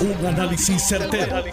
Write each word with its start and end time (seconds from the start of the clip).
Un 0.00 0.26
análisis 0.26 0.82
certero, 0.88 1.44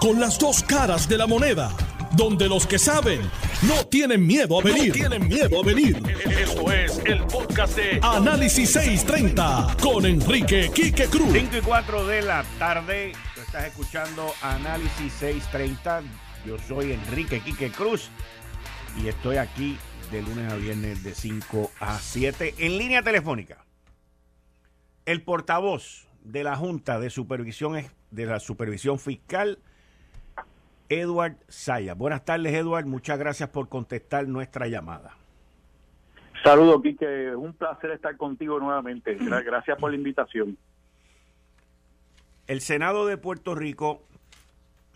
Con 0.00 0.18
las 0.18 0.36
dos 0.36 0.64
caras 0.64 1.08
de 1.08 1.16
la 1.16 1.28
moneda. 1.28 1.70
Donde 2.16 2.48
los 2.48 2.66
que 2.66 2.76
saben 2.76 3.20
no 3.62 3.86
tienen 3.86 4.26
miedo 4.26 4.58
a 4.58 4.64
venir. 4.64 4.92
tienen 4.92 5.28
miedo 5.28 5.60
a 5.62 5.64
venir. 5.64 6.02
Esto 6.28 6.72
es 6.72 7.00
el 7.04 7.22
podcast 7.26 7.76
de 7.76 8.00
Análisis 8.02 8.72
630 8.72 9.76
con 9.80 10.04
Enrique 10.06 10.72
Quique 10.74 11.06
Cruz. 11.06 11.32
5 11.32 11.56
y 11.56 11.60
4 11.60 12.06
de 12.06 12.22
la 12.22 12.44
tarde. 12.58 13.12
estás 13.40 13.66
escuchando 13.66 14.34
Análisis 14.42 15.12
630. 15.20 16.02
Yo 16.44 16.56
soy 16.66 16.92
Enrique 16.92 17.40
Quique 17.42 17.70
Cruz 17.70 18.10
y 19.00 19.06
estoy 19.06 19.36
aquí 19.36 19.78
de 20.10 20.20
lunes 20.20 20.52
a 20.52 20.56
viernes 20.56 21.04
de 21.04 21.14
5 21.14 21.70
a 21.78 22.00
7 22.00 22.56
en 22.58 22.76
línea 22.76 23.02
telefónica. 23.02 23.64
El 25.06 25.22
portavoz 25.22 26.08
de 26.24 26.44
la 26.44 26.56
Junta 26.56 27.00
de 27.00 27.10
Supervisión 27.10 27.74
de 28.10 28.26
la 28.26 28.40
Supervisión 28.40 28.98
Fiscal, 28.98 29.58
Edward 30.88 31.36
Saya. 31.48 31.94
Buenas 31.94 32.24
tardes, 32.24 32.52
Edward. 32.52 32.86
Muchas 32.86 33.18
gracias 33.18 33.48
por 33.48 33.68
contestar 33.68 34.28
nuestra 34.28 34.68
llamada. 34.68 35.16
Saludos, 36.44 36.82
Quique. 36.82 37.34
Un 37.34 37.52
placer 37.54 37.92
estar 37.92 38.16
contigo 38.16 38.58
nuevamente. 38.58 39.16
Gracias 39.16 39.78
por 39.78 39.90
la 39.90 39.96
invitación. 39.96 40.58
El 42.46 42.60
Senado 42.60 43.06
de 43.06 43.16
Puerto 43.16 43.54
Rico 43.54 44.02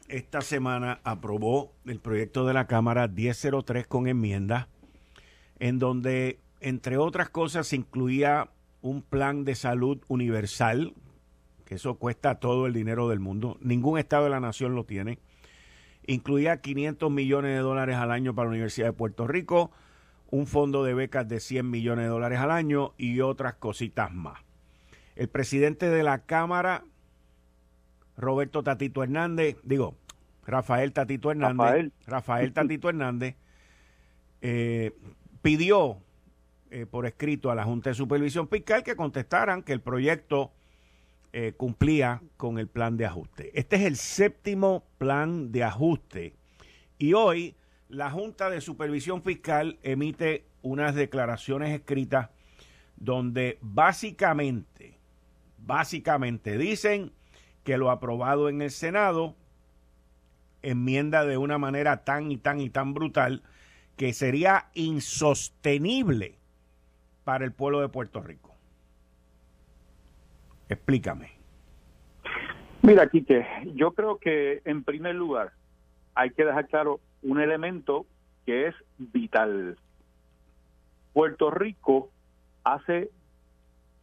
esta 0.09 0.41
semana 0.41 1.01
aprobó 1.05 1.73
el 1.85 2.01
proyecto 2.01 2.47
de 2.47 2.55
la 2.55 2.67
Cámara 2.67 3.09
1003 3.09 3.87
con 3.87 4.09
enmienda, 4.09 4.69
en 5.59 5.79
donde, 5.79 6.41
entre 6.61 6.97
otras 6.97 7.29
cosas, 7.31 7.69
se 7.69 7.77
incluía 7.77 8.51
un 8.83 9.03
plan 9.03 9.45
de 9.45 9.55
salud 9.55 9.99
universal 10.09 10.93
que 11.67 11.75
eso 11.75 11.97
cuesta 11.97 12.37
todo 12.37 12.67
el 12.67 12.73
dinero 12.73 13.09
del 13.09 13.21
mundo. 13.21 13.59
Ningún 13.61 13.99
estado 13.99 14.25
de 14.25 14.31
la 14.31 14.41
nación 14.41 14.75
lo 14.75 14.85
tiene. 14.85 15.19
Incluía 16.07 16.61
500 16.61 17.11
millones 17.11 17.57
de 17.57 17.59
dólares 17.59 17.97
al 17.97 18.13
año 18.13 18.35
para 18.35 18.47
la 18.47 18.53
Universidad 18.53 18.87
de 18.87 18.93
Puerto 18.93 19.27
Rico, 19.27 19.73
un 20.31 20.47
fondo 20.47 20.85
de 20.85 20.95
becas 20.95 21.29
de 21.29 21.41
100 21.41 21.69
millones 21.69 22.05
de 22.05 22.09
dólares 22.09 22.39
al 22.39 22.53
año 22.53 22.95
y 22.97 23.21
otras 23.21 23.55
cositas 23.55 24.15
más. 24.15 24.39
El 25.17 25.29
presidente 25.29 25.91
de 25.91 26.05
la 26.05 26.21
Cámara, 26.21 26.85
Roberto 28.17 28.63
Tatito 28.63 29.03
Hernández, 29.03 29.57
digo, 29.65 29.97
Rafael 30.47 30.93
Tatito 30.93 31.33
Hernández, 31.33 31.91
Rafael, 32.07 32.53
Tatito 32.53 32.89
Hernández, 32.89 33.35
eh, 34.41 34.93
pidió 35.43 35.99
eh, 36.71 36.87
por 36.87 37.07
escrito 37.07 37.51
a 37.51 37.57
la 37.57 37.65
Junta 37.65 37.91
de 37.91 37.95
Supervisión 37.95 38.49
Fiscal 38.49 38.85
que 38.85 38.95
contestaran 38.95 39.65
que 39.65 39.73
el 39.73 39.81
proyecto 39.81 40.53
eh, 41.39 41.53
cumplía 41.55 42.23
con 42.39 42.59
el 42.59 42.67
plan 42.67 42.97
de 42.97 43.05
ajuste. 43.05 43.51
Este 43.53 43.77
es 43.77 43.83
el 43.83 43.97
séptimo 43.97 44.85
plan 44.97 45.53
de 45.53 45.65
ajuste 45.65 46.33
y 46.97 47.13
hoy 47.13 47.55
la 47.91 48.11
Junta 48.11 48.49
de 48.49 48.63
Supervisión 48.63 49.23
Fiscal 49.23 49.79
emite 49.83 50.47
unas 50.63 50.95
declaraciones 50.95 51.79
escritas 51.79 52.31
donde 52.97 53.59
básicamente, 53.61 54.99
básicamente 55.59 56.57
dicen 56.57 57.13
que 57.65 57.77
lo 57.77 57.91
aprobado 57.91 58.49
en 58.49 58.63
el 58.63 58.71
Senado 58.71 59.37
enmienda 60.63 61.27
de 61.27 61.37
una 61.37 61.59
manera 61.59 62.03
tan 62.03 62.33
y 62.33 62.39
tan 62.39 62.61
y 62.61 62.71
tan 62.71 62.95
brutal 62.95 63.43
que 63.99 64.15
sería 64.15 64.71
insostenible 64.73 66.39
para 67.25 67.45
el 67.45 67.53
pueblo 67.53 67.83
de 67.83 67.91
Puerto 67.91 68.23
Rico. 68.23 68.56
Explícame. 70.69 71.31
Mira, 72.83 73.09
Quique, 73.09 73.47
yo 73.75 73.93
creo 73.93 74.19
que 74.19 74.63
en 74.65 74.85
primer 74.85 75.15
lugar 75.15 75.53
hay 76.15 76.31
que 76.31 76.45
dejar 76.45 76.67
claro 76.69 77.01
un 77.23 77.41
elemento 77.41 78.07
que 78.45 78.69
es 78.69 78.75
vital. 78.99 79.77
Puerto 81.13 81.51
Rico 81.51 82.11
hace 82.63 83.11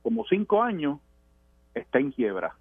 como 0.02 0.26
cinco 0.26 0.62
años 0.62 1.00
está 1.74 2.00
en 2.00 2.12
quiebra. 2.12 2.56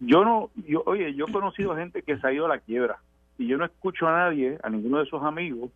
Yo 0.00 0.24
no, 0.24 0.50
yo, 0.66 0.82
oye, 0.86 1.14
yo 1.14 1.26
he 1.28 1.32
conocido 1.32 1.76
gente 1.76 2.02
que 2.02 2.18
se 2.18 2.26
ha 2.26 2.32
ido 2.32 2.46
a 2.46 2.48
la 2.48 2.58
quiebra 2.58 2.98
y 3.36 3.46
yo 3.46 3.58
no 3.58 3.66
escucho 3.66 4.08
a 4.08 4.12
nadie, 4.12 4.58
a 4.62 4.70
ninguno 4.70 4.98
de 4.98 5.04
esos 5.04 5.22
amigos 5.22 5.70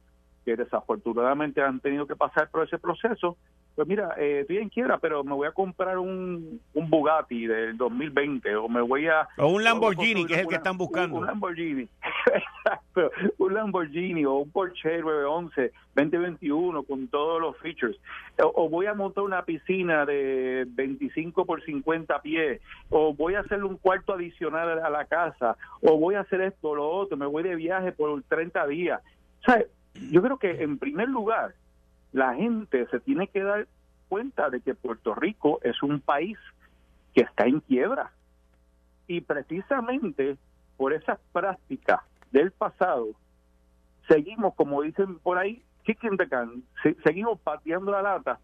que 0.45 0.56
desafortunadamente 0.56 1.62
han 1.62 1.81
tenido 1.81 2.06
que 2.06 2.16
pasar 2.16 2.49
por 2.51 2.66
ese 2.66 2.78
proceso, 2.78 3.37
pues 3.75 3.89
mira, 3.89 4.15
eh, 4.19 4.41
estoy 4.41 4.59
en 4.59 4.69
quiebra, 4.69 4.99
pero 4.99 5.25
me 5.25 5.33
voy 5.33 5.49
a 5.49 5.53
comprar 5.53 5.99
un, 5.99 6.61
un 6.75 6.91
Bugatti 6.91 7.47
del 7.47 7.77
2020 7.77 8.55
o 8.57 8.69
me 8.69 8.81
voy 8.81 9.09
a... 9.09 9.29
O 9.37 9.49
un 9.49 9.65
Lamborghini, 9.65 10.27
que 10.27 10.35
es 10.35 10.41
el 10.41 10.47
que 10.47 10.55
están 10.55 10.79
buscando. 10.79 11.17
Un, 11.17 11.27
Lamborghini, 11.27 11.89
exacto, 12.27 13.11
un 13.39 13.55
Lamborghini 13.55 14.25
o 14.25 14.34
un 14.34 14.51
Porsche 14.51 15.01
911 15.01 15.73
2021 15.95 16.83
con 16.84 17.09
todos 17.09 17.41
los 17.41 17.57
features. 17.59 17.97
O, 18.43 18.69
voy 18.69 18.87
a 18.87 18.95
montar 18.95 19.25
una 19.25 19.45
piscina 19.45 20.07
de 20.07 20.65
25 20.69 21.45
por 21.45 21.65
50 21.65 22.23
pies, 22.23 22.61
o 22.91 23.13
voy 23.13 23.34
a 23.34 23.41
hacerle 23.41 23.65
un 23.65 23.77
cuarto 23.77 24.13
adicional 24.13 24.79
a 24.79 24.91
la 24.91 25.05
casa, 25.07 25.57
o 25.83 25.99
voy 25.99 26.15
a 26.15 26.21
hacer 26.21 26.41
esto 26.41 26.71
o 26.71 26.77
lo 26.77 26.89
otro, 26.89 27.17
me 27.17 27.27
voy 27.27 27.43
de 27.43 27.57
viaje 27.57 27.93
por 27.93 28.23
30 28.23 28.67
días. 28.67 29.01
O 29.43 29.45
sea, 29.51 29.65
yo 30.11 30.23
creo 30.23 30.39
que 30.39 30.63
en 30.63 30.79
primer 30.79 31.09
lugar 31.09 31.55
la 32.15 32.33
gente 32.35 32.87
se 32.93 33.01
tiene 33.01 33.27
que 33.27 33.43
dar 33.43 33.67
cuenta 34.09 34.49
de 34.49 34.61
que 34.61 34.77
Puerto 34.77 35.17
Rico 35.17 35.59
es 35.65 35.83
un 35.83 36.01
país 36.01 36.39
que 37.13 37.23
está 37.23 37.47
en 37.47 37.59
quiebra. 37.59 38.13
Y 39.09 39.21
precisamente 39.21 40.37
por 40.77 40.93
esas 40.93 41.19
prácticas 41.33 42.01
del 42.31 42.53
pasado, 42.53 43.09
seguimos, 44.07 44.55
como 44.55 44.83
dicen 44.83 45.19
por 45.19 45.39
ahí, 45.39 45.65
seguimos 47.03 47.41
pateando 47.41 47.91
la 47.91 48.03
lata 48.03 48.39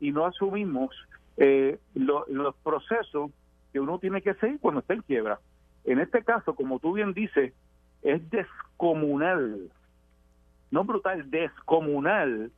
y 0.00 0.10
no 0.10 0.26
asumimos 0.26 0.90
eh, 1.36 1.78
los 1.94 2.56
procesos 2.64 3.30
que 3.72 3.78
uno 3.78 4.00
tiene 4.00 4.22
que 4.22 4.34
seguir 4.34 4.58
cuando 4.58 4.80
está 4.80 4.94
en 4.94 5.02
quiebra. 5.02 5.38
En 5.84 6.00
este 6.00 6.24
caso, 6.24 6.56
como 6.56 6.80
tú 6.80 6.94
bien 6.94 7.14
dices, 7.14 7.52
es 8.02 8.28
descomunal, 8.30 9.70
no 10.72 10.82
brutal, 10.82 11.30
descomunal 11.30 12.50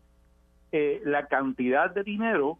eh, 0.72 1.00
la 1.04 1.27
cantidad 1.27 1.91
de 1.91 2.03
dinero 2.03 2.59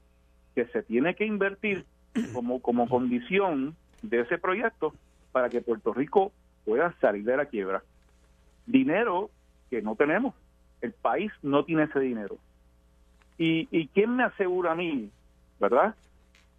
que 0.55 0.67
se 0.67 0.83
tiene 0.83 1.15
que 1.15 1.27
invertir 1.27 1.85
como, 2.33 2.61
como 2.63 2.89
condición 2.89 3.77
de 4.03 4.21
ese 4.21 4.39
proyecto 4.39 4.95
para 5.33 5.49
que 5.49 5.61
Puerto 5.61 5.93
Rico 5.93 6.33
pueda 6.65 6.95
salir 7.01 7.25
de 7.25 7.37
la 7.37 7.47
quiebra. 7.47 7.83
Dinero 8.67 9.31
que 9.71 9.83
no 9.83 9.97
tenemos. 9.97 10.35
El 10.81 10.93
país 10.93 11.31
no 11.43 11.65
tiene 11.65 11.85
ese 11.85 12.01
dinero. 12.01 12.39
¿Y, 13.39 13.69
y 13.71 13.89
quién 13.89 14.17
me 14.17 14.25
asegura 14.25 14.73
a 14.73 14.75
mí, 14.75 15.11
verdad? 15.61 15.95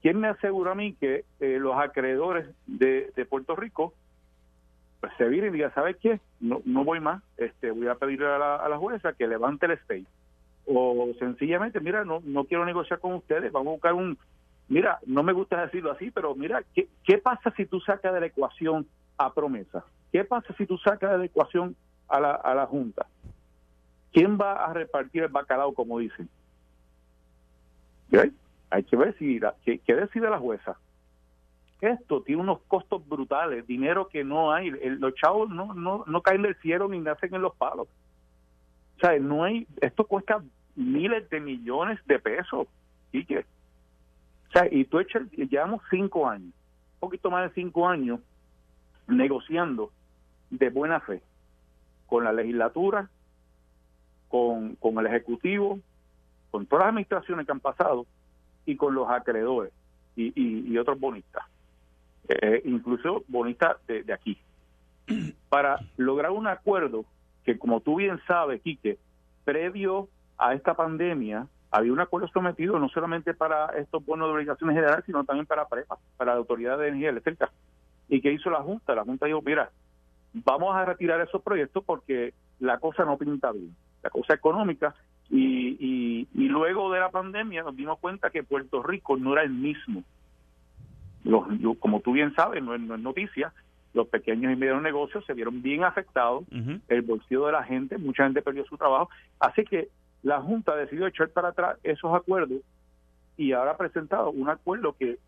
¿Quién 0.01 0.19
me 0.19 0.27
asegura 0.27 0.73
a 0.73 0.75
mí 0.75 0.93
que 0.93 1.25
eh, 1.39 1.57
los 1.59 1.75
acreedores 1.75 2.47
de, 2.67 3.11
de 3.15 3.25
Puerto 3.25 3.55
Rico 3.55 3.93
pues, 4.99 5.11
se 5.17 5.27
vienen 5.27 5.49
y 5.49 5.53
digan, 5.53 5.73
¿sabes 5.73 5.97
qué? 5.97 6.19
No, 6.39 6.61
no 6.65 6.83
voy 6.83 6.99
más, 6.99 7.23
este 7.37 7.71
voy 7.71 7.87
a 7.87 7.95
pedirle 7.95 8.27
a 8.27 8.37
la, 8.37 8.55
a 8.57 8.69
la 8.69 8.77
jueza 8.77 9.13
que 9.13 9.27
levante 9.27 9.65
el 9.65 9.71
state 9.73 10.05
o 10.67 11.13
sencillamente, 11.17 11.79
mira, 11.79 12.03
no, 12.03 12.21
no 12.23 12.43
quiero 12.43 12.65
negociar 12.65 12.99
con 12.99 13.13
ustedes, 13.13 13.51
vamos 13.51 13.67
a 13.67 13.71
buscar 13.71 13.93
un, 13.93 14.17
mira, 14.67 14.99
no 15.05 15.23
me 15.23 15.33
gusta 15.33 15.61
decirlo 15.61 15.91
así, 15.91 16.11
pero 16.11 16.35
mira, 16.35 16.63
¿qué, 16.75 16.87
qué 17.03 17.17
pasa 17.17 17.53
si 17.55 17.65
tú 17.65 17.79
sacas 17.79 18.13
de 18.13 18.19
la 18.19 18.25
ecuación 18.25 18.85
a 19.17 19.33
promesa? 19.33 19.85
¿Qué 20.11 20.23
pasa 20.23 20.53
si 20.57 20.65
tú 20.65 20.77
sacas 20.77 21.11
de 21.11 21.17
la 21.19 21.25
ecuación 21.25 21.75
a 22.07 22.19
la, 22.19 22.31
a 22.31 22.53
la 22.53 22.65
Junta? 22.65 23.07
¿Quién 24.11 24.37
va 24.37 24.65
a 24.65 24.73
repartir 24.73 25.23
el 25.23 25.29
bacalao, 25.29 25.73
como 25.73 25.99
dicen? 25.99 26.29
Hay 28.69 28.83
que 28.83 28.95
ver 28.95 29.15
si 29.17 29.39
¿qué, 29.63 29.95
decide 29.95 30.29
la 30.29 30.39
jueza. 30.39 30.77
Esto 31.81 32.21
tiene 32.23 32.41
unos 32.41 32.59
costos 32.67 33.07
brutales, 33.07 33.67
dinero 33.67 34.07
que 34.07 34.23
no 34.23 34.51
hay. 34.51 34.71
los 34.71 35.13
chavos 35.15 35.49
no, 35.49 35.73
no, 35.73 36.03
no 36.07 36.21
caen 36.21 36.41
del 36.41 36.55
cielo 36.55 36.87
ni 36.87 36.99
nacen 36.99 37.33
en 37.35 37.41
los 37.41 37.55
palos. 37.55 37.87
O 38.97 38.99
sea, 38.99 39.17
no 39.19 39.43
hay, 39.43 39.67
esto 39.79 40.05
cuesta 40.05 40.41
miles 40.77 41.29
de 41.29 41.39
millones 41.39 41.99
de 42.05 42.19
pesos, 42.19 42.67
Quique. 43.11 43.39
O 43.39 44.51
sea, 44.53 44.67
y 44.71 44.85
tú 44.85 44.99
echas, 44.99 45.29
llevamos 45.31 45.81
cinco 45.89 46.29
años, 46.29 46.53
un 46.93 46.99
poquito 46.99 47.29
más 47.29 47.49
de 47.49 47.61
cinco 47.61 47.87
años, 47.87 48.19
negociando 49.07 49.91
de 50.49 50.69
buena 50.69 50.99
fe 50.99 51.21
con 52.05 52.23
la 52.23 52.31
legislatura, 52.31 53.09
con, 54.29 54.75
con 54.75 54.97
el 54.99 55.07
Ejecutivo, 55.07 55.79
con 56.51 56.65
todas 56.65 56.85
las 56.85 56.89
administraciones 56.89 57.45
que 57.45 57.51
han 57.51 57.59
pasado 57.59 58.05
y 58.65 58.75
con 58.75 58.93
los 58.93 59.09
acreedores 59.09 59.73
y, 60.15 60.33
y, 60.35 60.77
otros 60.77 60.99
bonistas, 60.99 61.43
eh, 62.27 62.61
incluso 62.65 63.23
bonistas 63.27 63.77
de, 63.87 64.03
de 64.03 64.13
aquí, 64.13 64.37
para 65.49 65.79
lograr 65.97 66.31
un 66.31 66.47
acuerdo 66.47 67.05
que, 67.43 67.57
como 67.57 67.81
tú 67.81 67.95
bien 67.97 68.19
sabes, 68.27 68.61
Quique, 68.61 68.97
previo 69.45 70.09
a 70.37 70.53
esta 70.53 70.73
pandemia 70.73 71.47
había 71.71 71.91
un 71.91 71.99
acuerdo 71.99 72.27
sometido 72.29 72.79
no 72.79 72.89
solamente 72.89 73.33
para 73.33 73.67
estos 73.77 74.05
bonos 74.05 74.27
de 74.27 74.33
obligaciones 74.35 74.75
generales, 74.75 75.05
sino 75.05 75.23
también 75.23 75.45
para 75.45 75.67
PREPA, 75.67 75.97
para 76.15 76.31
la 76.33 76.37
Autoridad 76.37 76.77
de 76.77 76.87
Energía 76.87 77.09
Eléctrica. 77.09 77.51
¿Y 78.07 78.21
qué 78.21 78.31
hizo 78.31 78.49
la 78.49 78.61
Junta? 78.61 78.95
La 78.95 79.03
Junta 79.03 79.25
dijo, 79.25 79.41
mira, 79.41 79.69
vamos 80.33 80.75
a 80.75 80.85
retirar 80.85 81.19
esos 81.21 81.41
proyectos 81.41 81.83
porque 81.83 82.33
la 82.59 82.79
cosa 82.79 83.03
no 83.03 83.17
pinta 83.17 83.51
bien, 83.51 83.75
la 84.01 84.09
cosa 84.09 84.33
económica. 84.33 84.95
Y, 85.29 86.25
y, 86.33 86.47
luego 86.47 86.91
de 86.91 87.01
la 87.01 87.09
pandemia 87.09 87.63
nos 87.63 87.75
dimos 87.75 87.99
cuenta 87.99 88.29
que 88.29 88.43
Puerto 88.43 88.81
Rico 88.81 89.17
no 89.17 89.33
era 89.33 89.43
el 89.43 89.49
mismo. 89.49 90.03
Los, 91.23 91.45
como 91.79 91.99
tú 91.99 92.13
bien 92.13 92.33
sabes, 92.33 92.63
no 92.63 92.73
es, 92.73 92.79
noticia, 92.79 93.51
los 93.93 94.07
pequeños 94.07 94.53
y 94.53 94.55
medios 94.55 94.81
negocios 94.81 95.25
se 95.25 95.33
vieron 95.33 95.61
bien 95.61 95.83
afectados, 95.83 96.45
el 96.87 97.01
bolsillo 97.01 97.47
de 97.47 97.51
la 97.51 97.63
gente, 97.63 97.97
mucha 97.97 98.23
gente 98.23 98.41
perdió 98.41 98.65
su 98.65 98.77
trabajo. 98.77 99.09
Así 99.39 99.65
que 99.65 99.89
la 100.23 100.41
Junta 100.41 100.75
decidió 100.75 101.07
echar 101.07 101.29
para 101.29 101.49
atrás 101.49 101.77
esos 101.83 102.13
acuerdos 102.13 102.61
y 103.37 103.51
ahora 103.51 103.71
ha 103.71 103.77
presentado 103.77 104.31
un 104.31 104.49
acuerdo 104.49 104.93
que, 104.93 105.19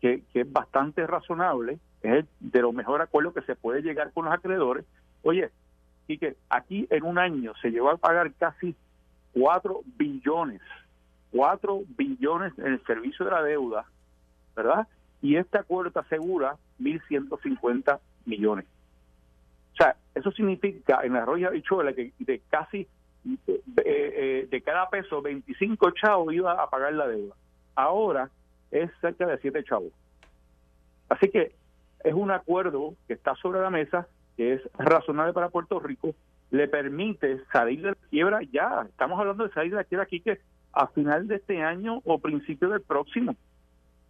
que, 0.00 0.22
es 0.32 0.52
bastante 0.52 1.06
razonable, 1.06 1.78
es 2.02 2.24
de 2.40 2.62
los 2.62 2.72
mejores 2.72 3.06
acuerdos 3.06 3.34
que 3.34 3.42
se 3.42 3.54
puede 3.54 3.82
llegar 3.82 4.12
con 4.12 4.24
los 4.24 4.34
acreedores. 4.34 4.84
Oye, 5.22 5.50
y 6.08 6.18
que 6.18 6.36
aquí 6.48 6.86
en 6.90 7.04
un 7.04 7.18
año 7.18 7.52
se 7.60 7.70
llegó 7.70 7.90
a 7.90 7.98
pagar 7.98 8.32
casi 8.32 8.74
4 9.34 9.82
billones, 9.96 10.60
4 11.32 11.82
billones 11.96 12.58
en 12.58 12.66
el 12.66 12.84
servicio 12.84 13.26
de 13.26 13.30
la 13.30 13.42
deuda, 13.42 13.84
¿verdad? 14.56 14.88
Y 15.22 15.36
este 15.36 15.58
acuerdo 15.58 16.00
asegura 16.00 16.56
1.150 16.80 18.00
millones. 18.24 18.64
O 19.74 19.76
sea, 19.76 19.96
eso 20.14 20.32
significa 20.32 21.00
en 21.04 21.12
la 21.12 21.24
Roya 21.24 21.50
Bichuela 21.50 21.92
que 21.92 22.12
de 22.18 22.40
casi 22.50 22.88
eh, 23.84 24.48
de 24.50 24.62
cada 24.62 24.88
peso 24.88 25.22
25 25.22 25.90
chavos 25.92 26.32
iba 26.32 26.52
a 26.52 26.68
pagar 26.70 26.92
la 26.94 27.06
deuda. 27.06 27.34
Ahora 27.74 28.30
es 28.70 28.90
cerca 29.00 29.26
de 29.26 29.38
7 29.38 29.64
chavos. 29.64 29.92
Así 31.08 31.28
que 31.28 31.52
es 32.04 32.14
un 32.14 32.30
acuerdo 32.30 32.94
que 33.06 33.14
está 33.14 33.34
sobre 33.36 33.60
la 33.60 33.70
mesa, 33.70 34.06
que 34.36 34.54
es 34.54 34.62
razonable 34.78 35.32
para 35.32 35.50
Puerto 35.50 35.78
Rico, 35.80 36.14
le 36.50 36.66
permite 36.68 37.40
salir 37.52 37.82
de 37.82 37.90
la 37.90 37.96
quiebra 38.10 38.40
ya. 38.52 38.86
Estamos 38.88 39.18
hablando 39.18 39.46
de 39.46 39.52
salir 39.52 39.70
de 39.72 39.76
la 39.76 39.84
quiebra 39.84 40.04
aquí 40.04 40.20
que 40.20 40.40
a 40.72 40.86
final 40.88 41.26
de 41.26 41.36
este 41.36 41.62
año 41.62 42.00
o 42.04 42.18
principio 42.18 42.68
del 42.68 42.80
próximo 42.80 43.34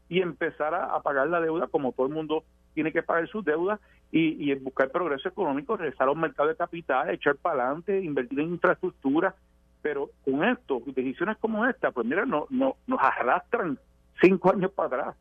y 0.09 0.21
empezar 0.21 0.75
a, 0.75 1.01
pagar 1.01 1.29
la 1.29 1.41
deuda 1.41 1.69
como 1.69 1.93
todo 1.93 2.07
el 2.07 2.13
mundo 2.13 2.45
tiene 2.75 2.93
que 2.93 3.03
pagar 3.03 3.29
sus 3.29 3.45
deudas 3.45 3.81
y, 4.13 4.51
y 4.51 4.55
buscar 4.55 4.91
progreso 4.91 5.29
económico, 5.29 5.77
regresar 5.77 6.09
a 6.09 6.13
un 6.13 6.21
mercado 6.21 6.49
de 6.49 6.57
capital, 6.57 7.11
echar 7.11 7.37
para 7.37 7.65
adelante, 7.65 8.01
invertir 8.01 8.41
en 8.41 8.51
infraestructura. 8.51 9.35
Pero 9.83 10.11
con 10.25 10.45
esto, 10.45 10.83
decisiones 10.87 11.39
como 11.39 11.65
esta, 11.67 11.91
pues 11.91 12.07
mira, 12.07 12.27
no, 12.27 12.47
no, 12.51 12.77
nos 12.87 13.01
arrastran 13.01 13.79
cinco 14.21 14.51
años 14.51 14.71
para 14.73 14.87
atrás. 14.87 15.17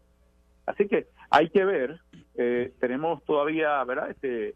Así 0.65 0.87
que 0.87 1.07
hay 1.29 1.49
que 1.49 1.63
ver, 1.65 1.99
eh, 2.35 2.73
tenemos 2.79 3.23
todavía, 3.23 3.83
¿verdad? 3.85 4.09
Este, 4.09 4.55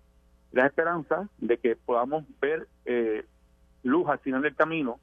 la 0.52 0.68
esperanza 0.68 1.28
de 1.38 1.58
que 1.58 1.76
podamos 1.76 2.26
ver 2.40 2.68
eh, 2.86 3.26
luz 3.84 4.08
al 4.08 4.20
final 4.20 4.42
del 4.42 4.56
camino 4.56 5.00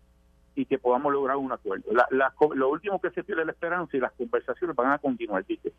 y 0.55 0.67
que 0.67 0.79
podamos 0.79 1.13
lograr 1.13 1.37
un 1.37 1.53
acuerdo. 1.53 1.85
lo 2.55 2.69
último 2.69 3.01
que 3.01 3.11
se 3.11 3.25
pierde 3.25 3.43
es 3.43 3.47
la 3.47 3.53
esperanza 3.53 3.97
y 3.97 4.01
las 4.01 4.13
conversaciones 4.13 4.77
van 4.77 4.93
a 4.93 4.99
continuar. 4.99 5.45
Dice. 5.47 5.73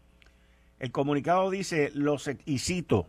El 0.80 0.92
comunicado 0.92 1.50
dice, 1.50 1.92
los, 1.94 2.30
y 2.46 2.58
cito, 2.58 3.08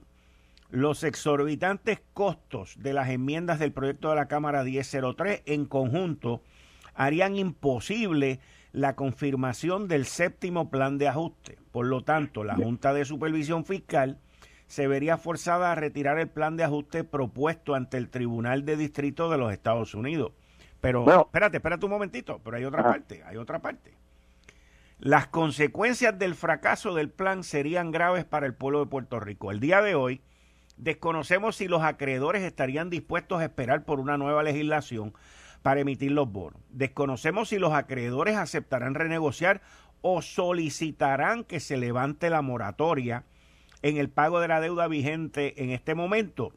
los 0.72 1.04
exorbitantes 1.04 2.00
costos 2.14 2.76
de 2.78 2.94
las 2.94 3.10
enmiendas 3.10 3.58
del 3.58 3.72
proyecto 3.72 4.08
de 4.08 4.16
la 4.16 4.26
Cámara 4.26 4.64
1003 4.64 5.42
en 5.44 5.66
conjunto 5.66 6.42
harían 6.94 7.36
imposible 7.36 8.40
la 8.72 8.96
confirmación 8.96 9.86
del 9.86 10.06
séptimo 10.06 10.70
plan 10.70 10.96
de 10.96 11.08
ajuste. 11.08 11.58
Por 11.72 11.86
lo 11.86 12.04
tanto, 12.04 12.42
la 12.42 12.54
Junta 12.54 12.94
de 12.94 13.04
Supervisión 13.04 13.66
Fiscal 13.66 14.18
se 14.66 14.86
vería 14.86 15.18
forzada 15.18 15.72
a 15.72 15.74
retirar 15.74 16.18
el 16.18 16.28
plan 16.28 16.56
de 16.56 16.64
ajuste 16.64 17.04
propuesto 17.04 17.74
ante 17.74 17.98
el 17.98 18.08
Tribunal 18.08 18.64
de 18.64 18.78
Distrito 18.78 19.28
de 19.28 19.36
los 19.36 19.52
Estados 19.52 19.94
Unidos. 19.94 20.32
Pero, 20.80 21.04
espérate, 21.20 21.58
espérate 21.58 21.84
un 21.84 21.92
momentito, 21.92 22.40
pero 22.42 22.56
hay 22.56 22.64
otra 22.64 22.82
parte, 22.82 23.22
hay 23.26 23.36
otra 23.36 23.60
parte. 23.60 23.92
Las 24.98 25.26
consecuencias 25.26 26.18
del 26.18 26.34
fracaso 26.34 26.94
del 26.94 27.10
plan 27.10 27.44
serían 27.44 27.90
graves 27.90 28.24
para 28.24 28.46
el 28.46 28.54
pueblo 28.54 28.80
de 28.80 28.86
Puerto 28.86 29.20
Rico. 29.20 29.50
El 29.50 29.60
día 29.60 29.82
de 29.82 29.94
hoy 29.94 30.22
desconocemos 30.76 31.56
si 31.56 31.68
los 31.68 31.82
acreedores 31.82 32.42
estarían 32.42 32.90
dispuestos 32.90 33.40
a 33.40 33.44
esperar 33.44 33.84
por 33.84 34.00
una 34.00 34.16
nueva 34.16 34.42
legislación 34.42 35.14
para 35.62 35.80
emitir 35.80 36.12
los 36.12 36.30
bonos. 36.30 36.60
Desconocemos 36.70 37.48
si 37.48 37.58
los 37.58 37.72
acreedores 37.72 38.36
aceptarán 38.36 38.94
renegociar 38.94 39.62
o 40.00 40.20
solicitarán 40.22 41.44
que 41.44 41.60
se 41.60 41.76
levante 41.76 42.30
la 42.30 42.42
moratoria 42.42 43.24
en 43.82 43.96
el 43.96 44.08
pago 44.08 44.40
de 44.40 44.48
la 44.48 44.60
deuda 44.60 44.88
vigente 44.88 45.62
en 45.62 45.70
este 45.70 45.94
momento, 45.94 46.52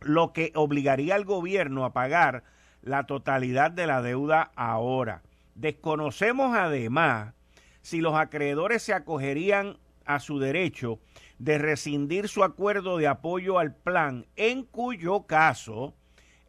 lo 0.00 0.32
que 0.32 0.52
obligaría 0.54 1.14
al 1.14 1.24
gobierno 1.24 1.84
a 1.84 1.92
pagar 1.92 2.44
la 2.82 3.04
totalidad 3.06 3.70
de 3.70 3.86
la 3.86 4.02
deuda 4.02 4.52
ahora. 4.54 5.22
Desconocemos 5.54 6.56
además 6.56 7.34
si 7.82 8.00
los 8.00 8.14
acreedores 8.14 8.82
se 8.82 8.94
acogerían 8.94 9.78
a 10.04 10.20
su 10.20 10.38
derecho 10.38 10.98
de 11.38 11.58
rescindir 11.58 12.28
su 12.28 12.44
acuerdo 12.44 12.96
de 12.98 13.06
apoyo 13.06 13.58
al 13.58 13.74
plan, 13.74 14.26
en 14.36 14.64
cuyo 14.64 15.26
caso 15.26 15.94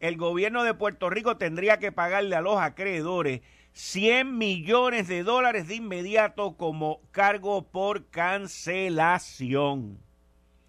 el 0.00 0.16
gobierno 0.16 0.64
de 0.64 0.74
Puerto 0.74 1.10
Rico 1.10 1.36
tendría 1.36 1.78
que 1.78 1.92
pagarle 1.92 2.34
a 2.34 2.40
los 2.40 2.58
acreedores 2.58 3.42
100 3.72 4.36
millones 4.36 5.06
de 5.08 5.22
dólares 5.22 5.68
de 5.68 5.76
inmediato 5.76 6.56
como 6.56 7.00
cargo 7.12 7.62
por 7.70 8.06
cancelación. 8.06 9.98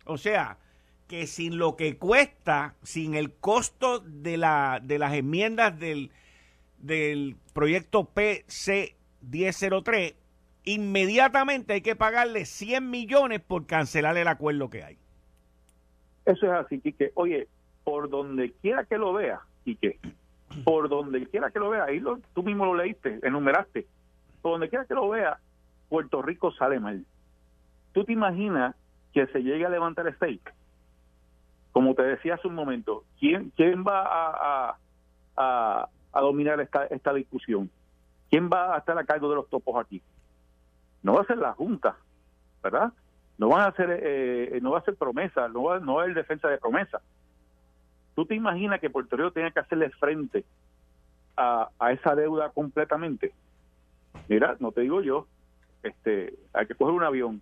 O 0.06 0.18
sea, 0.18 0.57
que 1.07 1.27
sin 1.27 1.57
lo 1.57 1.75
que 1.75 1.97
cuesta, 1.97 2.75
sin 2.83 3.15
el 3.15 3.33
costo 3.33 4.00
de, 4.00 4.38
la, 4.38 4.79
de 4.83 5.00
las 5.00 5.13
enmiendas 5.13 5.79
del, 5.79 6.12
del 6.77 7.38
proyecto 7.53 8.06
PC 8.06 8.95
1003, 9.21 10.15
inmediatamente 10.63 11.73
hay 11.73 11.81
que 11.81 11.95
pagarle 11.95 12.45
100 12.45 12.89
millones 12.89 13.41
por 13.41 13.65
cancelar 13.65 14.17
el 14.17 14.27
acuerdo 14.27 14.69
que 14.69 14.83
hay. 14.83 14.97
Eso 16.25 16.45
es 16.45 16.51
así, 16.51 16.79
Quique. 16.79 17.11
Oye, 17.15 17.47
por 17.83 18.09
donde 18.09 18.51
quiera 18.61 18.85
que 18.85 18.97
lo 18.97 19.13
vea, 19.13 19.41
Quique, 19.63 19.99
por 20.63 20.89
donde 20.89 21.25
quiera 21.27 21.49
que 21.51 21.59
lo 21.59 21.69
vea, 21.69 21.85
ahí 21.85 21.99
lo, 21.99 22.19
tú 22.33 22.43
mismo 22.43 22.65
lo 22.65 22.75
leíste, 22.75 23.19
enumeraste, 23.23 23.87
por 24.41 24.53
donde 24.53 24.69
quiera 24.69 24.85
que 24.85 24.93
lo 24.93 25.09
vea, 25.09 25.39
Puerto 25.89 26.21
Rico 26.21 26.51
sale 26.51 26.79
mal. 26.79 27.05
¿Tú 27.93 28.03
te 28.03 28.13
imaginas 28.13 28.75
que 29.13 29.27
se 29.27 29.43
llegue 29.43 29.65
a 29.65 29.69
levantar 29.69 30.07
el 30.07 30.15
fake? 30.15 30.53
Como 31.71 31.95
te 31.95 32.03
decía 32.03 32.35
hace 32.35 32.47
un 32.47 32.56
momento, 32.56 33.03
¿quién, 33.19 33.51
quién 33.56 33.83
va 33.83 34.03
a, 34.03 34.77
a, 35.37 35.89
a 36.13 36.21
dominar 36.21 36.59
esta, 36.61 36.85
esta 36.85 37.13
discusión? 37.13 37.69
¿Quién 38.30 38.49
va 38.49 38.75
a 38.75 38.80
estar 38.80 38.97
a 38.97 39.03
cargo 39.03 39.30
de 39.30 39.35
los 39.35 39.49
topos 39.49 39.75
aquí? 39.83 40.01
No 41.03 41.13
va 41.13 41.21
a 41.21 41.25
ser 41.25 41.37
la 41.37 41.53
Junta, 41.53 41.95
¿verdad? 42.63 42.93
No 43.37 43.49
van 43.49 43.61
a 43.61 43.67
hacer, 43.67 43.99
eh, 44.03 44.59
no 44.61 44.71
va 44.71 44.79
a 44.79 44.83
ser 44.83 44.95
promesa, 44.95 45.47
no 45.47 45.63
va, 45.63 45.79
no 45.79 45.99
a 45.99 46.03
haber 46.03 46.15
defensa 46.15 46.47
de 46.47 46.57
promesa. 46.57 47.01
¿Tú 48.15 48.25
te 48.25 48.35
imaginas 48.35 48.79
que 48.79 48.89
Puerto 48.89 49.15
Rico 49.15 49.31
tenga 49.31 49.51
que 49.51 49.59
hacerle 49.59 49.89
frente 49.91 50.45
a, 51.37 51.69
a 51.79 51.91
esa 51.91 52.15
deuda 52.15 52.49
completamente? 52.49 53.33
Mira, 54.27 54.57
no 54.59 54.71
te 54.71 54.81
digo 54.81 55.01
yo, 55.01 55.27
este, 55.83 56.35
hay 56.53 56.67
que 56.67 56.75
coger 56.75 56.93
un 56.93 57.03
avión. 57.03 57.41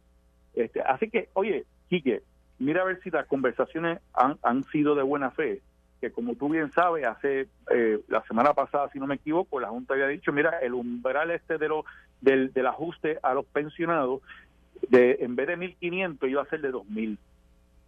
Este, 0.54 0.82
así 0.82 1.10
que, 1.10 1.30
oye, 1.34 1.66
Quique, 1.90 2.22
mira 2.60 2.82
a 2.82 2.86
ver 2.86 3.02
si 3.02 3.10
las 3.10 3.28
conversaciones 3.28 4.00
han, 4.14 4.38
han 4.44 4.64
sido 4.66 4.96
de 4.96 5.04
buena 5.04 5.32
fe, 5.32 5.62
que 6.00 6.12
como 6.12 6.36
tú 6.36 6.50
bien 6.50 6.72
sabes, 6.72 7.06
hace 7.06 7.48
eh, 7.72 8.00
la 8.08 8.24
semana 8.24 8.54
pasada, 8.54 8.90
si 8.92 9.00
no 9.00 9.08
me 9.08 9.16
equivoco, 9.16 9.60
la 9.60 9.70
Junta 9.70 9.94
había 9.94 10.08
dicho, 10.08 10.32
mira, 10.32 10.60
el 10.60 10.74
umbral 10.74 11.32
este 11.32 11.58
de 11.58 11.68
lo, 11.68 11.86
del, 12.22 12.52
ajuste 12.66 13.20
a 13.22 13.34
los 13.34 13.46
pensionados, 13.46 14.22
de 14.90 15.18
en 15.22 15.36
vez 15.36 15.48
de 15.48 15.58
1.500 15.58 16.30
iba 16.30 16.42
a 16.42 16.46
ser 16.46 16.62
de 16.62 16.72
2.000, 16.72 17.18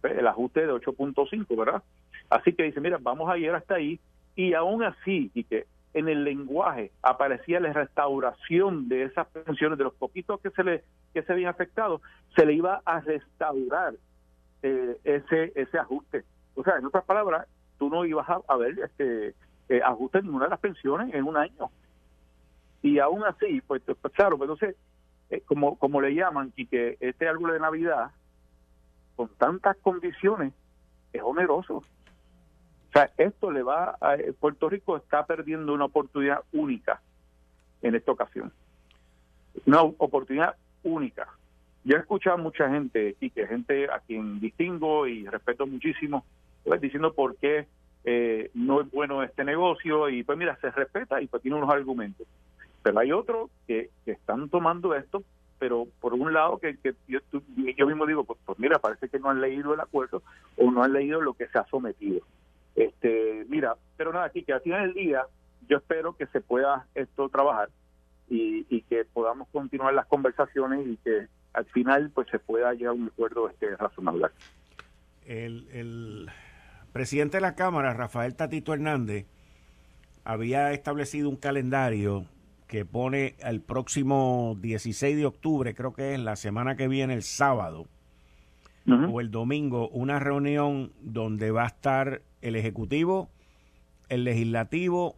el 0.02 0.26
ajuste 0.26 0.66
de 0.66 0.72
8.5, 0.72 1.56
¿verdad? 1.56 1.82
Así 2.28 2.52
que 2.52 2.64
dice, 2.64 2.80
mira, 2.80 2.98
vamos 3.00 3.30
a 3.30 3.38
ir 3.38 3.50
hasta 3.50 3.76
ahí, 3.76 3.98
y 4.36 4.54
aún 4.54 4.82
así, 4.82 5.30
y 5.34 5.44
que 5.44 5.66
en 5.94 6.08
el 6.08 6.24
lenguaje 6.24 6.90
aparecía 7.02 7.60
la 7.60 7.72
restauración 7.72 8.88
de 8.88 9.04
esas 9.04 9.26
pensiones, 9.28 9.78
de 9.78 9.84
los 9.84 9.94
poquitos 9.94 10.40
que 10.40 10.50
se 10.50 10.64
le 10.64 10.84
que 11.12 11.22
se 11.22 11.32
habían 11.32 11.50
afectado, 11.50 12.00
se 12.34 12.46
le 12.46 12.54
iba 12.54 12.80
a 12.86 13.00
restaurar 13.00 13.94
eh, 14.62 14.96
ese 15.04 15.52
ese 15.54 15.78
ajuste. 15.78 16.24
O 16.54 16.64
sea, 16.64 16.78
en 16.78 16.86
otras 16.86 17.04
palabras, 17.04 17.46
tú 17.82 17.90
no 17.90 18.04
ibas 18.04 18.28
a, 18.46 18.56
ver 18.56 18.78
este 18.78 19.34
eh, 19.68 19.80
ajuste 19.84 20.18
en 20.18 20.26
ninguna 20.26 20.44
de 20.44 20.50
las 20.50 20.60
pensiones 20.60 21.12
en 21.12 21.24
un 21.24 21.36
año. 21.36 21.68
Y 22.80 23.00
aún 23.00 23.24
así, 23.24 23.60
pues, 23.66 23.82
pues, 23.82 24.14
claro, 24.14 24.38
pues 24.38 24.48
entonces, 24.48 24.76
eh, 25.30 25.42
como, 25.44 25.76
como 25.76 26.00
le 26.00 26.14
llaman, 26.14 26.52
y 26.54 26.66
que 26.66 26.96
este 27.00 27.26
árbol 27.26 27.54
de 27.54 27.58
Navidad, 27.58 28.12
con 29.16 29.30
tantas 29.30 29.76
condiciones, 29.78 30.52
es 31.12 31.22
oneroso. 31.24 31.78
O 31.78 32.92
sea, 32.92 33.10
esto 33.16 33.50
le 33.50 33.64
va 33.64 33.96
a... 34.00 34.14
Eh, 34.14 34.32
Puerto 34.32 34.68
Rico 34.68 34.96
está 34.96 35.26
perdiendo 35.26 35.74
una 35.74 35.86
oportunidad 35.86 36.44
única 36.52 37.02
en 37.82 37.96
esta 37.96 38.12
ocasión. 38.12 38.52
Una 39.66 39.82
oportunidad 39.82 40.54
única. 40.84 41.26
yo 41.82 41.96
he 41.96 41.98
escuchado 41.98 42.36
a 42.36 42.40
mucha 42.40 42.70
gente, 42.70 43.16
que 43.18 43.46
gente 43.48 43.90
a 43.90 43.98
quien 43.98 44.38
distingo 44.38 45.08
y 45.08 45.26
respeto 45.26 45.66
muchísimo, 45.66 46.24
diciendo 46.80 47.12
por 47.12 47.36
qué 47.36 47.66
eh, 48.04 48.50
no 48.54 48.80
es 48.80 48.90
bueno 48.90 49.22
este 49.22 49.44
negocio 49.44 50.08
y 50.08 50.24
pues 50.24 50.36
mira, 50.36 50.56
se 50.60 50.70
respeta 50.70 51.20
y 51.20 51.26
pues 51.26 51.42
tiene 51.42 51.56
unos 51.56 51.70
argumentos. 51.70 52.26
Pero 52.82 52.98
hay 52.98 53.12
otros 53.12 53.50
que, 53.66 53.90
están 54.06 54.48
tomando 54.48 54.94
esto, 54.94 55.22
pero 55.58 55.86
por 56.00 56.14
un 56.14 56.32
lado 56.32 56.58
que, 56.58 56.76
yo, 57.06 57.20
yo, 57.76 57.86
mismo 57.86 58.06
digo, 58.06 58.24
pues, 58.24 58.40
pues, 58.44 58.58
mira, 58.58 58.80
parece 58.80 59.08
que 59.08 59.20
no 59.20 59.30
han 59.30 59.40
leído 59.40 59.74
el 59.74 59.80
acuerdo 59.80 60.22
o 60.56 60.70
no 60.70 60.82
han 60.82 60.92
leído 60.92 61.20
lo 61.20 61.34
que 61.34 61.46
se 61.46 61.58
ha 61.58 61.66
sometido. 61.66 62.20
Este, 62.74 63.46
mira, 63.48 63.76
pero 63.96 64.12
nada, 64.12 64.24
aquí 64.24 64.42
que 64.42 64.52
al 64.52 64.62
final 64.62 64.86
del 64.86 64.94
día 64.94 65.26
yo 65.68 65.76
espero 65.76 66.16
que 66.16 66.26
se 66.26 66.40
pueda 66.40 66.86
esto 66.94 67.28
trabajar 67.28 67.68
y, 68.28 68.66
y 68.68 68.82
que 68.82 69.04
podamos 69.04 69.46
continuar 69.52 69.94
las 69.94 70.06
conversaciones 70.06 70.86
y 70.86 70.96
que 70.96 71.28
al 71.52 71.66
final 71.66 72.10
pues 72.10 72.28
se 72.30 72.38
pueda 72.38 72.72
llegar 72.72 72.90
a 72.90 72.94
un 72.94 73.06
acuerdo 73.06 73.48
este 73.48 73.76
razonable. 73.76 74.28
El, 75.26 75.68
el 75.72 76.30
presidente 76.92 77.38
de 77.38 77.40
la 77.42 77.54
Cámara, 77.54 77.94
Rafael 77.94 78.34
Tatito 78.34 78.74
Hernández, 78.74 79.26
había 80.24 80.72
establecido 80.72 81.28
un 81.28 81.36
calendario 81.36 82.26
que 82.66 82.84
pone 82.84 83.34
el 83.40 83.60
próximo 83.60 84.56
16 84.60 85.16
de 85.16 85.26
octubre, 85.26 85.74
creo 85.74 85.92
que 85.92 86.14
es 86.14 86.20
la 86.20 86.36
semana 86.36 86.76
que 86.76 86.88
viene, 86.88 87.14
el 87.14 87.22
sábado 87.22 87.86
o 88.86 89.20
el 89.20 89.30
domingo, 89.30 89.88
una 89.90 90.18
reunión 90.18 90.92
donde 91.00 91.50
va 91.50 91.64
a 91.64 91.68
estar 91.68 92.22
el 92.40 92.56
Ejecutivo, 92.56 93.30
el 94.08 94.24
Legislativo 94.24 95.16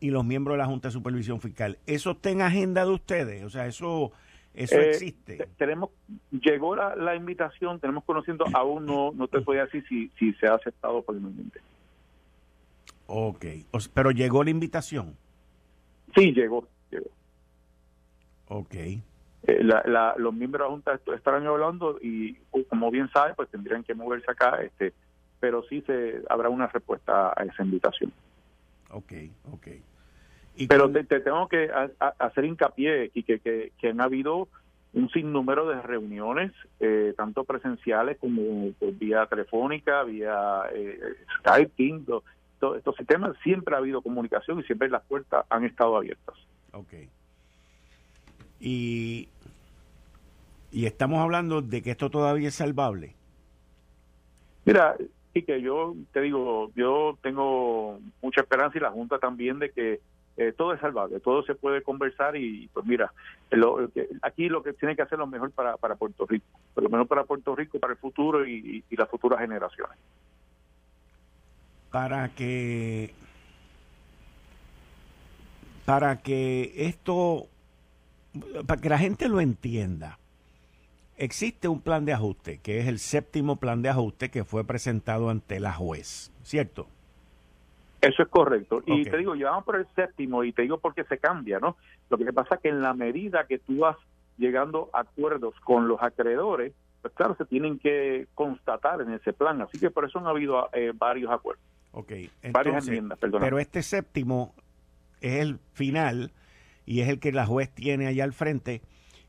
y 0.00 0.10
los 0.10 0.24
miembros 0.24 0.54
de 0.54 0.58
la 0.58 0.66
Junta 0.66 0.88
de 0.88 0.92
Supervisión 0.92 1.40
Fiscal. 1.40 1.78
¿Eso 1.86 2.12
está 2.12 2.30
en 2.30 2.42
agenda 2.42 2.84
de 2.84 2.90
ustedes? 2.90 3.44
O 3.44 3.50
sea, 3.50 3.66
eso 3.66 4.12
eso 4.56 4.76
eh, 4.76 4.90
existe. 4.90 5.48
Tenemos, 5.58 5.90
llegó 6.30 6.74
la, 6.74 7.14
invitación, 7.14 7.78
tenemos 7.78 8.04
conociendo, 8.04 8.46
aún 8.54 8.86
no, 8.86 9.12
no 9.12 9.28
te 9.28 9.42
podía 9.42 9.66
decir 9.66 9.84
si, 9.86 10.08
si 10.18 10.32
se 10.34 10.48
ha 10.48 10.54
aceptado 10.54 11.02
formalmente. 11.02 11.60
Ok, 13.06 13.44
pero 13.92 14.10
llegó 14.10 14.42
la 14.42 14.50
invitación. 14.50 15.14
Sí, 16.14 16.32
llegó, 16.32 16.66
llegó. 16.90 17.10
Ok. 18.48 18.74
Eh, 18.74 19.02
la, 19.62 20.14
los 20.16 20.32
miembros 20.32 20.62
de 20.62 20.64
la 20.64 20.70
Junta 20.70 21.14
estarán 21.14 21.46
hablando 21.46 21.98
y, 22.00 22.34
como 22.68 22.90
bien 22.90 23.10
sabe, 23.10 23.34
pues 23.34 23.50
tendrían 23.50 23.84
que 23.84 23.94
moverse 23.94 24.30
acá, 24.30 24.62
este, 24.62 24.94
pero 25.38 25.62
sí 25.64 25.82
se 25.82 26.22
habrá 26.30 26.48
una 26.48 26.66
respuesta 26.66 27.34
a 27.36 27.44
esa 27.44 27.62
invitación. 27.62 28.10
Ok, 28.90 29.12
ok. 29.52 29.68
Pero 30.68 30.90
te, 30.90 31.04
tengo 31.04 31.48
que 31.48 31.70
hacer 32.18 32.44
hincapié 32.44 33.10
y 33.14 33.22
que, 33.22 33.38
que, 33.40 33.88
han 33.88 34.00
habido 34.00 34.48
un 34.94 35.10
sinnúmero 35.10 35.68
de 35.68 35.82
reuniones, 35.82 36.52
eh, 36.80 37.12
tanto 37.16 37.44
presenciales 37.44 38.16
como 38.18 38.72
vía 38.98 39.26
telefónica, 39.26 40.02
vía 40.04 40.62
eh, 40.72 40.98
Skype, 41.38 42.02
todos 42.58 42.78
estos 42.78 42.96
sistemas, 42.96 43.36
siempre 43.42 43.74
ha 43.74 43.78
habido 43.78 44.00
comunicación 44.00 44.60
y 44.60 44.62
siempre 44.62 44.88
las 44.88 45.02
puertas 45.02 45.44
han 45.50 45.64
estado 45.64 45.96
abiertas. 45.96 46.36
Ok. 46.72 46.94
Y, 48.58 49.28
y 50.72 50.86
estamos 50.86 51.20
hablando 51.20 51.60
de 51.60 51.82
que 51.82 51.90
esto 51.90 52.08
todavía 52.08 52.48
es 52.48 52.54
salvable. 52.54 53.14
Mira, 54.64 54.96
y 55.32 55.42
que 55.42 55.60
yo 55.60 55.94
te 56.12 56.22
digo, 56.22 56.70
yo 56.74 57.18
tengo 57.22 58.00
mucha 58.22 58.40
esperanza 58.40 58.78
y 58.78 58.80
la 58.80 58.90
Junta 58.90 59.18
también 59.18 59.58
de 59.58 59.70
que 59.70 60.00
eh, 60.36 60.52
todo 60.52 60.74
es 60.74 60.80
salvable, 60.80 61.18
todo 61.20 61.42
se 61.44 61.54
puede 61.54 61.82
conversar 61.82 62.36
y 62.36 62.68
pues 62.68 62.84
mira, 62.84 63.10
aquí 64.20 64.48
lo 64.50 64.62
que 64.62 64.74
tiene 64.74 64.94
que 64.94 65.00
hacer 65.00 65.18
lo 65.18 65.26
mejor 65.26 65.50
para, 65.50 65.78
para 65.78 65.96
Puerto 65.96 66.26
Rico, 66.26 66.46
lo 66.76 66.90
mejor 66.90 67.06
para 67.06 67.24
Puerto 67.24 67.56
Rico, 67.56 67.78
para 67.78 67.94
el 67.94 67.98
futuro 67.98 68.46
y, 68.46 68.84
las 68.90 69.08
futuras 69.08 69.40
generaciones. 69.40 69.96
Para 71.90 72.28
que 72.34 73.14
para 75.86 76.20
que 76.20 76.72
esto 76.76 77.46
para 78.66 78.80
que 78.80 78.88
la 78.90 78.98
gente 78.98 79.28
lo 79.28 79.40
entienda 79.40 80.18
existe 81.16 81.68
un 81.68 81.80
plan 81.80 82.04
de 82.04 82.12
ajuste 82.12 82.58
que 82.58 82.80
es 82.80 82.88
el 82.88 82.98
séptimo 82.98 83.56
plan 83.56 83.80
de 83.80 83.88
ajuste 83.88 84.30
que 84.30 84.44
fue 84.44 84.64
presentado 84.64 85.30
ante 85.30 85.60
la 85.60 85.72
juez 85.72 86.32
cierto 86.42 86.88
eso 88.06 88.22
es 88.22 88.28
correcto. 88.28 88.82
Y 88.86 89.04
te 89.04 89.16
digo, 89.18 89.34
llevamos 89.34 89.64
por 89.64 89.76
el 89.76 89.86
séptimo 89.94 90.44
y 90.44 90.52
te 90.52 90.62
digo 90.62 90.78
porque 90.78 91.04
se 91.04 91.18
cambia, 91.18 91.58
¿no? 91.58 91.76
Lo 92.08 92.18
que 92.18 92.32
pasa 92.32 92.56
es 92.56 92.60
que 92.60 92.68
en 92.68 92.82
la 92.82 92.94
medida 92.94 93.46
que 93.46 93.58
tú 93.58 93.78
vas 93.78 93.96
llegando 94.38 94.90
a 94.92 95.00
acuerdos 95.00 95.54
con 95.60 95.88
los 95.88 96.02
acreedores, 96.02 96.72
pues 97.02 97.14
claro, 97.14 97.34
se 97.36 97.44
tienen 97.44 97.78
que 97.78 98.26
constatar 98.34 99.00
en 99.00 99.12
ese 99.12 99.32
plan. 99.32 99.60
Así 99.62 99.78
que 99.78 99.90
por 99.90 100.04
eso 100.04 100.18
han 100.18 100.26
habido 100.26 100.68
eh, 100.72 100.92
varios 100.94 101.30
acuerdos. 101.30 101.64
Ok, 101.92 102.12
varias 102.52 102.86
enmiendas, 102.86 103.18
perdón. 103.18 103.40
Pero 103.40 103.58
este 103.58 103.82
séptimo 103.82 104.54
es 105.20 105.40
el 105.40 105.58
final 105.72 106.32
y 106.84 107.00
es 107.00 107.08
el 107.08 107.18
que 107.18 107.32
la 107.32 107.46
juez 107.46 107.70
tiene 107.70 108.06
allá 108.06 108.24
al 108.24 108.32
frente 108.32 108.82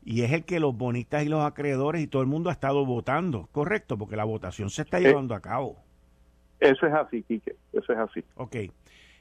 y 0.04 0.22
es 0.22 0.32
el 0.32 0.44
que 0.44 0.60
los 0.60 0.76
bonistas 0.76 1.24
y 1.24 1.28
los 1.28 1.44
acreedores 1.44 2.02
y 2.02 2.06
todo 2.06 2.22
el 2.22 2.28
mundo 2.28 2.50
ha 2.50 2.52
estado 2.52 2.86
votando, 2.86 3.48
correcto, 3.52 3.98
porque 3.98 4.16
la 4.16 4.24
votación 4.24 4.70
se 4.70 4.82
está 4.82 4.98
eh, 4.98 5.02
llevando 5.02 5.34
a 5.34 5.40
cabo. 5.40 5.76
Eso 6.60 6.86
es 6.86 6.94
así, 6.94 7.22
Quique, 7.22 7.56
eso 7.72 7.92
es 7.92 7.98
así. 7.98 8.24
Ok. 8.34 8.56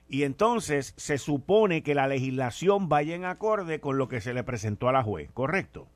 Y 0.10 0.24
entonces 0.24 0.94
se 0.98 1.17
supone 1.17 1.84
que 1.84 1.94
la 1.94 2.08
legislación 2.08 2.88
vaya 2.88 3.15
en 3.15 3.25
acorde 3.25 3.79
con 3.79 3.98
lo 3.98 4.08
que 4.08 4.22
se 4.22 4.34
le 4.34 4.44
presentó 4.44 4.88
a 4.88 4.94
la 4.94 5.03
juez, 5.03 5.29
¿correcto? 5.34 5.88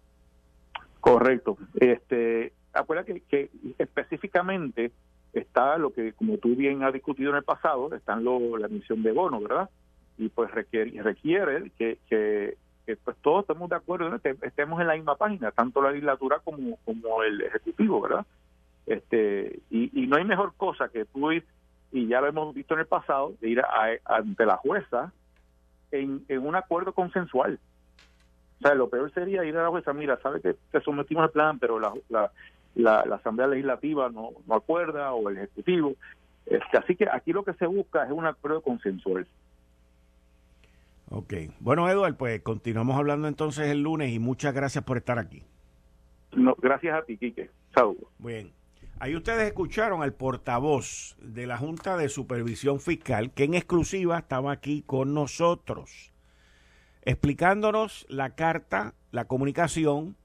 Correcto. 0.99 1.57
Este, 1.75 2.51
acuérdate 2.73 3.23
que, 3.29 3.49
específicamente 3.77 4.91
está 5.33 5.77
lo 5.77 5.93
que, 5.93 6.11
como 6.13 6.37
tú 6.37 6.55
bien 6.55 6.83
has 6.83 6.93
discutido 6.93 7.31
en 7.31 7.37
el 7.37 7.43
pasado, 7.43 7.93
están 7.95 8.23
lo, 8.23 8.57
la 8.57 8.67
emisión 8.67 9.01
de 9.01 9.13
bonos, 9.13 9.43
¿verdad? 9.43 9.69
Y 10.17 10.27
pues 10.27 10.51
requiere, 10.51 11.01
requiere 11.01 11.71
que, 11.77 11.97
que, 12.09 12.57
pues 13.05 13.15
todos 13.21 13.43
estemos 13.43 13.69
de 13.69 13.77
acuerdo, 13.77 14.13
estemos 14.41 14.81
en 14.81 14.87
la 14.87 14.95
misma 14.95 15.15
página, 15.15 15.51
tanto 15.51 15.81
la 15.81 15.91
legislatura 15.91 16.39
como, 16.43 16.75
como 16.83 17.23
el 17.23 17.41
Ejecutivo, 17.41 18.01
¿verdad? 18.01 18.25
Este 18.93 19.59
y, 19.69 20.07
no 20.07 20.17
hay 20.17 20.25
mejor 20.25 20.53
cosa 20.55 20.89
que 20.89 21.05
tú 21.05 21.31
ir, 21.31 21.45
y 21.91 22.07
ya 22.07 22.21
lo 22.21 22.27
hemos 22.27 22.53
visto 22.53 22.73
en 22.73 22.81
el 22.81 22.85
pasado, 22.85 23.33
de 23.41 23.49
ir 23.49 23.61
ante 24.05 24.45
la 24.45 24.57
jueza 24.57 25.11
en, 25.91 26.23
un 26.29 26.55
acuerdo 26.55 26.93
consensual. 26.93 27.59
O 28.59 28.61
sea, 28.61 28.75
lo 28.75 28.89
peor 28.89 29.11
sería 29.13 29.43
ir 29.43 29.57
a 29.57 29.63
la 29.63 29.69
jueza, 29.69 29.93
mira, 29.93 30.19
sabe 30.21 30.41
que 30.41 30.55
te 30.71 30.81
sometimos 30.81 31.23
al 31.23 31.31
plan, 31.31 31.59
pero 31.59 31.79
la, 31.79 31.93
la, 32.09 32.31
la, 32.75 33.15
Asamblea 33.15 33.47
Legislativa 33.47 34.09
no, 34.09 34.29
no 34.47 34.55
acuerda 34.55 35.13
o 35.13 35.29
el 35.29 35.37
Ejecutivo. 35.37 35.93
Este, 36.45 36.77
así 36.77 36.95
que 36.95 37.07
aquí 37.11 37.33
lo 37.33 37.43
que 37.43 37.53
se 37.53 37.65
busca 37.65 38.05
es 38.05 38.11
un 38.11 38.25
acuerdo 38.25 38.61
consensual. 38.61 39.27
Ok. 41.09 41.33
Bueno, 41.59 41.89
Eduardo, 41.89 42.17
pues 42.17 42.41
continuamos 42.41 42.97
hablando 42.97 43.27
entonces 43.27 43.67
el 43.67 43.83
lunes 43.83 44.11
y 44.11 44.19
muchas 44.19 44.53
gracias 44.53 44.83
por 44.83 44.97
estar 44.97 45.19
aquí. 45.19 45.43
No, 46.33 46.55
gracias 46.57 46.97
a 46.97 47.03
ti, 47.03 47.17
Quique. 47.17 47.49
Saludos. 47.73 48.07
Bien. 48.19 48.51
Ahí 49.01 49.15
ustedes 49.15 49.47
escucharon 49.47 50.03
al 50.03 50.13
portavoz 50.13 51.15
de 51.19 51.47
la 51.47 51.57
Junta 51.57 51.97
de 51.97 52.07
Supervisión 52.07 52.79
Fiscal, 52.79 53.31
que 53.31 53.45
en 53.45 53.55
exclusiva 53.55 54.19
estaba 54.19 54.51
aquí 54.51 54.83
con 54.85 55.15
nosotros, 55.15 56.11
explicándonos 57.01 58.05
la 58.09 58.35
carta, 58.35 58.93
la 59.09 59.25
comunicación 59.25 60.17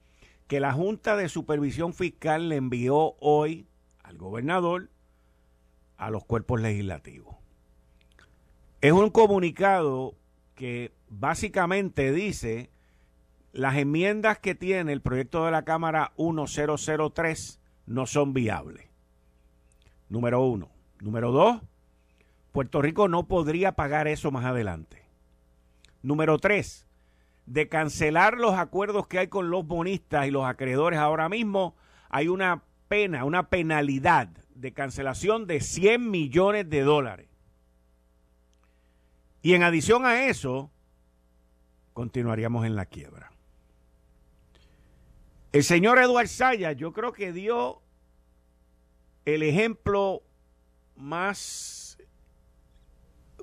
que 0.45 0.59
la 0.59 0.73
Junta 0.73 1.15
de 1.15 1.27
Supervisión 1.27 1.95
Fiscal 1.95 2.49
le 2.49 2.57
envió 2.57 3.15
hoy 3.19 3.65
al 4.03 4.19
gobernador, 4.19 4.91
a 5.97 6.11
los 6.11 6.23
cuerpos 6.23 6.61
legislativos. 6.61 7.35
Es 8.81 8.91
un 8.91 9.09
comunicado 9.09 10.13
que 10.53 10.91
básicamente 11.09 12.11
dice 12.11 12.69
las 13.53 13.75
enmiendas 13.77 14.37
que 14.37 14.53
tiene 14.53 14.93
el 14.93 15.01
proyecto 15.01 15.45
de 15.45 15.51
la 15.51 15.63
Cámara 15.63 16.13
1003 16.19 17.59
no 17.87 18.05
son 18.05 18.33
viables. 18.33 18.85
Número 20.09 20.43
uno. 20.43 20.69
Número 20.99 21.31
dos, 21.31 21.61
Puerto 22.51 22.81
Rico 22.81 23.07
no 23.07 23.27
podría 23.27 23.73
pagar 23.73 24.07
eso 24.07 24.31
más 24.31 24.45
adelante. 24.45 25.03
Número 26.01 26.37
tres, 26.39 26.87
de 27.45 27.67
cancelar 27.69 28.37
los 28.37 28.53
acuerdos 28.53 29.07
que 29.07 29.19
hay 29.19 29.27
con 29.27 29.49
los 29.49 29.65
bonistas 29.65 30.27
y 30.27 30.31
los 30.31 30.45
acreedores 30.45 30.99
ahora 30.99 31.29
mismo, 31.29 31.75
hay 32.09 32.27
una 32.27 32.63
pena, 32.87 33.25
una 33.25 33.49
penalidad 33.49 34.29
de 34.55 34.73
cancelación 34.73 35.45
de 35.45 35.61
100 35.61 36.09
millones 36.09 36.69
de 36.69 36.81
dólares. 36.81 37.29
Y 39.41 39.53
en 39.53 39.63
adición 39.63 40.05
a 40.05 40.25
eso, 40.25 40.71
continuaríamos 41.93 42.65
en 42.65 42.75
la 42.75 42.85
quiebra. 42.85 43.31
El 45.57 45.63
señor 45.63 45.97
Eduard 45.97 46.27
Saya, 46.27 46.73
yo 46.73 46.93
creo 46.93 47.13
que 47.13 47.33
dio 47.33 47.81
el 49.25 49.41
ejemplo 49.41 50.21
más, 50.95 51.97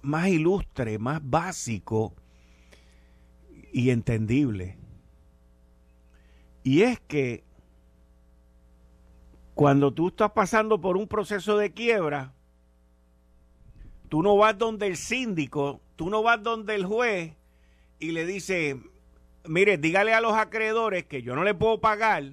más 0.01 0.29
ilustre, 0.29 1.01
más 1.01 1.21
básico 1.29 2.15
y 3.73 3.91
entendible. 3.91 4.79
Y 6.63 6.83
es 6.83 7.01
que 7.01 7.43
cuando 9.57 9.93
tú 9.93 10.07
estás 10.07 10.31
pasando 10.31 10.81
por 10.81 10.97
un 10.97 11.09
proceso 11.09 11.59
de 11.59 11.73
quiebra, 11.73 12.33
tú 14.09 14.23
no 14.23 14.37
vas 14.37 14.57
donde 14.57 14.87
el 14.87 14.97
síndico, 14.97 15.81
tú 15.97 16.11
no 16.11 16.23
vas 16.23 16.41
donde 16.41 16.77
el 16.77 16.87
juez 16.87 17.33
y 17.99 18.13
le 18.13 18.25
dice, 18.25 18.81
mire, 19.45 19.79
dígale 19.79 20.15
a 20.15 20.21
los 20.21 20.35
acreedores 20.35 21.05
que 21.05 21.23
yo 21.23 21.35
no 21.35 21.45
le 21.45 21.55
puedo 21.55 21.81
pagar, 21.81 22.25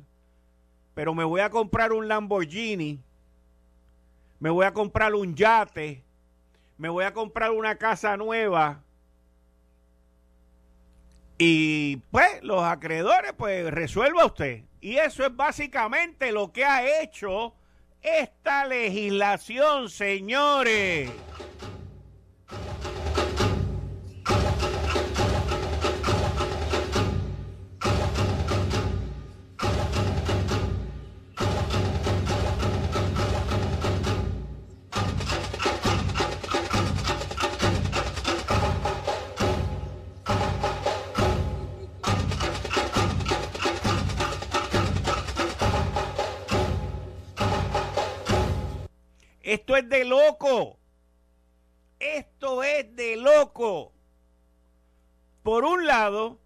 pero 0.93 1.13
me 1.13 1.23
voy 1.23 1.41
a 1.41 1.49
comprar 1.49 1.93
un 1.93 2.07
Lamborghini, 2.07 2.99
me 4.39 4.49
voy 4.49 4.65
a 4.65 4.73
comprar 4.73 5.13
un 5.13 5.35
yate, 5.35 6.03
me 6.77 6.89
voy 6.89 7.05
a 7.05 7.13
comprar 7.13 7.51
una 7.51 7.75
casa 7.75 8.17
nueva. 8.17 8.83
Y 11.37 11.97
pues 12.11 12.43
los 12.43 12.63
acreedores, 12.63 13.33
pues 13.33 13.71
resuelva 13.71 14.25
usted. 14.25 14.63
Y 14.79 14.97
eso 14.97 15.25
es 15.25 15.35
básicamente 15.35 16.31
lo 16.31 16.51
que 16.51 16.65
ha 16.65 17.01
hecho 17.01 17.55
esta 18.01 18.65
legislación, 18.65 19.89
señores. 19.89 21.09
De 49.89 50.05
loco. 50.05 50.79
Esto 51.99 52.63
es 52.63 52.95
de 52.95 53.15
loco. 53.15 53.93
Por 55.43 55.65
un 55.65 55.85
lado, 55.85 56.39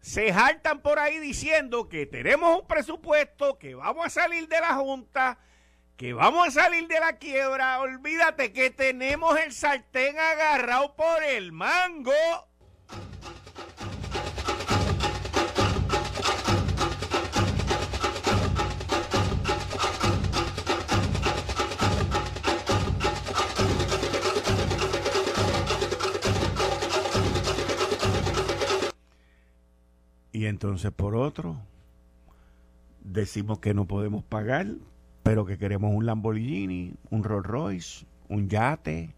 se 0.00 0.32
jaltan 0.32 0.82
por 0.82 0.98
ahí 0.98 1.18
diciendo 1.18 1.88
que 1.88 2.06
tenemos 2.06 2.60
un 2.60 2.66
presupuesto, 2.66 3.58
que 3.58 3.74
vamos 3.74 4.06
a 4.06 4.10
salir 4.10 4.46
de 4.48 4.60
la 4.60 4.74
Junta, 4.74 5.38
que 5.96 6.12
vamos 6.12 6.48
a 6.48 6.62
salir 6.62 6.86
de 6.86 7.00
la 7.00 7.18
quiebra. 7.18 7.80
Olvídate 7.80 8.52
que 8.52 8.70
tenemos 8.70 9.38
el 9.38 9.52
sartén 9.52 10.18
agarrado 10.18 10.94
por 10.94 11.22
el 11.22 11.52
mango. 11.52 12.12
Y 30.36 30.44
entonces 30.44 30.92
por 30.92 31.16
otro, 31.16 31.56
decimos 33.00 33.58
que 33.58 33.72
no 33.72 33.86
podemos 33.86 34.22
pagar, 34.22 34.66
pero 35.22 35.46
que 35.46 35.56
queremos 35.56 35.94
un 35.94 36.04
Lamborghini, 36.04 36.92
un 37.08 37.24
Rolls 37.24 37.46
Royce, 37.46 38.06
un 38.28 38.46
yate. 38.46 39.14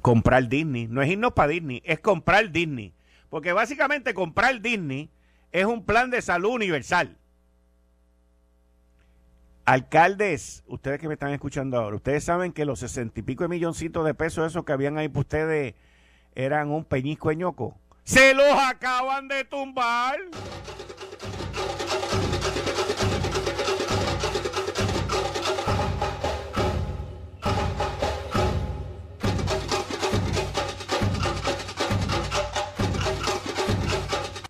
Comprar 0.00 0.48
Disney. 0.48 0.86
No 0.86 1.02
es 1.02 1.10
irnos 1.10 1.32
para 1.32 1.48
Disney, 1.48 1.82
es 1.84 1.98
comprar 1.98 2.52
Disney. 2.52 2.94
Porque 3.30 3.52
básicamente 3.52 4.14
comprar 4.14 4.60
Disney 4.60 5.10
es 5.50 5.64
un 5.64 5.84
plan 5.84 6.08
de 6.08 6.22
salud 6.22 6.50
universal. 6.50 7.18
Alcaldes, 9.64 10.62
ustedes 10.68 11.00
que 11.00 11.08
me 11.08 11.14
están 11.14 11.32
escuchando 11.32 11.78
ahora, 11.78 11.96
ustedes 11.96 12.22
saben 12.22 12.52
que 12.52 12.64
los 12.64 12.78
sesenta 12.78 13.18
y 13.18 13.24
pico 13.24 13.42
de 13.42 13.48
milloncitos 13.48 14.06
de 14.06 14.14
pesos 14.14 14.46
esos 14.46 14.64
que 14.64 14.72
habían 14.72 14.98
ahí 14.98 15.08
para 15.08 15.18
ustedes 15.18 15.74
eran 16.36 16.70
un 16.70 16.84
peñisco 16.84 17.32
ñoco. 17.32 17.76
Se 18.10 18.34
los 18.34 18.58
acaban 18.58 19.28
de 19.28 19.44
tumbar. 19.44 20.18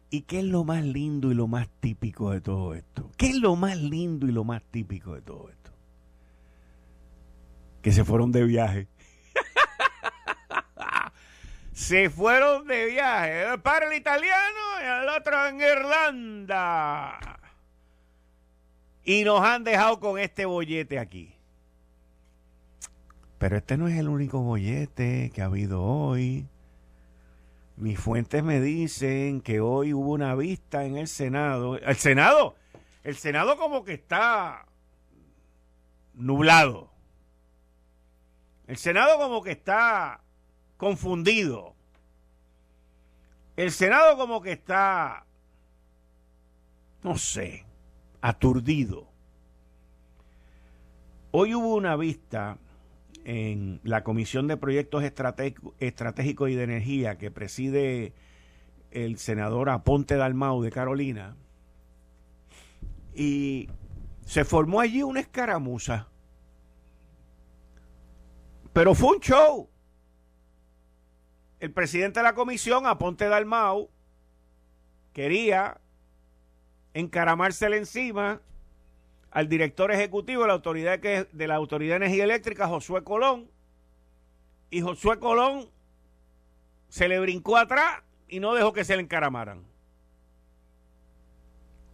¿Y 0.08 0.22
qué 0.22 0.38
es 0.38 0.44
lo 0.46 0.64
más 0.64 0.82
lindo 0.82 1.30
y 1.30 1.34
lo 1.34 1.46
más 1.46 1.68
típico 1.80 2.30
de 2.30 2.40
todo 2.40 2.74
esto? 2.74 3.10
¿Qué 3.18 3.26
es 3.26 3.36
lo 3.36 3.56
más 3.56 3.76
lindo 3.76 4.26
y 4.26 4.32
lo 4.32 4.42
más 4.44 4.62
típico 4.70 5.12
de 5.12 5.20
todo 5.20 5.50
esto? 5.50 5.70
Que 7.82 7.92
se 7.92 8.06
fueron 8.06 8.32
de 8.32 8.42
viaje 8.42 8.88
se 11.80 12.10
fueron 12.10 12.66
de 12.66 12.86
viaje. 12.86 13.58
Para 13.58 13.88
el 13.88 13.94
italiano 13.94 14.60
y 14.82 15.02
el 15.02 15.08
otro 15.08 15.46
en 15.46 15.60
Irlanda. 15.60 17.18
Y 19.02 19.24
nos 19.24 19.40
han 19.40 19.64
dejado 19.64 19.98
con 19.98 20.18
este 20.18 20.44
bollete 20.44 20.98
aquí. 20.98 21.34
Pero 23.38 23.56
este 23.56 23.78
no 23.78 23.88
es 23.88 23.98
el 23.98 24.08
único 24.08 24.40
bollete 24.40 25.32
que 25.34 25.40
ha 25.40 25.46
habido 25.46 25.82
hoy. 25.82 26.46
Mis 27.76 27.98
fuentes 27.98 28.44
me 28.44 28.60
dicen 28.60 29.40
que 29.40 29.60
hoy 29.60 29.94
hubo 29.94 30.12
una 30.12 30.34
vista 30.34 30.84
en 30.84 30.98
el 30.98 31.08
Senado. 31.08 31.78
El 31.78 31.96
Senado, 31.96 32.56
el 33.04 33.16
Senado 33.16 33.56
como 33.56 33.84
que 33.84 33.94
está 33.94 34.66
nublado. 36.12 36.90
El 38.66 38.76
Senado 38.76 39.16
como 39.16 39.42
que 39.42 39.52
está 39.52 40.20
confundido. 40.80 41.74
El 43.54 43.70
Senado 43.70 44.16
como 44.16 44.40
que 44.40 44.52
está, 44.52 45.26
no 47.02 47.18
sé, 47.18 47.66
aturdido. 48.22 49.06
Hoy 51.32 51.54
hubo 51.54 51.74
una 51.74 51.96
vista 51.96 52.56
en 53.24 53.80
la 53.84 54.02
Comisión 54.02 54.48
de 54.48 54.56
Proyectos 54.56 55.04
Estratégicos 55.04 56.48
y 56.48 56.54
de 56.54 56.62
Energía 56.62 57.18
que 57.18 57.30
preside 57.30 58.14
el 58.90 59.18
senador 59.18 59.68
Aponte 59.68 60.16
Dalmau 60.16 60.62
de 60.62 60.70
Carolina 60.72 61.36
y 63.14 63.68
se 64.24 64.46
formó 64.46 64.80
allí 64.80 65.02
una 65.02 65.20
escaramuza. 65.20 66.08
Pero 68.72 68.94
fue 68.94 69.16
un 69.16 69.20
show 69.20 69.69
el 71.60 71.72
presidente 71.72 72.20
de 72.20 72.24
la 72.24 72.34
comisión, 72.34 72.86
Aponte 72.86 73.28
Dalmau, 73.28 73.90
quería 75.12 75.78
encaramársele 76.94 77.76
encima 77.76 78.40
al 79.30 79.48
director 79.48 79.92
ejecutivo 79.92 80.42
de 80.42 80.48
la 80.48 80.54
autoridad 80.54 80.98
de 80.98 81.46
la 81.46 81.54
Autoridad 81.54 81.92
de 81.92 82.06
Energía 82.06 82.24
Eléctrica, 82.24 82.66
Josué 82.66 83.04
Colón, 83.04 83.48
y 84.70 84.80
Josué 84.80 85.18
Colón 85.18 85.68
se 86.88 87.08
le 87.08 87.20
brincó 87.20 87.56
atrás 87.56 88.02
y 88.28 88.40
no 88.40 88.54
dejó 88.54 88.72
que 88.72 88.84
se 88.84 88.96
le 88.96 89.02
encaramaran. 89.02 89.64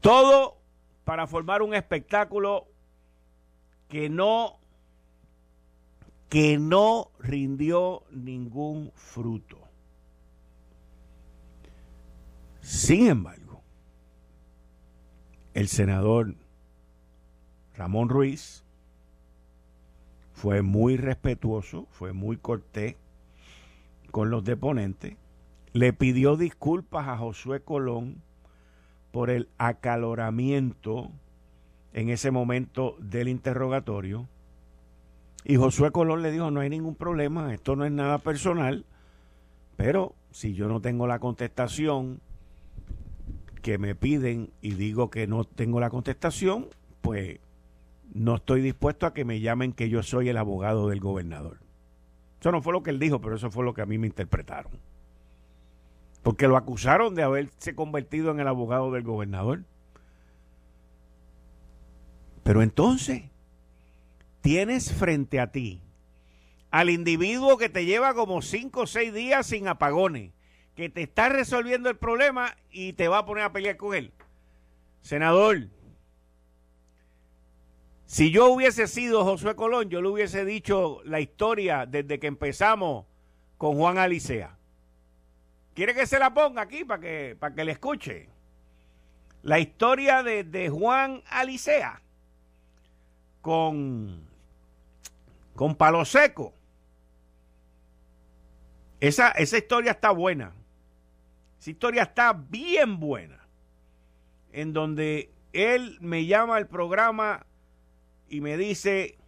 Todo 0.00 0.57
para 1.05 1.26
formar 1.26 1.62
un 1.62 1.74
espectáculo 1.74 2.68
que 3.88 4.09
no 4.09 4.59
que 6.28 6.58
no 6.58 7.10
rindió 7.18 8.02
ningún 8.10 8.90
fruto. 8.94 9.58
Sin 12.60 13.06
embargo, 13.06 13.62
el 15.54 15.68
senador 15.68 16.34
Ramón 17.76 18.08
Ruiz 18.08 18.64
fue 20.32 20.62
muy 20.62 20.96
respetuoso, 20.96 21.86
fue 21.90 22.12
muy 22.12 22.36
cortés 22.36 22.96
con 24.10 24.30
los 24.30 24.44
deponentes, 24.44 25.16
le 25.72 25.92
pidió 25.92 26.36
disculpas 26.36 27.06
a 27.08 27.18
Josué 27.18 27.60
Colón 27.60 28.22
por 29.12 29.30
el 29.30 29.48
acaloramiento 29.58 31.10
en 31.92 32.10
ese 32.10 32.30
momento 32.30 32.96
del 32.98 33.28
interrogatorio 33.28 34.28
y 35.48 35.56
Josué 35.56 35.92
Colón 35.92 36.22
le 36.22 36.32
dijo, 36.32 36.50
no 36.50 36.59
hay 36.59 36.68
ningún 36.68 36.96
problema, 36.96 37.54
esto 37.54 37.76
no 37.76 37.85
es 37.85 37.92
nada 37.92 38.18
personal, 38.18 38.85
pero 39.76 40.14
si 40.32 40.54
yo 40.54 40.66
no 40.66 40.80
tengo 40.80 41.06
la 41.06 41.20
contestación 41.20 42.20
que 43.62 43.78
me 43.78 43.94
piden 43.94 44.50
y 44.61 44.74
digo 44.74 45.09
que 45.09 45.28
no 45.28 45.44
tengo 45.44 45.78
la 45.78 45.88
contestación, 45.88 46.66
pues 47.00 47.38
no 48.12 48.37
estoy 48.37 48.61
dispuesto 48.61 49.06
a 49.06 49.14
que 49.14 49.24
me 49.24 49.38
llamen 49.40 49.72
que 49.72 49.88
yo 49.88 50.02
soy 50.02 50.28
el 50.28 50.37
abogado 50.37 50.88
del 50.88 50.98
gobernador. 50.98 51.59
Eso 52.40 52.50
no 52.50 52.61
fue 52.61 52.72
lo 52.72 52.82
que 52.82 52.90
él 52.90 52.98
dijo, 52.98 53.20
pero 53.20 53.37
eso 53.37 53.50
fue 53.50 53.64
lo 53.64 53.72
que 53.72 53.82
a 53.82 53.87
mí 53.87 53.98
me 53.98 54.09
interpretaron. 54.09 54.72
porque 56.22 56.48
lo 56.48 56.56
acusaron 56.56 57.14
de 57.14 57.22
haberse 57.22 57.76
convertido 57.76 58.32
en 58.32 58.40
el 58.40 58.48
abogado 58.48 58.90
del 58.90 59.04
gobernador. 59.04 59.62
Pero 62.42 62.62
entonces, 62.62 63.30
tienes 64.46 64.92
frente 64.92 65.40
a 65.40 65.50
ti 65.50 65.82
al 66.70 66.88
individuo 66.88 67.59
que 67.59 67.68
te 67.68 67.85
lleva 67.85 68.14
como 68.14 68.42
cinco 68.42 68.82
o 68.82 68.87
seis 68.87 69.12
días 69.12 69.48
sin 69.48 69.66
apagones, 69.66 70.30
que 70.76 70.88
te 70.88 71.02
está 71.02 71.28
resolviendo 71.28 71.90
el 71.90 71.96
problema 71.96 72.56
y 72.70 72.92
te 72.92 73.09
va 73.09 73.18
a 73.18 73.26
poner 73.26 73.42
a 73.42 73.52
pelear 73.52 73.76
con 73.76 73.92
él. 73.92 74.12
Senador, 75.02 75.66
si 78.04 78.30
yo 78.30 78.46
hubiese 78.46 78.87
sido 78.87 79.24
Josué 79.24 79.56
Colón, 79.56 79.90
yo 79.90 80.00
le 80.00 80.11
hubiese 80.11 80.44
dicho 80.44 81.00
la 81.02 81.18
historia 81.18 81.85
desde 81.85 82.20
que 82.20 82.28
empezamos 82.28 83.04
con 83.59 83.76
Juan 83.76 83.98
Alicea. 83.98 84.56
¿Quiere 85.74 85.92
que 85.92 86.06
se 86.06 86.20
la 86.20 86.32
ponga 86.32 86.62
aquí 86.62 86.85
para 86.85 87.00
que, 87.00 87.37
para 87.37 87.52
que 87.52 87.64
le 87.64 87.72
escuche? 87.72 88.28
La 89.42 89.59
historia 89.59 90.22
de, 90.22 90.44
de 90.44 90.68
Juan 90.68 91.24
Alicea 91.30 92.00
con, 93.42 94.36
con 95.57 95.75
Palo 95.75 96.05
Seco. 96.05 96.55
Esa, 99.01 99.31
esa 99.31 99.59
historia 99.59 99.92
está 99.92 100.11
buena. 100.11 100.55
Esa 101.59 101.71
historia 101.71 102.03
está 102.05 102.33
bien 102.33 103.01
buena. 103.01 103.47
En 104.53 104.73
donde 104.73 105.33
él 105.53 105.99
me 106.01 106.27
llama 106.27 106.57
al 106.57 106.69
programa 106.69 107.47
y 108.29 108.40
me 108.40 108.57
dice 108.57 109.19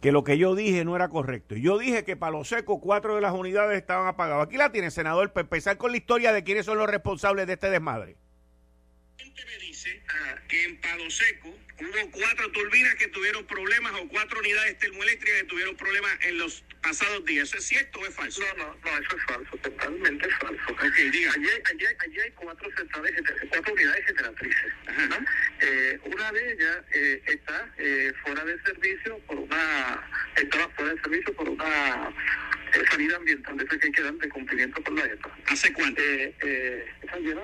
que 0.00 0.10
lo 0.10 0.24
que 0.24 0.36
yo 0.36 0.54
dije 0.54 0.84
no 0.84 0.96
era 0.96 1.08
correcto. 1.08 1.54
Yo 1.54 1.78
dije 1.78 2.04
que 2.04 2.16
para 2.16 2.32
los 2.32 2.48
secos 2.48 2.78
cuatro 2.82 3.14
de 3.14 3.20
las 3.20 3.32
unidades 3.32 3.78
estaban 3.78 4.08
apagadas. 4.08 4.46
Aquí 4.46 4.56
la 4.56 4.72
tiene, 4.72 4.90
senador, 4.90 5.32
para 5.32 5.42
empezar 5.42 5.76
con 5.76 5.92
la 5.92 5.96
historia 5.96 6.32
de 6.32 6.42
quiénes 6.42 6.66
son 6.66 6.78
los 6.78 6.88
responsables 6.88 7.46
de 7.46 7.52
este 7.52 7.70
desmadre. 7.70 8.16
me 9.18 9.64
dice 9.64 10.02
ah, 10.08 10.34
que 10.48 10.64
en 10.64 10.80
Palo 10.80 11.08
Seco 11.08 11.50
hubo 11.82 12.10
cuatro 12.10 12.50
turbinas 12.52 12.94
que 12.96 13.08
tuvieron 13.08 13.44
problemas 13.46 13.92
o 13.94 14.08
cuatro 14.08 14.38
unidades 14.38 14.78
termoeléctricas 14.78 15.42
que 15.42 15.46
tuvieron 15.48 15.76
problemas 15.76 16.12
en 16.22 16.38
los 16.38 16.64
pasados 16.82 17.24
días. 17.24 17.48
¿Eso 17.48 17.58
es 17.58 17.66
cierto 17.66 18.00
o 18.00 18.06
es 18.06 18.14
falso? 18.14 18.42
No, 18.56 18.64
no, 18.64 18.76
no, 18.84 18.98
eso 18.98 19.16
es 19.16 19.24
falso, 19.24 19.56
totalmente 19.58 20.28
falso. 20.40 20.62
Ok, 20.70 20.82
diga. 21.10 21.32
Allí, 21.32 21.48
allí, 21.70 21.86
allí 21.98 22.20
hay 22.20 22.30
cuatro, 22.32 22.70
centrales, 22.76 23.14
cuatro 23.48 23.72
unidades 23.72 24.06
generatrices. 24.06 24.72
¿no? 25.08 25.26
Eh, 25.60 26.00
una 26.04 26.32
de 26.32 26.52
ellas 26.52 26.78
eh, 26.92 27.22
está 27.26 27.68
eh, 27.78 28.12
fuera 28.24 28.44
de 28.44 28.60
servicio 28.62 29.18
por 29.20 29.36
una, 29.36 30.08
estaba 30.36 30.68
fuera 30.70 30.94
de 30.94 31.00
servicio 31.00 31.34
por 31.34 31.48
una 31.48 32.12
salida 32.90 33.16
ambiental 33.16 33.56
de 33.56 33.66
que 33.66 33.78
hay 33.82 33.92
que 33.92 34.02
dar 34.02 34.14
de 34.14 34.28
cumplimiento 34.28 34.82
con 34.82 34.96
la 34.96 35.04
ETA. 35.04 35.36
¿Hace 35.46 35.72
cuánto? 35.72 36.02
Eh, 36.02 36.34
eh, 36.42 36.86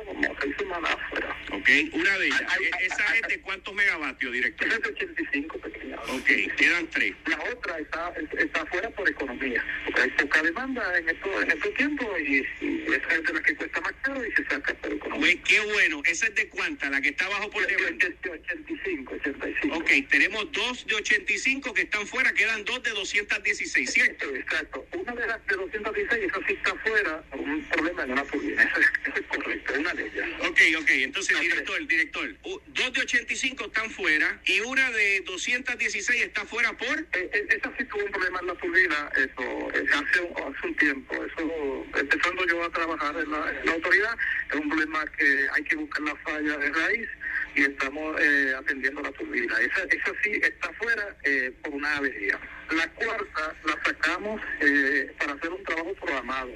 como 0.07 0.37
seis 0.41 0.55
semanas 0.59 0.91
afuera. 0.95 1.37
Ok, 1.53 1.69
una 1.93 2.19
de 2.19 2.27
ellas. 2.27 2.43
¿Esa 2.81 3.17
es 3.17 3.29
de 3.29 3.41
cuántos 3.41 3.75
megavatios, 3.75 4.33
director? 4.33 4.69
Es 4.69 4.83
de 4.83 4.89
85 4.89 5.59
pequeñas. 5.59 6.01
Ok, 6.09 6.27
quedan 6.57 6.87
tres. 6.89 7.15
La 7.27 7.39
otra 7.53 7.79
está, 7.79 8.13
está 8.39 8.63
afuera 8.63 8.91
por 8.91 9.09
economía, 9.09 9.65
porque 9.85 10.03
hay 10.03 10.11
poca 10.11 10.43
demanda 10.43 10.99
en 10.99 11.09
estos 11.09 11.43
en 11.43 11.51
estos 11.51 11.75
tiempos 11.75 12.09
y, 12.21 12.37
y 12.61 12.85
esa 12.89 13.15
es 13.15 13.25
de 13.25 13.33
la 13.33 13.43
que 13.43 13.57
cuesta 13.57 13.81
más 13.81 13.93
caro 14.03 14.25
y 14.25 14.33
se 14.33 14.45
saca 14.45 14.75
por 14.75 14.93
economía. 14.93 15.21
Pues 15.21 15.49
qué 15.49 15.61
bueno. 15.73 16.03
¿Esa 16.05 16.27
es 16.27 16.35
de 16.35 16.49
cuánta? 16.49 16.91
¿La 16.91 17.01
que 17.01 17.11
está 17.11 17.27
abajo 17.27 17.51
por 17.51 17.67
demanda? 17.67 18.09
De 18.23 18.31
85, 18.31 19.15
85. 19.15 19.77
Ok, 19.77 19.91
tenemos 20.09 20.51
dos 20.53 20.87
de 20.87 20.95
85 20.95 21.75
que 21.75 21.83
están 21.83 22.07
fuera, 22.07 22.33
quedan 22.33 22.65
dos 22.65 22.83
de 22.83 22.91
216, 22.91 23.91
¿cierto? 23.91 24.35
Exacto. 24.35 24.87
Una 24.93 25.15
de 25.19 25.27
de 25.27 25.57
216, 25.57 26.25
esa 26.25 26.47
sí 26.47 26.53
está 26.53 26.75
fuera 26.77 27.23
un 27.33 27.65
problema 27.65 28.03
en 28.05 28.13
una 28.13 28.25
turbina. 28.25 28.63
Eso 28.63 28.81
es, 28.81 28.87
eso 29.05 29.17
es 29.17 29.27
correcto, 29.27 29.73
es 29.73 29.79
una 29.79 29.95
de 29.95 30.07
ellas. 30.07 30.29
Ok, 30.41 30.61
ok. 30.81 30.91
Entonces, 30.91 31.41
director, 31.41 31.87
director, 31.87 32.37
dos 32.43 32.93
de 32.93 33.01
85 33.01 33.65
están 33.65 33.91
fuera 33.91 34.41
y 34.45 34.61
una 34.61 34.91
de 34.91 35.21
216 35.23 36.23
está 36.23 36.45
fuera 36.47 36.73
por... 36.77 36.99
Eh, 36.99 37.07
eh, 37.13 37.47
esa 37.51 37.73
sí 37.77 37.85
tuvo 37.85 38.05
un 38.05 38.11
problema 38.11 38.39
en 38.41 38.47
la 38.47 38.55
turbina, 38.55 39.11
eso, 39.17 39.71
eh, 39.75 39.87
hace, 39.93 40.21
un, 40.21 40.55
hace 40.55 40.67
un 40.67 40.77
tiempo. 40.77 41.15
Eso, 41.25 41.87
empezando 41.97 42.47
yo 42.47 42.63
a 42.63 42.71
trabajar 42.71 43.17
en 43.17 43.31
la, 43.31 43.51
en 43.51 43.67
la 43.67 43.73
autoridad, 43.73 44.17
es 44.51 44.57
un 44.57 44.69
problema 44.69 45.05
que 45.19 45.47
hay 45.53 45.65
que 45.65 45.77
buscar 45.77 46.03
la 46.03 46.17
falla 46.17 46.57
de 46.57 46.71
raíz 46.71 47.09
y 47.59 47.63
estamos 47.63 48.21
eh, 48.21 48.55
atendiendo 48.57 49.03
la 49.03 49.11
turbina. 49.13 49.53
Esa, 49.61 49.83
esa 49.85 50.13
sí 50.23 50.31
está 50.43 50.73
fuera 50.75 51.17
eh, 51.25 51.53
por 51.63 51.75
una 51.75 51.97
avería. 51.97 52.39
La 52.71 52.89
cuarta 52.93 53.57
la 53.65 53.73
sacamos 53.85 54.41
eh, 54.61 55.13
para 55.19 55.33
hacer 55.33 55.51
un 55.51 55.65
trabajo 55.65 55.93
programado. 56.01 56.51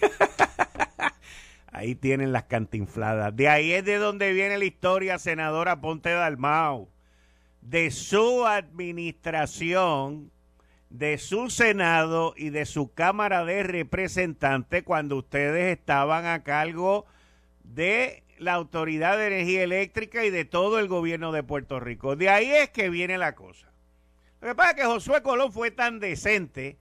ahí 1.72 1.94
tienen 1.94 2.32
las 2.32 2.44
cantinfladas. 2.44 3.36
De 3.36 3.48
ahí 3.48 3.72
es 3.72 3.84
de 3.84 3.98
donde 3.98 4.32
viene 4.32 4.58
la 4.58 4.64
historia, 4.64 5.18
senadora 5.20 5.80
Ponte 5.80 6.10
Dalmau. 6.10 6.90
De 7.60 7.92
su 7.92 8.44
administración, 8.44 10.32
de 10.90 11.16
su 11.18 11.48
Senado 11.48 12.34
y 12.36 12.50
de 12.50 12.66
su 12.66 12.92
Cámara 12.92 13.44
de 13.44 13.62
Representantes 13.62 14.82
cuando 14.82 15.16
ustedes 15.18 15.78
estaban 15.78 16.26
a 16.26 16.42
cargo 16.42 17.06
de 17.62 18.24
la 18.42 18.54
Autoridad 18.54 19.16
de 19.16 19.28
Energía 19.28 19.62
Eléctrica 19.62 20.24
y 20.24 20.30
de 20.30 20.44
todo 20.44 20.78
el 20.78 20.88
gobierno 20.88 21.32
de 21.32 21.42
Puerto 21.42 21.80
Rico. 21.80 22.16
De 22.16 22.28
ahí 22.28 22.50
es 22.50 22.70
que 22.70 22.90
viene 22.90 23.18
la 23.18 23.34
cosa. 23.34 23.68
Lo 24.40 24.48
que 24.48 24.54
pasa 24.54 24.70
es 24.70 24.76
que 24.76 24.84
Josué 24.84 25.22
Colón 25.22 25.52
fue 25.52 25.70
tan 25.70 26.00
decente 26.00 26.76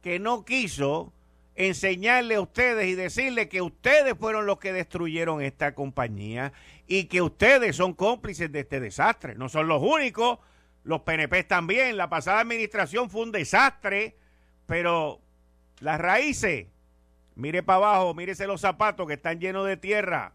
que 0.00 0.18
no 0.18 0.44
quiso 0.44 1.12
enseñarle 1.54 2.36
a 2.36 2.40
ustedes 2.40 2.88
y 2.88 2.94
decirle 2.94 3.48
que 3.48 3.60
ustedes 3.60 4.14
fueron 4.18 4.46
los 4.46 4.58
que 4.58 4.72
destruyeron 4.72 5.42
esta 5.42 5.74
compañía 5.74 6.52
y 6.86 7.04
que 7.04 7.20
ustedes 7.20 7.76
son 7.76 7.92
cómplices 7.92 8.50
de 8.50 8.60
este 8.60 8.80
desastre. 8.80 9.34
No 9.34 9.48
son 9.48 9.68
los 9.68 9.82
únicos, 9.82 10.38
los 10.84 11.02
PNP 11.02 11.44
también. 11.44 11.96
La 11.96 12.08
pasada 12.08 12.40
administración 12.40 13.10
fue 13.10 13.22
un 13.22 13.32
desastre, 13.32 14.16
pero 14.66 15.20
las 15.80 16.00
raíces, 16.00 16.68
mire 17.34 17.62
para 17.62 17.76
abajo, 17.76 18.14
mírese 18.14 18.46
los 18.46 18.62
zapatos 18.62 19.06
que 19.06 19.14
están 19.14 19.38
llenos 19.38 19.66
de 19.66 19.76
tierra. 19.76 20.32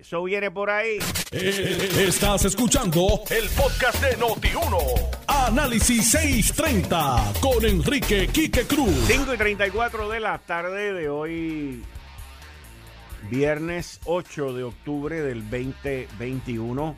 Eso 0.00 0.22
viene 0.22 0.50
por 0.50 0.70
ahí. 0.70 0.98
Eh, 1.30 2.06
estás 2.08 2.46
escuchando 2.46 3.20
el 3.28 3.50
podcast 3.50 4.02
de 4.02 4.16
Noti1. 4.16 5.10
Análisis 5.28 6.10
630 6.12 7.34
con 7.38 7.62
Enrique 7.66 8.26
Quique 8.28 8.64
Cruz. 8.64 8.94
5 9.08 9.34
y 9.34 9.36
34 9.36 10.08
de 10.08 10.20
la 10.20 10.38
tarde 10.38 10.94
de 10.94 11.10
hoy, 11.10 11.82
viernes 13.30 14.00
8 14.06 14.54
de 14.54 14.62
octubre 14.62 15.20
del 15.20 15.42
2021. 15.50 16.96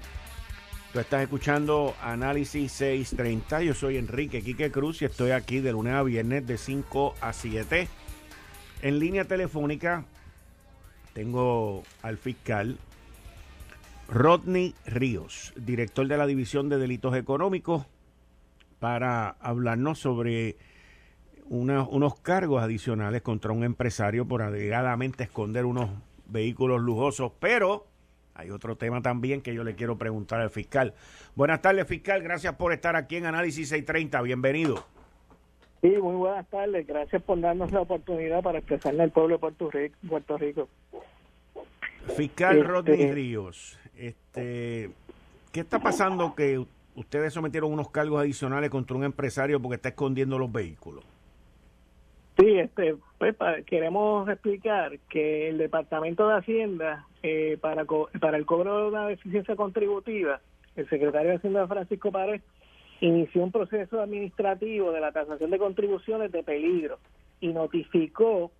Tú 0.93 1.01
estás 1.01 1.23
escuchando 1.23 1.97
Análisis 2.01 2.71
630. 2.71 3.63
Yo 3.63 3.75
soy 3.75 3.97
Enrique 3.97 4.43
Quique 4.43 4.71
Cruz 4.71 5.03
y 5.03 5.07
estoy 5.07 5.33
aquí 5.33 5.59
de 5.59 5.73
lunes 5.73 5.95
a 5.95 6.05
viernes 6.05 6.47
de 6.47 6.57
5 6.57 7.17
a 7.21 7.33
7. 7.33 7.89
En 8.83 9.01
línea 9.01 9.25
telefónica 9.25 10.05
tengo 11.15 11.83
al 12.03 12.17
fiscal 12.17 12.79
Rodney 14.13 14.75
Ríos, 14.85 15.55
director 15.57 16.07
de 16.07 16.19
la 16.19 16.27
División 16.27 16.69
de 16.69 16.77
Delitos 16.77 17.17
Económicos, 17.17 17.87
para 18.79 19.31
hablarnos 19.41 20.01
sobre 20.01 20.57
unos 21.49 22.21
cargos 22.21 22.63
adicionales 22.63 23.23
contra 23.23 23.53
un 23.53 23.65
empresario 23.65 24.29
por 24.29 24.43
alegadamente 24.43 25.25
esconder 25.25 25.65
unos 25.65 25.89
vehículos 26.27 26.83
lujosos, 26.83 27.33
pero 27.41 27.87
hay 28.35 28.51
otro 28.51 28.77
tema 28.77 29.01
también 29.01 29.41
que 29.41 29.55
yo 29.55 29.65
le 29.65 29.77
quiero 29.77 29.97
preguntar 29.97 30.43
al 30.43 30.51
fiscal. 30.51 30.93
Buenas 31.35 31.63
tardes, 31.63 31.87
fiscal, 31.87 32.23
gracias 32.23 32.55
por 32.57 32.75
estar 32.75 32.97
aquí 32.97 33.17
en 33.17 33.25
Análisis 33.25 33.71
630, 33.71 34.21
bienvenido. 34.21 34.85
Sí, 35.81 35.89
muy 35.89 36.17
buenas 36.17 36.47
tardes, 36.51 36.87
gracias 36.87 37.23
por 37.23 37.41
darnos 37.41 37.73
la 37.73 37.81
oportunidad 37.81 38.43
para 38.43 38.59
expresarle 38.59 39.05
al 39.05 39.11
pueblo 39.11 39.37
de 39.37 39.41
Puerto 39.41 39.71
Rico. 39.71 39.97
Puerto 40.07 40.37
Rico. 40.37 40.69
Fiscal 42.15 42.59
este, 42.59 42.69
Rodney 42.69 43.13
Ríos, 43.13 43.79
este, 44.09 44.91
¿qué 45.53 45.61
está 45.61 45.79
pasando 45.79 46.35
que 46.35 46.65
ustedes 46.97 47.33
sometieron 47.33 47.73
unos 47.73 47.91
cargos 47.91 48.21
adicionales 48.21 48.69
contra 48.71 48.97
un 48.97 49.05
empresario 49.05 49.61
porque 49.61 49.77
está 49.77 49.91
escondiendo 49.91 50.39
los 50.39 50.51
vehículos? 50.51 51.05
Sí, 52.39 52.59
este, 52.59 52.97
pues, 53.19 53.37
queremos 53.67 54.29
explicar 54.29 54.99
que 55.09 55.49
el 55.49 55.59
Departamento 55.59 56.27
de 56.27 56.35
Hacienda, 56.35 57.07
eh, 57.23 57.59
para, 57.61 57.85
para 57.85 58.37
el 58.37 58.47
cobro 58.47 58.79
de 58.79 58.89
una 58.89 59.07
deficiencia 59.07 59.55
contributiva, 59.55 60.41
el 60.75 60.89
secretario 60.89 61.31
de 61.31 61.37
Hacienda 61.37 61.69
Francisco 61.69 62.11
Párez 62.11 62.43
inició 63.01 63.45
un 63.45 63.53
proceso 63.53 64.01
administrativo 64.01 64.91
de 64.93 65.01
la 65.01 65.13
tasación 65.13 65.51
de 65.51 65.59
contribuciones 65.59 66.33
de 66.33 66.43
peligro 66.43 66.99
y 67.41 67.49
notificó 67.49 68.51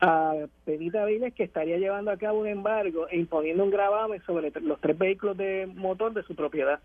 a 0.00 0.34
Pedita 0.64 1.04
Viles 1.04 1.34
que 1.34 1.44
estaría 1.44 1.78
llevando 1.78 2.10
a 2.10 2.16
cabo 2.16 2.40
un 2.40 2.46
embargo 2.46 3.06
e 3.08 3.18
imponiendo 3.18 3.64
un 3.64 3.70
gravamen 3.70 4.22
sobre 4.22 4.50
los 4.60 4.80
tres 4.80 4.96
vehículos 4.96 5.36
de 5.36 5.68
motor 5.74 6.12
de 6.14 6.22
su 6.22 6.34
propiedad. 6.34 6.80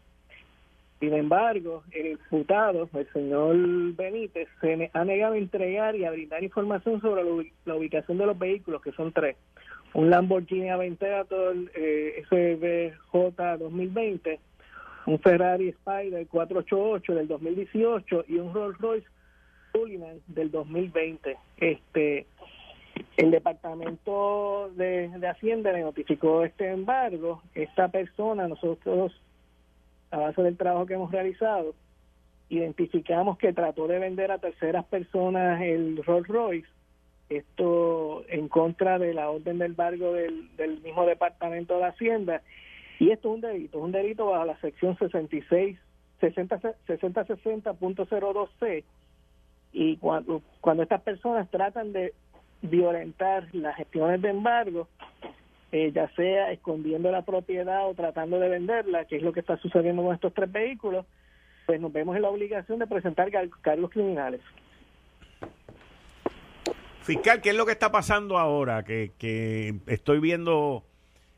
Sin 0.99 1.13
embargo, 1.13 1.84
el 1.91 2.08
imputado, 2.08 2.89
el 2.93 3.12
señor 3.12 3.56
Benítez, 3.95 4.47
se 4.62 4.89
ha 4.93 5.04
negado 5.04 5.34
a 5.34 5.38
entregar 5.38 5.95
y 5.95 6.06
a 6.06 6.12
brindar 6.12 6.43
información 6.43 7.01
sobre 7.01 7.23
la 7.65 7.75
ubicación 7.75 8.17
de 8.17 8.25
los 8.25 8.39
vehículos, 8.39 8.82
que 8.82 8.93
son 8.93 9.12
tres. 9.12 9.36
Un 9.93 10.10
Lamborghini 10.10 10.69
Aventador 10.69 11.56
eh, 11.73 12.23
SBJ 12.30 13.58
2020, 13.60 14.39
un 15.06 15.19
Ferrari 15.19 15.69
Spider 15.69 16.25
488 16.28 17.13
del 17.13 17.28
2018 17.28 18.25
y 18.28 18.36
un 18.39 18.54
Rolls 18.54 18.78
Royce 18.80 19.08
Cullinan 19.73 20.19
del 20.28 20.49
2020. 20.51 21.38
Este, 21.58 22.25
el 23.17 23.31
Departamento 23.31 24.69
de, 24.75 25.10
de 25.10 25.27
Hacienda 25.27 25.71
le 25.71 25.81
notificó 25.81 26.43
este 26.43 26.71
embargo. 26.71 27.41
Esta 27.53 27.88
persona, 27.88 28.47
nosotros 28.47 29.13
a 30.12 30.17
base 30.17 30.41
del 30.41 30.58
trabajo 30.58 30.86
que 30.86 30.93
hemos 30.93 31.12
realizado, 31.12 31.73
identificamos 32.49 33.38
que 33.38 33.53
trató 33.53 33.88
de 33.88 33.99
vender 33.99 34.31
a 34.31 34.38
terceras 34.38 34.86
personas 34.86 35.62
el 35.62 36.03
Rolls 36.03 36.27
Royce, 36.27 36.67
esto 37.29 38.23
en 38.29 38.47
contra 38.47 38.99
de 38.99 39.13
la 39.13 39.29
orden 39.29 39.58
del 39.58 39.71
embargo 39.71 40.13
del, 40.13 40.81
mismo 40.84 41.05
Departamento 41.05 41.77
de 41.77 41.86
Hacienda, 41.86 42.41
y 42.99 43.12
esto 43.12 43.29
es 43.29 43.36
un 43.36 43.41
delito, 43.41 43.79
es 43.79 43.84
un 43.84 43.91
delito 43.91 44.27
bajo 44.27 44.45
la 44.45 44.60
sección 44.60 44.97
66 44.97 45.77
60 46.21 46.62
6060.02c 46.88 48.84
y 49.73 49.97
cuando, 49.97 50.41
cuando 50.62 50.84
estas 50.84 51.01
personas 51.01 51.49
tratan 51.49 51.91
de 51.91 52.13
violentar 52.65 53.47
las 53.54 53.75
gestiones 53.75 54.21
de 54.21 54.30
embargo, 54.30 54.88
eh, 55.71 55.91
ya 55.93 56.10
sea 56.15 56.51
escondiendo 56.51 57.12
la 57.12 57.23
propiedad 57.23 57.88
o 57.88 57.93
tratando 57.93 58.39
de 58.39 58.49
venderla, 58.49 59.06
que 59.06 59.17
es 59.17 59.23
lo 59.23 59.34
que 59.34 59.41
está 59.41 59.58
sucediendo 59.58 60.04
con 60.04 60.13
estos 60.13 60.34
tres 60.34 60.51
vehículos, 60.51 61.06
pues 61.65 61.82
nos 61.82 61.91
vemos 61.91 62.15
en 62.15 62.21
la 62.21 62.30
obligación 62.30 62.80
de 62.80 62.88
presentar 62.88 63.30
cargos 63.62 63.89
criminales. 63.89 64.41
Fiscal, 67.01 67.41
¿qué 67.41 67.49
es 67.49 67.56
lo 67.56 67.65
que 67.65 67.71
está 67.71 67.91
pasando 67.91 68.38
ahora? 68.38 68.84
Que, 68.84 69.12
que 69.17 69.75
estoy 69.88 70.19
viendo 70.19 70.84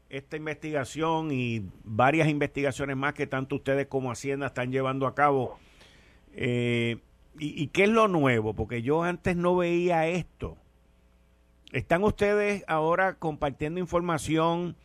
esta 0.10 0.38
investigación 0.38 1.32
y 1.32 1.70
varias 1.84 2.30
investigaciones 2.30 2.96
más 2.96 3.14
que 3.14 3.28
tanto 3.28 3.58
ustedes 3.58 3.88
como 3.88 4.12
Hacienda 4.12 4.48
están 4.48 4.72
llevando 4.72 5.08
a 5.08 5.16
cabo. 5.16 5.60
Eh, 6.34 6.98
y, 7.40 7.62
¿Y 7.62 7.68
qué 7.68 7.84
es 7.84 7.90
lo 7.90 8.08
nuevo? 8.08 8.54
Porque 8.54 8.82
yo 8.82 9.04
antes 9.04 9.36
no 9.36 9.56
veía 9.56 10.08
esto. 10.08 10.58
¿Están 11.74 12.04
ustedes 12.04 12.64
ahora 12.68 13.16
compartiendo 13.16 13.82
información 13.82 14.78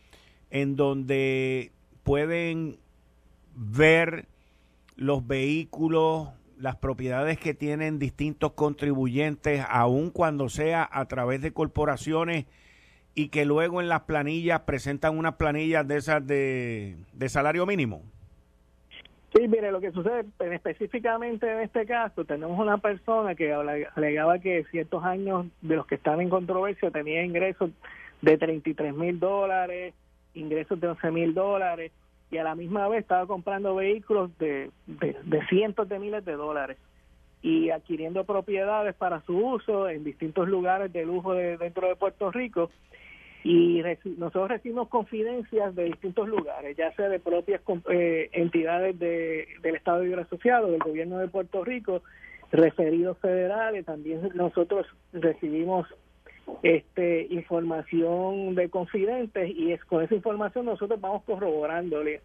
en 0.49 0.75
donde 0.75 1.71
pueden 2.03 2.77
ver 3.55 4.27
los 4.97 5.25
vehículos, 5.25 6.29
las 6.57 6.75
propiedades 6.75 7.39
que 7.39 7.53
tienen 7.53 7.99
distintos 7.99 8.51
contribuyentes, 8.53 9.65
aun 9.69 10.09
cuando 10.09 10.49
sea 10.49 10.87
a 10.91 11.05
través 11.05 11.41
de 11.41 11.53
corporaciones 11.53 12.45
y 13.15 13.29
que 13.29 13.45
luego 13.45 13.79
en 13.79 13.87
las 13.87 14.01
planillas 14.01 14.61
presentan 14.61 15.17
unas 15.17 15.35
planillas 15.35 15.87
de 15.87 15.97
esas 15.97 16.27
de, 16.27 16.97
de 17.13 17.29
salario 17.29 17.65
mínimo? 17.65 18.03
Sí, 19.33 19.47
mire, 19.47 19.71
lo 19.71 19.81
que 19.81 19.91
sucede 19.91 20.25
específicamente 20.51 21.51
en 21.51 21.61
este 21.61 21.87
caso, 21.87 22.23
tenemos 22.23 22.59
una 22.59 22.77
persona 22.77 23.33
que 23.33 23.51
alegaba 23.51 24.37
que 24.37 24.63
ciertos 24.69 25.03
años 25.03 25.47
de 25.61 25.75
los 25.75 25.87
que 25.87 25.95
están 25.95 26.21
en 26.21 26.29
controversia 26.29 26.91
tenía 26.91 27.23
ingresos 27.23 27.71
de 28.21 28.37
33 28.37 28.93
mil 28.93 29.19
dólares, 29.19 29.95
ingresos 30.35 30.79
de 30.79 30.87
11 30.87 31.11
mil 31.11 31.33
dólares, 31.33 31.91
y 32.29 32.37
a 32.37 32.43
la 32.43 32.53
misma 32.53 32.87
vez 32.87 33.01
estaba 33.01 33.25
comprando 33.25 33.75
vehículos 33.75 34.35
de, 34.37 34.69
de, 34.85 35.45
cientos 35.47 35.89
de 35.89 35.99
miles 35.99 36.23
de 36.25 36.33
dólares 36.33 36.77
y 37.41 37.71
adquiriendo 37.71 38.25
propiedades 38.25 38.95
para 38.95 39.21
su 39.21 39.35
uso 39.37 39.89
en 39.89 40.03
distintos 40.03 40.47
lugares 40.47 40.93
de 40.93 41.05
lujo 41.05 41.33
dentro 41.33 41.87
de 41.87 41.95
Puerto 41.95 42.31
Rico 42.31 42.69
y 43.43 43.83
nosotros 44.17 44.49
recibimos 44.49 44.87
confidencias 44.87 45.75
de 45.75 45.83
distintos 45.85 46.29
lugares, 46.29 46.77
ya 46.77 46.93
sea 46.93 47.09
de 47.09 47.19
propias 47.19 47.61
eh, 47.89 48.29
entidades 48.31 48.97
de, 48.97 49.47
del 49.61 49.75
Estado 49.75 50.03
Libre 50.03 50.21
Asociado, 50.21 50.71
del 50.71 50.79
gobierno 50.79 51.17
de 51.17 51.27
Puerto 51.27 51.63
Rico, 51.65 52.01
referidos 52.53 53.17
federales, 53.17 53.85
también 53.85 54.29
nosotros 54.33 54.87
recibimos 55.11 55.87
este 56.61 57.27
información 57.29 58.55
de 58.55 58.69
confidentes 58.69 59.49
y 59.49 59.71
es, 59.71 59.83
con 59.85 60.03
esa 60.03 60.15
información 60.15 60.65
nosotros 60.65 60.99
vamos 60.99 61.23
corroborándole 61.23 62.21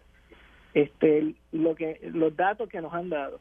este 0.75 1.35
lo 1.51 1.75
que 1.75 2.01
los 2.13 2.37
datos 2.37 2.69
que 2.69 2.81
nos 2.81 2.95
han 2.95 3.09
dado. 3.09 3.41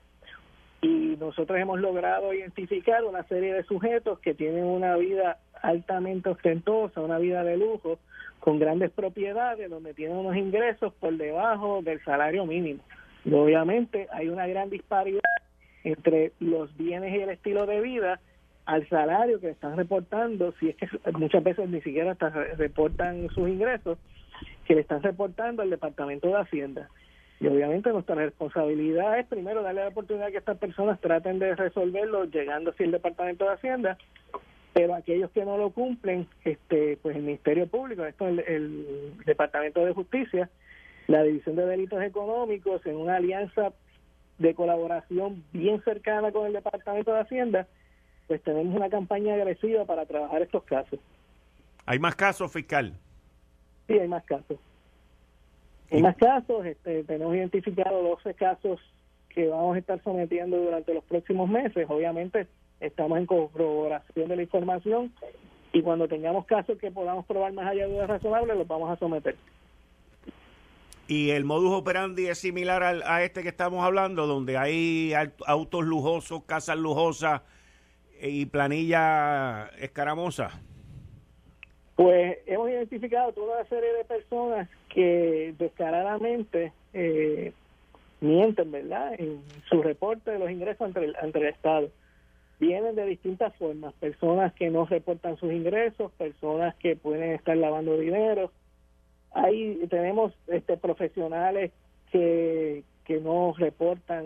Y 0.81 1.15
nosotros 1.19 1.59
hemos 1.59 1.79
logrado 1.79 2.33
identificar 2.33 3.03
una 3.03 3.23
serie 3.23 3.53
de 3.53 3.63
sujetos 3.63 4.19
que 4.19 4.33
tienen 4.33 4.63
una 4.63 4.95
vida 4.95 5.39
altamente 5.61 6.29
ostentosa, 6.29 7.01
una 7.01 7.19
vida 7.19 7.43
de 7.43 7.57
lujo, 7.57 7.99
con 8.39 8.59
grandes 8.59 8.91
propiedades, 8.91 9.69
donde 9.69 9.93
tienen 9.93 10.17
unos 10.17 10.35
ingresos 10.35 10.93
por 10.93 11.15
debajo 11.17 11.81
del 11.81 12.03
salario 12.03 12.45
mínimo. 12.45 12.81
Y 13.25 13.33
obviamente 13.33 14.07
hay 14.11 14.29
una 14.29 14.47
gran 14.47 14.69
disparidad 14.69 15.21
entre 15.83 16.31
los 16.39 16.75
bienes 16.77 17.13
y 17.13 17.21
el 17.21 17.29
estilo 17.29 17.65
de 17.65 17.81
vida 17.81 18.19
al 18.65 18.87
salario 18.89 19.39
que 19.39 19.49
están 19.49 19.77
reportando, 19.77 20.53
si 20.59 20.69
es 20.69 20.75
que 20.75 20.87
muchas 21.13 21.43
veces 21.43 21.69
ni 21.69 21.81
siquiera 21.81 22.11
hasta 22.11 22.29
reportan 22.29 23.29
sus 23.29 23.47
ingresos, 23.47 23.97
que 24.65 24.75
le 24.75 24.81
están 24.81 25.01
reportando 25.01 25.61
al 25.61 25.69
Departamento 25.69 26.27
de 26.27 26.35
Hacienda. 26.35 26.89
Y 27.39 27.47
obviamente 27.47 27.91
nuestra 27.91 28.15
responsabilidad 28.15 29.19
es 29.19 29.27
primero 29.27 29.61
darle 29.61 29.81
la 29.81 29.89
oportunidad 29.89 30.31
que 30.31 30.37
estas 30.37 30.57
personas 30.57 30.99
traten 30.99 31.39
de 31.39 31.55
resolverlo 31.55 32.25
llegando 32.25 32.71
así 32.71 32.83
al 32.83 32.91
Departamento 32.91 33.45
de 33.45 33.51
Hacienda 33.51 33.97
pero 34.77 34.93
aquellos 34.93 35.31
que 35.31 35.43
no 35.43 35.57
lo 35.57 35.71
cumplen, 35.71 36.27
este, 36.43 36.97
pues 37.01 37.15
el 37.15 37.23
Ministerio 37.23 37.65
Público, 37.65 38.05
esto 38.05 38.27
el, 38.27 38.39
el 38.41 39.13
Departamento 39.25 39.83
de 39.83 39.93
Justicia, 39.93 40.51
la 41.07 41.23
División 41.23 41.55
de 41.55 41.65
Delitos 41.65 42.03
Económicos, 42.03 42.85
en 42.85 42.95
una 42.95 43.15
alianza 43.15 43.73
de 44.37 44.53
colaboración 44.53 45.43
bien 45.51 45.83
cercana 45.83 46.31
con 46.31 46.45
el 46.45 46.53
Departamento 46.53 47.11
de 47.11 47.21
Hacienda, 47.21 47.67
pues 48.27 48.39
tenemos 48.43 48.75
una 48.75 48.87
campaña 48.87 49.33
agresiva 49.33 49.85
para 49.85 50.05
trabajar 50.05 50.43
estos 50.43 50.63
casos. 50.63 50.99
¿Hay 51.87 51.97
más 51.97 52.15
casos, 52.15 52.51
fiscal? 52.51 52.93
Sí, 53.87 53.97
hay 53.97 54.07
más 54.07 54.25
casos. 54.25 54.59
Hay 55.89 56.03
más 56.03 56.17
casos, 56.17 56.65
este, 56.67 57.03
tenemos 57.05 57.33
identificado 57.35 58.03
12 58.03 58.35
casos 58.35 58.79
que 59.29 59.47
vamos 59.47 59.75
a 59.75 59.79
estar 59.79 60.03
sometiendo 60.03 60.57
durante 60.57 60.93
los 60.93 61.03
próximos 61.05 61.49
meses. 61.49 61.87
Obviamente, 61.89 62.45
estamos 62.79 63.17
en 63.17 63.25
corroboración 63.25 64.29
de 64.29 64.35
la 64.35 64.41
información 64.41 65.11
y 65.73 65.81
cuando 65.81 66.07
tengamos 66.07 66.45
casos 66.45 66.77
que 66.77 66.91
podamos 66.91 67.25
probar 67.25 67.53
más 67.53 67.67
allá 67.67 67.87
de 67.87 67.93
dudas 67.93 68.07
razonables, 68.07 68.57
los 68.57 68.67
vamos 68.67 68.89
a 68.89 68.97
someter. 68.97 69.35
Y 71.07 71.29
el 71.29 71.45
modus 71.45 71.71
operandi 71.73 72.27
es 72.27 72.39
similar 72.39 72.83
al, 72.83 73.01
a 73.03 73.23
este 73.23 73.41
que 73.41 73.49
estamos 73.49 73.83
hablando, 73.83 74.27
donde 74.27 74.57
hay 74.57 75.13
autos 75.45 75.85
lujosos, 75.85 76.43
casas 76.43 76.77
lujosas 76.77 77.41
eh, 78.19 78.29
y 78.29 78.45
planilla 78.45 79.69
escaramosa. 79.79 80.49
Pues 81.95 82.39
hemos 82.45 82.69
identificado 82.69 83.31
toda 83.31 83.59
una 83.59 83.69
serie 83.69 83.91
de 83.93 84.03
personas 84.03 84.69
que 84.89 85.55
descaradamente 85.57 86.73
eh, 86.93 87.53
mienten, 88.19 88.71
¿verdad?, 88.71 89.13
en 89.17 89.41
su 89.69 89.81
reporte 89.81 90.31
de 90.31 90.39
los 90.39 90.51
ingresos 90.51 90.81
ante 90.81 91.05
el, 91.05 91.15
ante 91.15 91.39
el 91.39 91.45
Estado 91.47 91.89
vienen 92.59 92.95
de 92.95 93.05
distintas 93.05 93.55
formas, 93.55 93.93
personas 93.95 94.53
que 94.53 94.69
no 94.69 94.85
reportan 94.85 95.37
sus 95.37 95.51
ingresos, 95.51 96.11
personas 96.13 96.75
que 96.75 96.95
pueden 96.95 97.33
estar 97.33 97.55
lavando 97.55 97.97
dinero. 97.97 98.51
Ahí 99.31 99.79
tenemos 99.89 100.33
este 100.47 100.77
profesionales 100.77 101.71
que, 102.11 102.83
que 103.05 103.19
no 103.19 103.53
reportan 103.57 104.25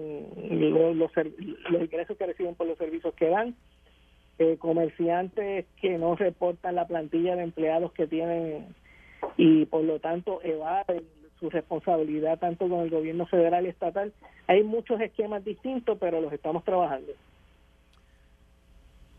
los, 0.50 0.96
los, 0.96 1.12
ingresos 1.82 2.18
que 2.18 2.26
reciben 2.26 2.56
por 2.56 2.68
los 2.68 2.78
servicios 2.78 3.14
que 3.16 3.28
dan, 3.28 3.56
eh, 4.40 4.58
comerciantes 4.58 5.66
que 5.82 5.98
no 5.98 6.16
reportan 6.16 6.76
la 6.76 6.88
plantilla 6.88 7.36
de 7.36 7.44
empleados 7.44 7.92
que 7.92 8.08
tienen 8.08 8.74
y 9.38 9.66
por 9.66 9.84
lo 9.84 10.00
tanto 10.00 10.42
evaden 10.44 11.04
su 11.40 11.50
responsabilidad 11.50 12.40
tanto 12.40 12.70
con 12.70 12.82
el 12.82 12.90
gobierno 12.90 13.26
federal 13.26 13.66
y 13.66 13.70
estatal. 13.70 14.14
Hay 14.48 14.64
muchos 14.64 15.02
esquemas 15.02 15.44
distintos, 15.44 15.98
pero 16.00 16.22
los 16.22 16.32
estamos 16.32 16.64
trabajando. 16.64 17.14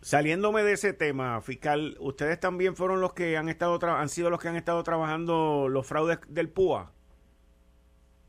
Saliéndome 0.02 0.62
de 0.62 0.72
ese 0.72 0.92
tema, 0.92 1.40
fiscal, 1.40 1.96
ustedes 2.00 2.38
también 2.38 2.76
fueron 2.76 3.00
los 3.00 3.14
que 3.14 3.36
han 3.36 3.48
estado 3.48 3.78
han 3.86 4.08
sido 4.08 4.30
los 4.30 4.40
que 4.40 4.48
han 4.48 4.56
estado 4.56 4.82
trabajando 4.82 5.68
los 5.68 5.86
fraudes 5.86 6.18
del 6.28 6.48
PUA. 6.48 6.92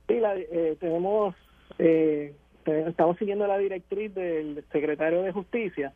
Sí, 0.08 0.20
eh, 0.24 0.78
tenemos 0.80 1.36
eh, 1.80 2.36
estamos 2.66 3.18
siguiendo 3.18 3.48
la 3.48 3.58
directriz 3.58 4.14
del 4.14 4.64
secretario 4.72 5.22
de 5.22 5.32
Justicia, 5.32 5.94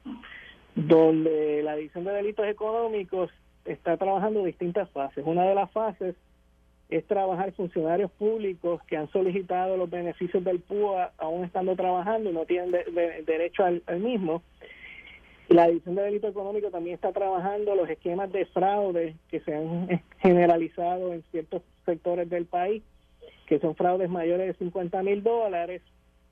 donde 0.76 1.62
la 1.64 1.76
División 1.76 2.04
de 2.04 2.12
Delitos 2.12 2.48
Económicos 2.48 3.32
está 3.66 3.98
trabajando 3.98 4.44
distintas 4.44 4.90
fases. 4.92 5.24
Una 5.26 5.44
de 5.44 5.56
las 5.56 5.72
fases 5.72 6.16
es 6.90 7.06
trabajar 7.06 7.52
funcionarios 7.54 8.12
públicos 8.12 8.82
que 8.88 8.96
han 8.96 9.12
solicitado 9.12 9.76
los 9.76 9.90
beneficios 9.90 10.44
del 10.44 10.60
PUA 10.60 11.12
aún 11.18 11.44
estando 11.44 11.76
trabajando 11.76 12.30
y 12.30 12.34
no 12.34 12.46
tienen 12.46 12.72
derecho 13.26 13.66
al, 13.66 13.82
mismo. 14.00 14.42
La 15.50 15.68
División 15.68 15.96
de 15.96 16.04
Delito 16.04 16.28
Económico 16.28 16.70
también 16.70 16.96
está 16.96 17.14
trabajando 17.14 17.74
los 17.74 17.90
esquemas 17.90 18.32
de 18.34 18.46
fraude 18.48 19.16
que 19.30 19.40
se 19.40 19.56
han 19.56 19.88
generalizado 20.20 21.14
en 21.14 21.24
ciertos 21.32 21.62
sectores 21.86 22.30
del 22.30 22.46
país, 22.46 22.84
que 23.46 23.60
son 23.60 23.76
fraudes 23.76 24.10
mayores 24.10 24.48
de 24.48 24.66
50 24.66 25.04
mil 25.04 25.24
dólares. 25.24 25.82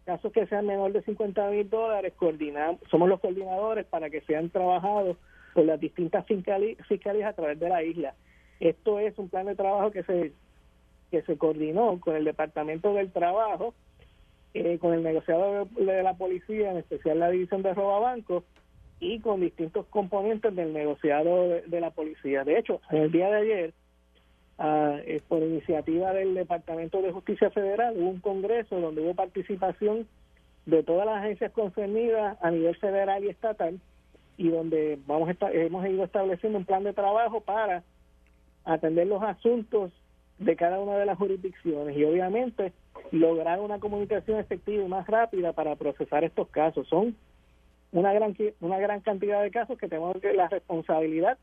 Casos 0.04 0.32
que 0.34 0.45
sean 0.47 0.67
menor 0.67 0.91
de 0.91 1.01
50 1.01 1.49
mil 1.49 1.69
dólares, 1.69 2.13
coordinamos, 2.15 2.82
somos 2.91 3.08
los 3.08 3.19
coordinadores 3.21 3.86
para 3.86 4.10
que 4.10 4.21
sean 4.21 4.49
trabajados 4.49 5.17
por 5.54 5.65
las 5.65 5.80
distintas 5.80 6.25
fiscalías 6.25 7.30
a 7.30 7.34
través 7.34 7.60
de 7.60 7.69
la 7.69 7.84
isla. 7.84 8.13
Esto 8.60 8.99
es 8.99 9.17
un 9.17 9.30
plan 9.30 9.45
de 9.45 9.56
trabajo 9.56 9.91
que 9.91 10.04
se 10.04 10.34
que 11.12 11.21
se 11.21 11.38
coordinó 11.38 11.99
con 11.99 12.15
el 12.15 12.25
Departamento 12.25 12.93
del 12.93 13.12
Trabajo, 13.12 13.73
eh, 14.54 14.78
con 14.80 14.93
el 14.93 15.04
negociador 15.04 15.69
de 15.69 16.04
la 16.04 16.15
policía, 16.15 16.71
en 16.71 16.78
especial 16.78 17.19
la 17.19 17.30
división 17.30 17.62
de 17.62 17.73
robabancos, 17.73 18.43
y 18.99 19.19
con 19.19 19.41
distintos 19.41 19.86
componentes 19.88 20.55
del 20.55 20.73
negociado 20.73 21.49
de, 21.49 21.81
la 21.81 21.91
policía. 21.91 22.43
De 22.43 22.58
hecho, 22.58 22.81
en 22.89 23.03
el 23.03 23.12
día 23.12 23.29
de 23.29 23.38
ayer, 23.38 23.73
ah, 24.58 24.97
eh, 25.05 25.21
por 25.27 25.43
iniciativa 25.43 26.13
del 26.13 26.34
Departamento 26.34 27.01
de 27.01 27.12
Justicia 27.12 27.49
Federal, 27.49 27.95
hubo 27.97 28.10
un 28.10 28.19
congreso 28.19 28.79
donde 28.79 29.01
hubo 29.01 29.13
participación 29.13 30.08
de 30.65 30.84
todas 30.84 31.05
las 31.05 31.17
agencias 31.17 31.51
concernidas 31.51 32.38
a 32.41 32.51
nivel 32.51 32.75
federal 32.77 33.23
y 33.23 33.29
estatal 33.29 33.79
y 34.38 34.49
donde 34.49 34.99
vamos 35.05 35.29
hemos 35.53 35.88
ido 35.88 36.03
estableciendo 36.03 36.58
un 36.58 36.65
plan 36.65 36.84
de 36.84 36.93
trabajo 36.93 37.41
para 37.41 37.84
atender 38.65 39.08
los 39.08 39.21
asuntos 39.21 39.91
de 40.39 40.55
cada 40.55 40.79
una 40.79 40.97
de 40.97 41.05
las 41.05 41.17
jurisdicciones 41.17 41.95
y 41.95 42.03
obviamente 42.03 42.73
lograr 43.12 43.60
una 43.62 43.79
comunicación 43.79 44.39
efectiva 44.39 44.84
y 44.84 44.88
más 44.88 45.08
rápida 45.08 45.53
para 45.53 45.75
procesar 45.75 46.23
estos 46.23 46.49
casos. 46.49 46.88
Son 46.88 47.15
una 47.95 48.13
gran 48.13 48.36
una 48.60 48.77
gran 48.77 48.99
cantidad 48.99 49.41
de 49.41 49.51
casos 49.51 49.77
que 49.77 49.88
tenemos 49.88 50.17
la 50.36 50.47
responsabilidad 50.49 51.38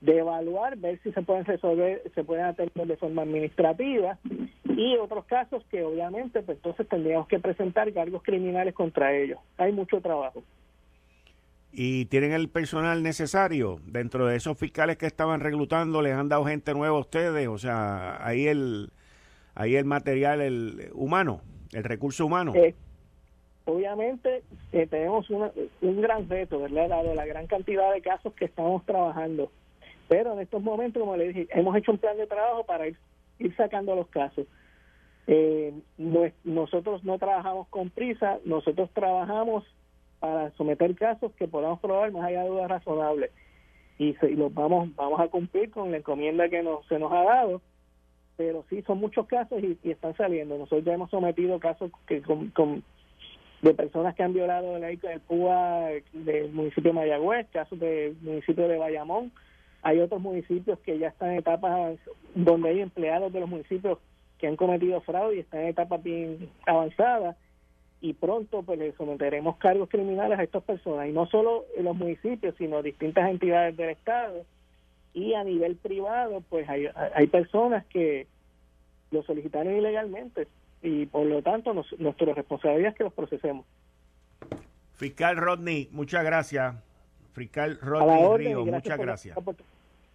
de 0.00 0.18
evaluar, 0.18 0.76
ver 0.78 0.98
si 1.02 1.12
se 1.12 1.22
pueden 1.22 1.44
resolver, 1.44 2.02
se 2.14 2.24
pueden 2.24 2.46
atender 2.46 2.86
de 2.86 2.96
forma 2.96 3.22
administrativa 3.22 4.18
y 4.64 4.96
otros 4.96 5.26
casos 5.26 5.62
que 5.70 5.84
obviamente 5.84 6.42
pues 6.42 6.58
entonces 6.58 6.88
tendríamos 6.88 7.28
que 7.28 7.38
presentar 7.38 7.92
cargos 7.92 8.22
criminales 8.22 8.74
contra 8.74 9.14
ellos. 9.14 9.38
Hay 9.58 9.72
mucho 9.72 10.00
trabajo 10.00 10.42
y 11.72 12.06
tienen 12.06 12.32
el 12.32 12.48
personal 12.48 13.02
necesario. 13.02 13.80
Dentro 13.86 14.26
de 14.26 14.36
esos 14.36 14.58
fiscales 14.58 14.96
que 14.96 15.06
estaban 15.06 15.40
reclutando, 15.40 16.02
les 16.02 16.14
han 16.14 16.28
dado 16.28 16.44
gente 16.46 16.74
nueva 16.74 16.96
a 16.96 17.00
ustedes. 17.00 17.46
O 17.46 17.58
sea, 17.58 18.26
ahí 18.26 18.48
el, 18.48 18.90
ahí 19.54 19.76
el 19.76 19.84
material 19.84 20.40
el 20.40 20.90
humano, 20.94 21.42
el 21.72 21.84
recurso 21.84 22.26
humano. 22.26 22.52
Eh, 22.56 22.74
obviamente 23.72 24.42
eh, 24.72 24.86
tenemos 24.86 25.28
un 25.30 26.00
gran 26.00 26.28
reto, 26.28 26.60
¿verdad? 26.60 26.88
Dado 26.88 27.14
la 27.14 27.26
gran 27.26 27.46
cantidad 27.46 27.92
de 27.92 28.02
casos 28.02 28.32
que 28.34 28.44
estamos 28.44 28.84
trabajando. 28.84 29.50
Pero 30.08 30.32
en 30.32 30.40
estos 30.40 30.62
momentos, 30.62 31.00
como 31.00 31.16
le 31.16 31.28
dije, 31.28 31.48
hemos 31.50 31.76
hecho 31.76 31.92
un 31.92 31.98
plan 31.98 32.16
de 32.16 32.26
trabajo 32.26 32.64
para 32.64 32.88
ir, 32.88 32.96
ir 33.38 33.54
sacando 33.56 33.94
los 33.94 34.08
casos. 34.08 34.46
Eh, 35.26 35.72
nosotros 36.44 37.04
no 37.04 37.18
trabajamos 37.18 37.68
con 37.68 37.90
prisa, 37.90 38.38
nosotros 38.44 38.90
trabajamos 38.92 39.64
para 40.18 40.50
someter 40.52 40.94
casos 40.94 41.32
que 41.32 41.48
podamos 41.48 41.80
probar 41.80 42.12
más 42.12 42.24
allá 42.24 42.42
de 42.42 42.48
dudas 42.48 42.68
razonables 42.68 43.30
y, 43.98 44.14
los 44.34 44.52
vamos 44.54 44.94
vamos 44.96 45.20
a 45.20 45.28
cumplir 45.28 45.70
con 45.70 45.90
la 45.90 45.98
encomienda 45.98 46.48
que 46.48 46.62
nos, 46.62 46.86
se 46.86 46.98
nos 46.98 47.12
ha 47.12 47.22
dado 47.22 47.62
pero 48.36 48.64
sí 48.70 48.82
son 48.82 48.98
muchos 48.98 49.26
casos 49.26 49.62
y, 49.62 49.78
están 49.88 50.16
saliendo 50.16 50.56
nosotros 50.56 50.84
ya 50.84 50.94
hemos 50.94 51.10
sometido 51.10 51.58
casos 51.58 51.90
que 52.06 52.22
con, 52.22 52.82
de 53.62 53.74
personas 53.74 54.14
que 54.14 54.22
han 54.22 54.32
violado 54.32 54.78
la 54.78 54.88
ley 54.88 54.96
del 54.96 55.20
PUA 55.20 55.90
del 56.12 56.52
municipio 56.52 56.90
de 56.90 56.98
Mayagüez 56.98 57.46
casos 57.52 57.78
del 57.78 58.16
municipio 58.22 58.66
de 58.66 58.78
Bayamón. 58.78 59.32
Hay 59.82 60.00
otros 60.00 60.20
municipios 60.20 60.78
que 60.80 60.98
ya 60.98 61.08
están 61.08 61.32
en 61.32 61.38
etapas 61.38 61.98
donde 62.34 62.70
hay 62.70 62.80
empleados 62.80 63.32
de 63.32 63.40
los 63.40 63.48
municipios 63.48 63.98
que 64.38 64.46
han 64.46 64.56
cometido 64.56 65.00
fraude 65.02 65.36
y 65.36 65.40
están 65.40 65.60
en 65.60 65.68
etapas 65.68 66.02
bien 66.02 66.50
avanzadas. 66.66 67.36
Y 68.02 68.14
pronto 68.14 68.62
pues 68.62 68.78
le 68.78 68.92
someteremos 68.92 69.56
cargos 69.56 69.90
criminales 69.90 70.38
a 70.38 70.42
estas 70.42 70.62
personas. 70.62 71.08
Y 71.08 71.12
no 71.12 71.26
solo 71.26 71.66
en 71.76 71.84
los 71.84 71.96
municipios 71.96 72.54
sino 72.56 72.82
distintas 72.82 73.28
entidades 73.30 73.76
del 73.76 73.90
estado. 73.90 74.44
Y 75.12 75.34
a 75.34 75.44
nivel 75.44 75.76
privado 75.76 76.42
pues 76.48 76.66
hay, 76.68 76.86
hay 77.14 77.26
personas 77.26 77.84
que 77.86 78.26
lo 79.10 79.22
solicitaron 79.22 79.76
ilegalmente 79.76 80.46
y 80.82 81.06
por 81.06 81.26
lo 81.26 81.42
tanto 81.42 81.72
nuestra 81.98 82.34
responsabilidad 82.34 82.92
es 82.92 82.96
que 82.96 83.04
los 83.04 83.12
procesemos 83.12 83.66
fiscal 84.94 85.36
Rodney 85.36 85.88
muchas 85.92 86.24
gracias 86.24 86.74
fiscal 87.32 87.78
Rodney 87.80 88.48
Ríos 88.48 88.66
muchas 88.66 88.98
gracias 88.98 89.36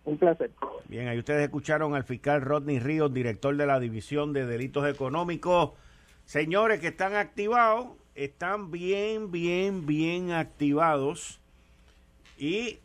un 0.06 0.18
placer. 0.18 0.52
Bien, 0.88 1.08
ahí 1.08 1.18
ustedes 1.18 1.44
escucharon 1.44 1.96
al 1.96 2.04
fiscal 2.04 2.42
Rodney 2.42 2.80
Ríos, 2.80 3.14
director 3.14 3.56
de 3.58 3.66
la 3.66 3.80
División 3.80 4.34
de 4.34 4.46
Delitos 4.46 4.88
Económicos. 4.88 5.72
Señores 6.26 6.80
que 6.80 6.88
están 6.88 7.16
activados, 7.16 7.88
están 8.14 8.72
bien, 8.72 9.32
bien, 9.32 9.86
bien 9.86 10.32
activados. 10.32 11.40
Y 12.38 12.80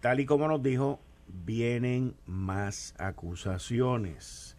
tal 0.00 0.20
y 0.20 0.26
como 0.26 0.48
nos 0.48 0.62
dijo, 0.62 1.00
vienen 1.28 2.14
más 2.26 2.94
acusaciones. 2.98 4.55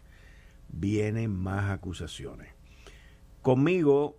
Vienen 0.68 1.34
más 1.34 1.70
acusaciones. 1.70 2.48
Conmigo, 3.42 4.16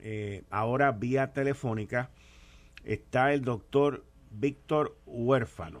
eh, 0.00 0.44
ahora 0.50 0.92
vía 0.92 1.32
telefónica, 1.32 2.10
está 2.84 3.32
el 3.32 3.42
doctor 3.42 4.04
Víctor 4.30 4.96
Huérfano, 5.06 5.78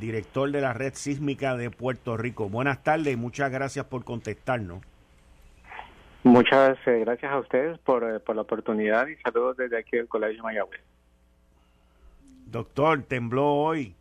director 0.00 0.50
de 0.50 0.60
la 0.60 0.72
Red 0.72 0.94
Sísmica 0.94 1.56
de 1.56 1.70
Puerto 1.70 2.16
Rico. 2.16 2.48
Buenas 2.48 2.82
tardes 2.82 3.14
y 3.14 3.16
muchas 3.16 3.50
gracias 3.50 3.86
por 3.86 4.04
contestarnos. 4.04 4.82
Muchas 6.22 6.76
eh, 6.86 7.00
gracias 7.04 7.30
a 7.30 7.38
ustedes 7.38 7.78
por, 7.78 8.02
eh, 8.02 8.18
por, 8.18 8.34
la 8.34 8.42
oportunidad 8.42 9.06
y 9.06 9.14
saludos 9.16 9.56
desde 9.56 9.78
aquí 9.78 9.96
del 9.96 10.08
Colegio 10.08 10.42
Mayagüez. 10.42 10.80
Doctor, 12.46 13.02
tembló 13.04 13.54
hoy. 13.54 13.94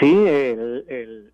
Sí, 0.00 0.26
el, 0.26 1.32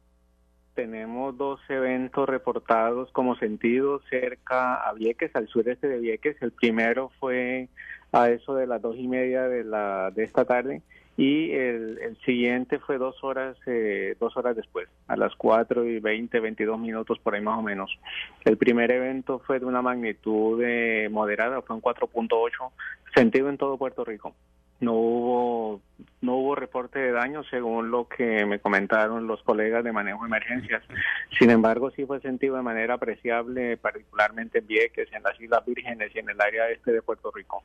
tenemos 0.81 1.37
dos 1.37 1.61
eventos 1.69 2.27
reportados 2.27 3.11
como 3.13 3.37
sentido 3.37 4.01
cerca 4.09 4.77
a 4.77 4.95
Vieques, 4.95 5.31
al 5.37 5.47
sureste 5.47 5.89
de 5.89 5.99
Vieques. 5.99 6.41
El 6.41 6.53
primero 6.53 7.11
fue 7.21 7.69
a 8.13 8.31
eso 8.31 8.55
de 8.55 8.67
las 8.67 8.81
dos 8.81 8.97
y 8.97 9.07
media 9.07 9.47
de, 9.47 9.63
la, 9.63 10.11
de 10.11 10.25
esta 10.25 10.47
tarde 10.47 10.81
y 11.19 11.53
el, 11.53 12.17
siguiente 12.25 12.79
fue 12.79 12.97
dos 12.97 13.23
horas 13.23 13.59
eh, 13.67 14.17
dos 14.19 14.35
horas 14.39 14.57
después 14.57 14.89
a 15.07 15.17
las 15.17 15.35
cuatro 15.37 15.85
y 15.85 16.01
veinte 16.01 16.41
veintidós 16.41 16.79
minutos 16.79 17.19
por 17.19 17.35
ahí 17.35 17.43
más 17.43 17.59
o 17.59 17.63
menos 17.63 17.91
el 18.45 18.57
primer 18.57 18.91
evento 18.91 19.39
fue 19.41 19.59
de 19.59 19.67
una 19.67 19.83
magnitud 19.83 20.63
eh, 20.63 21.09
moderada 21.11 21.61
fue 21.63 21.77
un 21.77 21.83
4.8 21.83 22.51
sentido 23.15 23.49
en 23.49 23.59
todo 23.59 23.77
Puerto 23.77 24.05
Rico 24.05 24.35
no 24.81 24.95
hubo 24.95 25.81
no 26.23 26.37
hubo 26.37 26.55
reporte 26.55 26.99
de 26.99 27.13
daño 27.13 27.43
según 27.45 27.91
lo 27.91 28.09
que 28.09 28.45
me 28.45 28.59
comentaron 28.59 29.27
los 29.27 29.43
colegas 29.43 29.85
de 29.85 29.93
manejo 29.93 30.23
de 30.23 30.29
emergencias. 30.29 30.83
Sin 31.39 31.51
embargo, 31.51 31.91
sí 31.91 32.05
fue 32.05 32.21
sentido 32.21 32.57
de 32.57 32.63
manera 32.63 32.95
apreciable, 32.95 33.77
particularmente 33.79 34.59
en 34.59 34.67
Vieques, 34.67 35.09
en 35.13 35.23
las 35.23 35.41
Islas 35.41 35.65
Vírgenes 35.65 36.15
y 36.15 36.19
en 36.19 36.29
el 36.29 36.41
área 36.41 36.69
este 36.71 36.93
de 36.93 37.03
Puerto 37.03 37.31
Rico. 37.31 37.63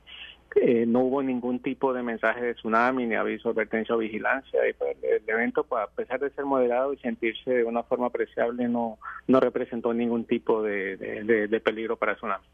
Eh, 0.56 0.86
no 0.88 1.02
hubo 1.02 1.22
ningún 1.22 1.60
tipo 1.60 1.94
de 1.94 2.02
mensaje 2.02 2.42
de 2.42 2.54
tsunami, 2.54 3.06
ni 3.06 3.16
aviso, 3.16 3.50
advertencia 3.50 3.96
o 3.96 3.98
vigilancia. 3.98 4.68
Y 4.68 4.74
pues, 4.74 4.96
el, 5.04 5.24
evento, 5.28 5.66
pues, 5.66 5.84
a 5.84 5.88
pesar 5.88 6.22
de 6.22 6.30
ser 6.30 6.46
moderado 6.46 6.94
y 6.94 6.98
sentirse 6.98 7.52
de 7.52 7.64
una 7.66 7.84
forma 7.84 8.08
apreciable, 8.08 8.70
no, 8.70 9.00
no 9.28 9.40
representó 9.42 9.94
ningún 9.94 10.24
tipo 10.26 10.64
de, 10.64 10.96
de 10.96 11.60
peligro 11.60 11.98
para 11.98 12.16
tsunami. 12.16 12.46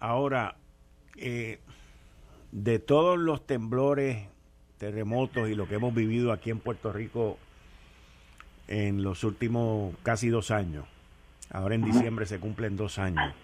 Ahora, 0.00 0.54
eh, 1.16 1.58
de 2.52 2.78
todos 2.78 3.18
los 3.18 3.46
temblores, 3.46 4.28
terremotos 4.78 5.48
y 5.48 5.54
lo 5.54 5.68
que 5.68 5.74
hemos 5.74 5.94
vivido 5.94 6.32
aquí 6.32 6.50
en 6.50 6.60
Puerto 6.60 6.92
Rico 6.92 7.38
en 8.68 9.02
los 9.02 9.24
últimos 9.24 9.94
casi 10.02 10.28
dos 10.28 10.50
años, 10.50 10.86
ahora 11.50 11.74
en 11.74 11.82
diciembre 11.82 12.26
se 12.26 12.38
cumplen 12.38 12.76
dos 12.76 12.98
años, 12.98 13.34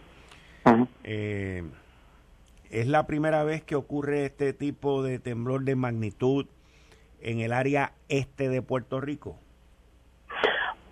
eh, 1.02 1.64
¿es 2.70 2.86
la 2.86 3.06
primera 3.06 3.42
vez 3.44 3.62
que 3.62 3.74
ocurre 3.74 4.26
este 4.26 4.52
tipo 4.52 5.02
de 5.02 5.18
temblor 5.18 5.64
de 5.64 5.76
magnitud 5.76 6.46
en 7.20 7.40
el 7.40 7.52
área 7.52 7.94
este 8.08 8.48
de 8.48 8.62
Puerto 8.62 9.00
Rico? 9.00 9.38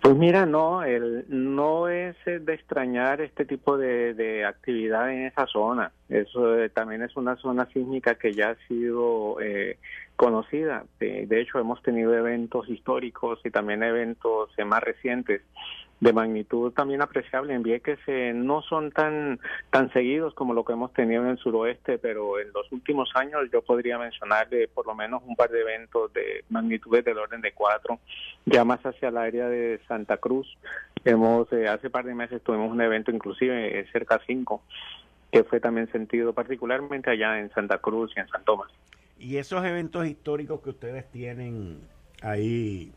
Pues 0.03 0.17
mira, 0.17 0.45
no, 0.45 0.83
el, 0.83 1.23
no 1.29 1.87
es 1.87 2.17
de 2.25 2.53
extrañar 2.53 3.21
este 3.21 3.45
tipo 3.45 3.77
de, 3.77 4.43
actividad 4.45 5.09
en 5.09 5.27
esa 5.27 5.47
zona. 5.47 5.93
Eso 6.09 6.59
eh, 6.59 6.67
también 6.67 7.03
es 7.03 7.15
una 7.15 7.37
zona 7.37 7.67
sísmica 7.67 8.15
que 8.15 8.33
ya 8.33 8.49
ha 8.49 8.67
sido 8.67 9.39
eh, 9.39 9.77
conocida. 10.17 10.83
De, 10.99 11.25
de, 11.25 11.39
hecho, 11.39 11.57
hemos 11.57 11.81
tenido 11.83 12.13
eventos 12.13 12.67
históricos 12.67 13.39
y 13.45 13.49
también 13.49 13.81
eventos 13.81 14.49
más 14.65 14.83
recientes 14.83 15.41
de 16.03 16.11
magnitud 16.11 16.73
también 16.73 17.01
apreciable 17.01 17.53
en 17.53 17.63
Vieques 17.63 17.97
eh, 18.07 18.33
no 18.35 18.61
son 18.61 18.91
tan 18.91 19.39
tan 19.69 19.91
seguidos 19.93 20.33
como 20.33 20.53
lo 20.53 20.65
que 20.65 20.73
hemos 20.73 20.91
tenido 20.91 21.23
en 21.23 21.29
el 21.29 21.37
suroeste, 21.37 21.97
pero 21.97 22.39
en 22.39 22.51
los 22.51 22.69
últimos 22.73 23.09
años 23.15 23.43
yo 23.53 23.61
podría 23.61 23.97
mencionar 23.97 24.49
por 24.73 24.85
lo 24.85 24.95
menos 24.95 25.23
un 25.25 25.37
par 25.37 25.49
de 25.49 25.61
eventos 25.61 26.11
de 26.11 26.43
magnitudes 26.49 27.05
del 27.05 27.17
orden 27.17 27.39
de 27.39 27.53
cuatro, 27.53 27.99
ya 28.45 28.65
más 28.65 28.85
hacia 28.85 29.07
el 29.07 29.17
área 29.17 29.47
de 29.47 29.79
Santa 29.87 30.17
Cruz. 30.17 30.57
Hemos 31.05 31.51
eh, 31.53 31.69
hace 31.69 31.89
par 31.89 32.03
de 32.03 32.15
meses 32.15 32.43
tuvimos 32.43 32.69
un 32.69 32.81
evento 32.81 33.09
inclusive 33.09 33.79
eh, 33.79 33.85
cerca 33.93 34.17
de 34.17 34.25
cinco 34.25 34.61
que 35.31 35.45
fue 35.45 35.61
también 35.61 35.89
sentido 35.91 36.33
particularmente 36.33 37.11
allá 37.11 37.39
en 37.39 37.49
Santa 37.53 37.77
Cruz 37.77 38.11
y 38.15 38.19
en 38.19 38.27
San 38.27 38.43
Tomás. 38.43 38.69
Y 39.17 39.37
esos 39.37 39.65
eventos 39.65 40.05
históricos 40.05 40.59
que 40.61 40.71
ustedes 40.71 41.09
tienen 41.11 41.79
ahí 42.21 42.91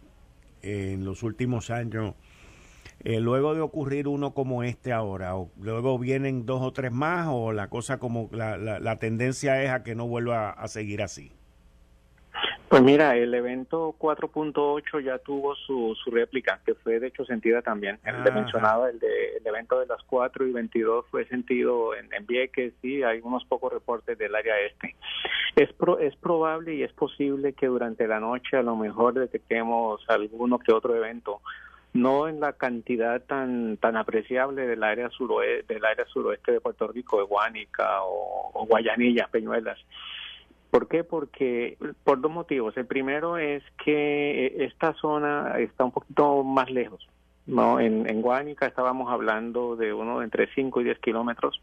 en 0.63 1.05
los 1.05 1.23
últimos 1.23 1.71
años, 1.71 2.15
eh, 3.05 3.21
luego 3.21 3.55
de 3.55 3.61
ocurrir 3.61 4.09
uno 4.09 4.33
como 4.33 4.63
este 4.63 4.93
ahora, 4.93 5.37
o 5.37 5.51
luego 5.61 5.99
vienen 5.99 6.47
dos 6.47 6.63
o 6.63 6.73
tres 6.73 6.93
más, 6.93 7.29
o 7.31 7.53
la 7.53 7.69
cosa 7.69 7.99
como 7.99 8.29
la, 8.33 8.57
la, 8.57 8.97
tendencia 8.97 9.63
es 9.63 9.71
a 9.71 9.83
que 9.83 9.95
no 9.95 10.07
vuelva 10.07 10.51
a, 10.51 10.67
seguir 10.69 11.03
así. 11.03 11.31
Pues 12.69 12.83
mira, 12.83 13.17
el 13.17 13.33
evento 13.33 13.95
4.8 13.99 15.05
ya 15.05 15.19
tuvo 15.19 15.55
su, 15.55 15.97
su 16.03 16.11
réplica, 16.11 16.61
que 16.67 16.75
fue 16.75 16.99
de 16.99 17.07
hecho 17.09 17.25
sentida 17.25 17.63
también. 17.63 18.01
El 18.05 18.17
el, 18.17 18.25
de, 18.99 19.37
el 19.37 19.47
evento 19.47 19.79
de 19.79 19.87
las 19.87 20.03
4 20.03 20.47
y 20.47 20.53
22 20.53 21.07
fue 21.09 21.27
sentido 21.27 21.95
en, 21.95 22.13
en 22.13 22.27
Vieques 22.27 22.75
y 22.83 23.05
hay 23.05 23.21
unos 23.23 23.45
pocos 23.45 23.73
reportes 23.73 24.19
del 24.19 24.35
área 24.35 24.59
este. 24.61 24.97
Es, 25.55 25.73
pro, 25.75 26.01
es 26.01 26.17
probable 26.17 26.75
y 26.75 26.83
es 26.83 26.93
posible 26.93 27.53
que 27.53 27.67
durante 27.67 28.09
la 28.09 28.21
noche 28.21 28.57
a 28.57 28.63
lo 28.63 28.75
mejor 28.75 29.15
detectemos 29.15 30.05
alguno 30.09 30.59
que 30.59 30.73
otro 30.73 30.97
evento 30.97 31.41
no 31.97 32.29
en 32.29 32.41
la 32.41 32.53
cantidad 32.53 33.23
tan 33.23 33.77
tan 33.79 33.97
apreciable 33.97 34.67
del 34.67 34.83
área 34.83 35.09
suroeste, 35.11 35.75
del 35.75 35.85
área 35.85 36.05
suroeste 36.07 36.53
de 36.53 36.61
Puerto 36.61 36.89
Rico, 36.89 37.19
de 37.19 37.25
Guánica 37.25 38.03
o, 38.03 38.67
Guayanilla, 38.69 39.29
Peñuelas. 39.29 39.79
¿Por 40.71 40.89
qué? 40.89 41.05
Porque 41.05 41.79
por 42.05 42.21
dos 42.21 42.31
motivos. 42.31 42.77
El 42.77 42.87
primero 42.87 43.39
es 43.39 43.63
que 43.85 44.65
esta 44.65 44.93
zona 44.95 45.59
está 45.59 45.85
un 45.85 45.93
poquito 45.93 46.43
más 46.45 46.71
lejos. 46.71 47.09
No, 47.47 47.79
en, 47.79 48.11
en 48.11 48.23
Guánica 48.23 48.67
estábamos 48.67 49.11
hablando 49.11 49.77
de 49.77 49.93
uno 49.93 50.23
entre 50.23 50.53
5 50.53 50.81
y 50.81 50.85
10 50.85 50.99
kilómetros. 50.99 51.63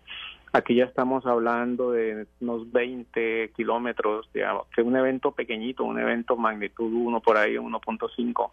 Aquí 0.54 0.76
ya 0.76 0.86
estamos 0.86 1.26
hablando 1.26 1.92
de 1.92 2.28
unos 2.40 2.72
20 2.72 3.52
kilómetros, 3.56 4.30
digamos, 4.32 4.68
que 4.68 4.84
un 4.84 4.96
evento 4.96 5.32
pequeñito, 5.32 5.84
un 5.84 6.00
evento 6.00 6.38
magnitud 6.38 6.94
1 6.94 7.20
por 7.22 7.38
ahí, 7.38 7.56
1.5, 7.56 8.52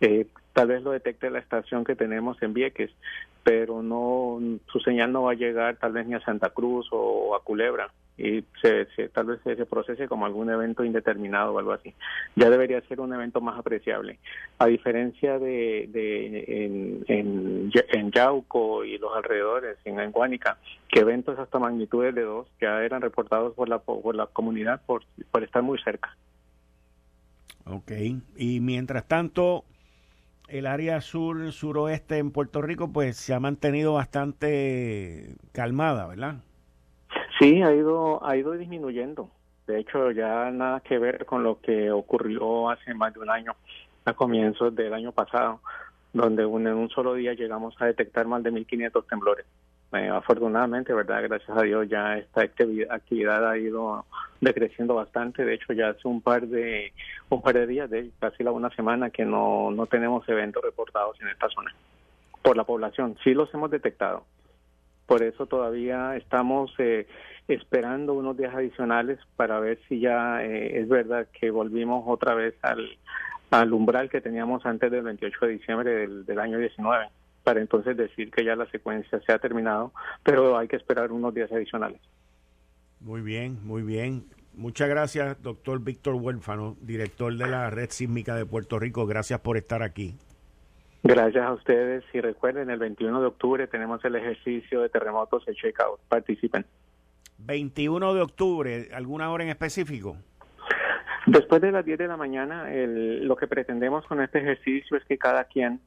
eh, 0.00 0.26
tal 0.52 0.68
vez 0.68 0.82
lo 0.82 0.92
detecte 0.92 1.30
la 1.30 1.38
estación 1.38 1.84
que 1.84 1.96
tenemos 1.96 2.42
en 2.42 2.54
Vieques, 2.54 2.90
pero 3.42 3.82
no 3.82 4.38
su 4.66 4.80
señal 4.80 5.12
no 5.12 5.22
va 5.24 5.32
a 5.32 5.36
llegar 5.36 5.76
tal 5.76 5.92
vez 5.92 6.06
ni 6.06 6.14
a 6.14 6.20
Santa 6.20 6.50
Cruz 6.50 6.88
o 6.92 7.34
a 7.34 7.42
Culebra 7.42 7.90
y 8.18 8.44
se, 8.60 9.08
tal 9.10 9.26
vez 9.26 9.40
se, 9.44 9.64
procese 9.64 10.08
como 10.08 10.26
algún 10.26 10.50
evento 10.50 10.84
indeterminado 10.84 11.54
o 11.54 11.58
algo 11.60 11.72
así. 11.72 11.94
Ya 12.34 12.50
debería 12.50 12.80
ser 12.82 13.00
un 13.00 13.14
evento 13.14 13.40
más 13.40 13.56
apreciable. 13.56 14.18
A 14.58 14.66
diferencia 14.66 15.38
de, 15.38 15.88
de 15.92 16.64
en, 16.64 17.04
en, 17.06 18.10
Yauco 18.10 18.84
y 18.84 18.98
los 18.98 19.16
alrededores, 19.16 19.78
en 19.84 20.10
Guánica, 20.10 20.58
que 20.88 21.00
eventos 21.00 21.38
hasta 21.38 21.60
magnitudes 21.60 22.12
de 22.14 22.22
dos 22.22 22.48
ya 22.60 22.82
eran 22.82 23.02
reportados 23.02 23.54
por 23.54 23.68
la, 23.68 23.78
por 23.78 24.14
la 24.16 24.26
comunidad 24.26 24.82
por, 24.84 25.04
por 25.30 25.44
estar 25.44 25.62
muy 25.62 25.78
cerca. 25.78 26.16
Ok, 27.66 27.92
y 28.36 28.60
mientras 28.60 29.06
tanto, 29.06 29.64
el 30.48 30.66
área 30.66 31.00
sur, 31.00 31.52
suroeste 31.52 32.18
en 32.18 32.30
Puerto 32.30 32.62
Rico, 32.62 32.92
pues 32.92 33.16
se 33.16 33.34
ha 33.34 33.40
mantenido 33.40 33.94
bastante 33.94 35.36
calmada, 35.52 36.06
¿verdad? 36.06 36.36
Sí, 37.38 37.62
ha 37.62 37.72
ido, 37.72 38.24
ha 38.26 38.36
ido 38.36 38.52
disminuyendo. 38.52 39.30
De 39.66 39.78
hecho, 39.80 40.10
ya 40.10 40.50
nada 40.50 40.80
que 40.80 40.98
ver 40.98 41.26
con 41.26 41.42
lo 41.42 41.60
que 41.60 41.90
ocurrió 41.90 42.70
hace 42.70 42.94
más 42.94 43.12
de 43.12 43.20
un 43.20 43.30
año, 43.30 43.54
a 44.04 44.14
comienzos 44.14 44.74
del 44.74 44.94
año 44.94 45.12
pasado, 45.12 45.60
donde 46.12 46.42
en 46.42 46.48
un 46.48 46.88
solo 46.88 47.14
día 47.14 47.34
llegamos 47.34 47.74
a 47.78 47.86
detectar 47.86 48.26
más 48.26 48.42
de 48.42 48.50
1.500 48.50 49.06
temblores. 49.06 49.44
Eh, 49.92 50.08
afortunadamente, 50.08 50.92
verdad, 50.92 51.22
gracias 51.22 51.56
a 51.56 51.62
Dios 51.62 51.88
ya 51.88 52.18
esta 52.18 52.42
actividad 52.42 53.48
ha 53.48 53.56
ido 53.56 54.04
decreciendo 54.40 54.94
bastante. 54.94 55.44
De 55.44 55.54
hecho, 55.54 55.72
ya 55.72 55.88
hace 55.88 56.06
un 56.06 56.20
par 56.20 56.46
de 56.46 56.92
un 57.30 57.40
par 57.40 57.54
de 57.54 57.66
días, 57.66 57.88
de 57.88 58.10
casi 58.18 58.44
la 58.44 58.52
una 58.52 58.70
semana, 58.70 59.10
que 59.10 59.24
no 59.24 59.70
no 59.70 59.86
tenemos 59.86 60.28
eventos 60.28 60.62
reportados 60.62 61.18
en 61.22 61.28
esta 61.28 61.48
zona 61.48 61.74
por 62.42 62.56
la 62.56 62.64
población. 62.64 63.16
Sí 63.24 63.32
los 63.32 63.52
hemos 63.54 63.70
detectado. 63.70 64.24
Por 65.06 65.22
eso 65.22 65.46
todavía 65.46 66.16
estamos 66.16 66.70
eh, 66.78 67.06
esperando 67.48 68.12
unos 68.12 68.36
días 68.36 68.54
adicionales 68.54 69.18
para 69.36 69.58
ver 69.58 69.78
si 69.88 70.00
ya 70.00 70.44
eh, 70.44 70.80
es 70.80 70.88
verdad 70.88 71.28
que 71.32 71.50
volvimos 71.50 72.04
otra 72.06 72.34
vez 72.34 72.54
al, 72.60 72.86
al 73.50 73.72
umbral 73.72 74.10
que 74.10 74.20
teníamos 74.20 74.66
antes 74.66 74.90
del 74.90 75.02
28 75.02 75.46
de 75.46 75.52
diciembre 75.52 75.90
del, 75.90 76.26
del 76.26 76.38
año 76.38 76.58
19 76.58 77.06
para 77.44 77.60
entonces 77.60 77.96
decir 77.96 78.30
que 78.30 78.44
ya 78.44 78.56
la 78.56 78.66
secuencia 78.70 79.20
se 79.20 79.32
ha 79.32 79.38
terminado, 79.38 79.92
pero 80.22 80.58
hay 80.58 80.68
que 80.68 80.76
esperar 80.76 81.12
unos 81.12 81.34
días 81.34 81.50
adicionales. 81.52 82.00
Muy 83.00 83.20
bien, 83.22 83.58
muy 83.64 83.82
bien. 83.82 84.24
Muchas 84.54 84.88
gracias, 84.88 85.40
doctor 85.42 85.80
Víctor 85.80 86.14
Huérfano, 86.14 86.76
director 86.80 87.32
de 87.32 87.46
la 87.46 87.70
Red 87.70 87.90
Sísmica 87.90 88.34
de 88.34 88.44
Puerto 88.44 88.78
Rico. 88.78 89.06
Gracias 89.06 89.40
por 89.40 89.56
estar 89.56 89.82
aquí. 89.82 90.16
Gracias 91.04 91.44
a 91.44 91.52
ustedes 91.52 92.04
y 92.12 92.20
recuerden, 92.20 92.70
el 92.70 92.80
21 92.80 93.20
de 93.20 93.26
octubre 93.28 93.66
tenemos 93.68 94.04
el 94.04 94.16
ejercicio 94.16 94.80
de 94.80 94.88
terremotos, 94.88 95.46
el 95.46 95.54
checkout. 95.54 96.00
Participen. 96.08 96.66
21 97.38 98.14
de 98.14 98.20
octubre, 98.20 98.88
¿alguna 98.92 99.30
hora 99.30 99.44
en 99.44 99.50
específico? 99.50 100.16
Después 101.26 101.62
de 101.62 101.70
las 101.70 101.84
10 101.84 101.98
de 101.98 102.08
la 102.08 102.16
mañana, 102.16 102.68
lo 102.68 103.36
que 103.36 103.46
pretendemos 103.46 104.04
con 104.06 104.20
este 104.20 104.40
ejercicio 104.40 104.96
es 104.96 105.04
que 105.04 105.18
cada 105.18 105.44
quien 105.44 105.80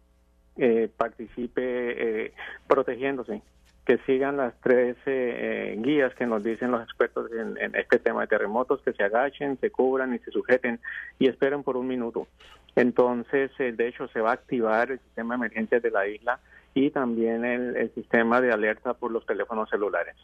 eh, 0.57 0.89
participe 0.97 2.25
eh, 2.25 2.33
protegiéndose, 2.67 3.41
que 3.85 3.99
sigan 3.99 4.35
las 4.35 4.53
tres 4.59 4.97
eh, 5.05 5.77
guías 5.79 6.13
que 6.13 6.25
nos 6.25 6.43
dicen 6.43 6.71
los 6.71 6.83
expertos 6.83 7.31
en, 7.31 7.73
este 7.73 7.99
tema 7.99 8.21
de 8.21 8.27
terremotos, 8.27 8.81
que 8.81 8.91
se 8.91 9.01
agachen, 9.01 9.57
se 9.59 9.71
cubran 9.71 10.13
y 10.13 10.19
se 10.19 10.29
sujeten 10.29 10.81
y 11.19 11.27
esperen 11.27 11.63
por 11.63 11.77
un 11.77 11.87
minuto. 11.87 12.27
Entonces, 12.75 13.49
de 13.57 13.87
hecho, 13.87 14.09
se 14.09 14.19
va 14.19 14.31
a 14.31 14.33
activar 14.33 14.91
el 14.91 14.99
sistema 14.99 15.35
de 15.35 15.39
emergencias 15.39 15.81
de 15.81 15.91
la 15.91 16.05
isla 16.05 16.39
y 16.73 16.89
también 16.89 17.45
el, 17.45 17.91
sistema 17.95 18.41
de 18.41 18.51
alerta 18.51 18.93
por 18.93 19.11
los 19.11 19.25
teléfonos 19.25 19.69
celulares. 19.69 20.15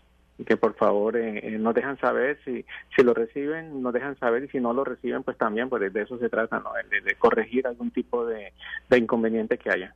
Que 0.46 0.56
por 0.58 0.76
favor 0.76 1.18
nos 1.18 1.74
dejan 1.74 1.98
saber 2.00 2.38
si, 2.44 2.66
si 2.96 3.04
lo 3.04 3.14
reciben, 3.14 3.82
nos 3.82 3.94
dejan 3.94 4.18
saber 4.20 4.44
y 4.44 4.50
si 4.50 4.60
no 4.60 4.74
lo 4.74 4.84
reciben, 4.84 5.24
pues 5.24 5.38
también, 5.38 5.70
pues 5.70 5.92
de 5.92 6.02
eso 6.02 6.18
se 6.20 6.30
trata, 6.30 6.60
¿no? 6.60 6.72
de, 6.74 7.16
corregir 7.16 7.66
algún 7.66 7.92
tipo 7.92 8.26
de 8.26 8.52
inconveniente 8.92 9.58
que 9.58 9.72
haya. 9.72 9.96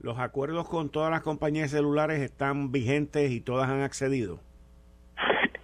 ¿Los 0.00 0.18
acuerdos 0.18 0.68
con 0.68 0.90
todas 0.90 1.10
las 1.10 1.22
compañías 1.22 1.70
celulares 1.70 2.20
están 2.20 2.70
vigentes 2.70 3.30
y 3.32 3.40
todas 3.40 3.68
han 3.68 3.82
accedido? 3.82 4.38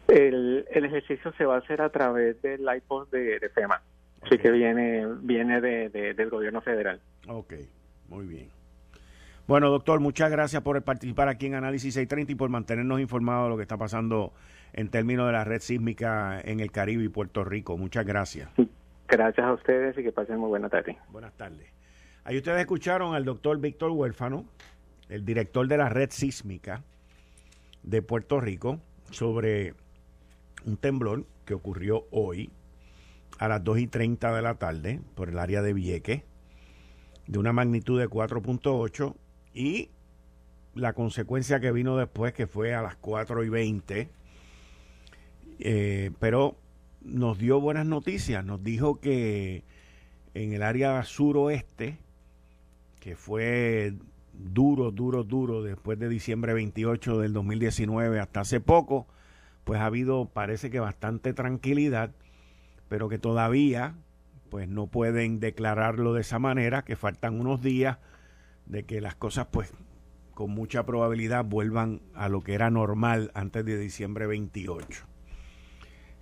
El, 0.09 0.66
ejercicio 0.70 1.32
se 1.39 1.45
va 1.45 1.57
a 1.57 1.59
hacer 1.59 1.80
a 1.80 1.89
través 1.91 2.41
del 2.43 2.62
iPod 2.62 3.09
de, 3.11 3.41
FEMA, 3.55 3.80
así 4.22 4.39
que 4.39 4.51
viene, 4.51 5.07
viene 5.22 5.61
de, 5.61 5.89
del 5.89 6.30
gobierno 6.30 6.61
federal. 6.61 7.01
Ok, 7.28 7.55
muy 8.09 8.26
bien. 8.26 8.49
Bueno, 9.47 9.70
doctor, 9.70 10.01
muchas 10.01 10.30
gracias 10.30 10.62
por 10.62 10.80
participar 10.82 11.28
aquí 11.28 11.47
en 11.47 11.55
Análisis 11.55 11.95
630 11.95 12.32
y 12.32 12.35
por 12.35 12.49
mantenernos 12.49 13.01
informados 13.01 13.45
de 13.45 13.51
lo 13.51 13.57
que 13.57 13.62
está 13.62 13.76
pasando 13.76 14.32
en 14.72 14.89
términos 14.89 15.26
de 15.26 15.32
la 15.32 15.45
red 15.45 15.61
sísmica 15.61 16.41
en 16.41 16.61
el 16.61 16.72
Caribe 16.72 17.05
y 17.05 17.09
Puerto 17.09 17.45
Rico. 17.45 17.76
Muchas 17.76 18.05
gracias. 18.05 18.51
Gracias 19.09 19.47
a 19.47 19.53
ustedes 19.53 19.97
y 19.99 20.03
que 20.03 20.12
pasen 20.12 20.39
muy 20.39 20.49
buena 20.49 20.68
tarde. 20.68 20.97
Buenas 21.11 21.32
tardes. 21.35 21.68
Ahí 22.27 22.39
ustedes 22.39 22.61
escucharon 22.61 23.14
al 23.14 23.27
doctor 23.27 23.61
Víctor 23.61 23.91
Huérfano, 23.91 24.47
el 25.11 25.27
director 25.27 25.68
de 25.68 25.77
la 25.77 25.91
red 25.91 26.09
sísmica 26.11 26.83
de 27.83 28.01
Puerto 28.01 28.41
Rico, 28.41 28.81
sobre 29.11 29.75
un 30.64 30.79
temblor 30.79 31.27
que 31.45 31.53
ocurrió 31.53 32.07
hoy 32.11 32.51
a 33.39 33.49
las 33.49 33.62
2 33.62 33.79
y 33.81 33.87
30 33.89 34.35
de 34.35 34.41
la 34.41 34.55
tarde 34.55 35.03
por 35.14 35.29
el 35.29 35.39
área 35.39 35.61
de 35.61 35.75
Vieques, 35.75 36.22
de 37.27 37.39
una 37.39 37.53
magnitud 37.53 38.01
de 38.01 38.09
4.8 38.09 39.14
y 39.53 39.91
la 40.75 40.95
consecuencia 40.95 41.61
que 41.61 41.72
vino 41.72 41.99
después, 41.99 42.33
que 42.33 42.47
fue 42.47 42.75
a 42.75 42.81
las 42.81 42.97
4 42.97 43.45
y 43.45 43.49
20. 43.51 44.09
Eh, 45.59 46.11
pero 46.18 46.57
nos 47.03 47.37
dio 47.37 47.61
buenas 47.61 47.85
noticias, 47.85 48.43
nos 48.47 48.64
dijo 48.64 48.99
que 48.99 49.62
en 50.33 50.55
el 50.55 50.62
área 50.62 51.03
suroeste 51.05 51.99
que 53.05 53.17
fue 53.17 53.93
duro, 54.33 54.91
duro, 54.91 55.25
duro 55.25 55.63
después 55.63 55.99
de 55.99 56.09
diciembre 56.09 56.55
28 56.55 57.19
del 57.19 57.35
2019 57.35 58.19
hasta 58.19 58.41
hace 58.41 58.61
poco, 58.61 59.07
pues 59.65 59.79
ha 59.79 59.85
habido, 59.85 60.31
parece 60.31 60.71
que 60.71 60.81
bastante 60.81 61.35
tranquilidad, 61.35 62.13
pero 62.89 63.11
que 63.11 63.19
todavía, 63.19 63.95
pues 64.49 64.71
no 64.71 64.87
pueden 64.87 65.39
declararlo 65.39 66.15
de 66.15 66.23
esa 66.23 66.39
manera, 66.39 66.83
que 66.83 66.97
faltan 66.97 67.39
unos 67.39 67.61
días 67.61 67.99
de 68.65 68.85
que 68.85 69.03
las 69.03 69.17
cosas, 69.17 69.49
pues 69.51 69.75
con 70.33 70.53
mucha 70.53 70.87
probabilidad 70.87 71.45
vuelvan 71.45 72.01
a 72.15 72.31
lo 72.31 72.41
que 72.41 72.55
era 72.55 72.71
normal 72.71 73.33
antes 73.35 73.67
de 73.67 73.79
diciembre 73.79 74.27
28. 74.27 75.05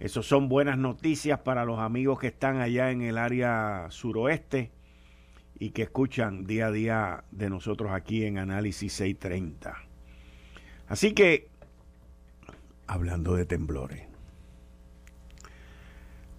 Esas 0.01 0.27
son 0.27 0.49
buenas 0.49 0.79
noticias 0.79 1.39
para 1.39 1.65
los 1.65 1.79
amigos 1.79 2.19
que 2.19 2.27
están 2.27 2.61
allá 2.61 2.91
en 2.91 3.03
el 3.03 3.19
área 3.19 3.87
suroeste 3.91 4.73
y 5.63 5.71
que 5.71 5.83
escuchan 5.83 6.45
día 6.45 6.67
a 6.67 6.71
día 6.73 7.25
de 7.31 7.49
nosotros 7.49 7.93
aquí 7.93 8.25
en 8.25 8.37
Análisis 8.37 8.95
630. 8.95 9.77
Así 10.89 11.15
que, 11.15 11.51
hablando 12.89 13.37
de 13.37 13.47
temblores, 13.47 14.03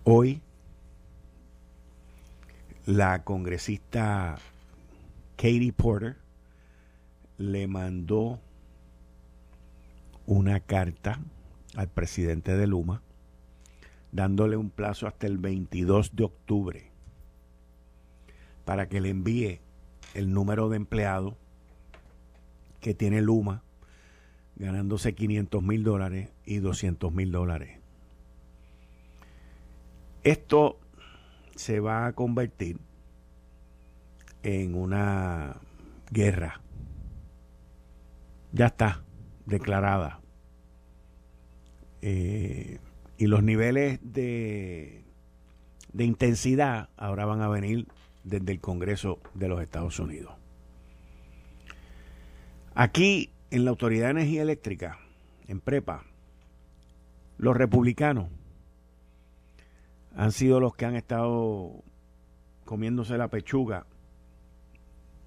hoy 0.03 0.41
la 2.85 3.23
congresista 3.23 4.35
Katie 5.37 5.71
Porter 5.71 6.17
le 7.37 7.65
mandó 7.67 8.41
una 10.25 10.59
carta 10.59 11.21
al 11.77 11.87
presidente 11.87 12.57
de 12.57 12.67
Luma 12.67 13.01
dándole 14.11 14.57
un 14.57 14.69
plazo 14.69 15.07
hasta 15.07 15.27
el 15.27 15.37
22 15.37 16.13
de 16.13 16.23
octubre 16.25 16.92
para 18.65 18.87
que 18.87 19.01
le 19.01 19.09
envíe 19.09 19.59
el 20.13 20.33
número 20.33 20.69
de 20.69 20.77
empleados 20.77 21.35
que 22.79 22.93
tiene 22.93 23.21
Luma 23.21 23.63
ganándose 24.55 25.15
500 25.15 25.63
mil 25.63 25.83
dólares 25.83 26.29
y 26.45 26.57
200 26.57 27.11
mil 27.11 27.31
dólares. 27.31 27.79
Esto 30.23 30.79
se 31.55 31.79
va 31.79 32.05
a 32.05 32.13
convertir 32.13 32.79
en 34.43 34.75
una 34.75 35.57
guerra. 36.11 36.61
Ya 38.51 38.67
está 38.67 39.03
declarada. 39.45 40.21
Eh, 42.01 42.79
y 43.17 43.27
los 43.27 43.43
niveles 43.43 43.99
de, 44.01 45.03
de 45.93 46.03
intensidad 46.03 46.89
ahora 46.97 47.25
van 47.25 47.41
a 47.41 47.47
venir 47.47 47.87
desde 48.23 48.51
el 48.51 48.59
Congreso 48.59 49.19
de 49.33 49.47
los 49.47 49.61
Estados 49.61 49.99
Unidos. 49.99 50.33
Aquí, 52.75 53.29
en 53.51 53.65
la 53.65 53.71
Autoridad 53.71 54.05
de 54.05 54.11
Energía 54.11 54.41
Eléctrica, 54.41 54.97
en 55.47 55.59
Prepa, 55.59 56.05
los 57.37 57.55
republicanos 57.55 58.29
han 60.15 60.31
sido 60.31 60.59
los 60.59 60.75
que 60.75 60.85
han 60.85 60.95
estado 60.95 61.83
comiéndose 62.65 63.17
la 63.17 63.27
pechuga 63.27 63.85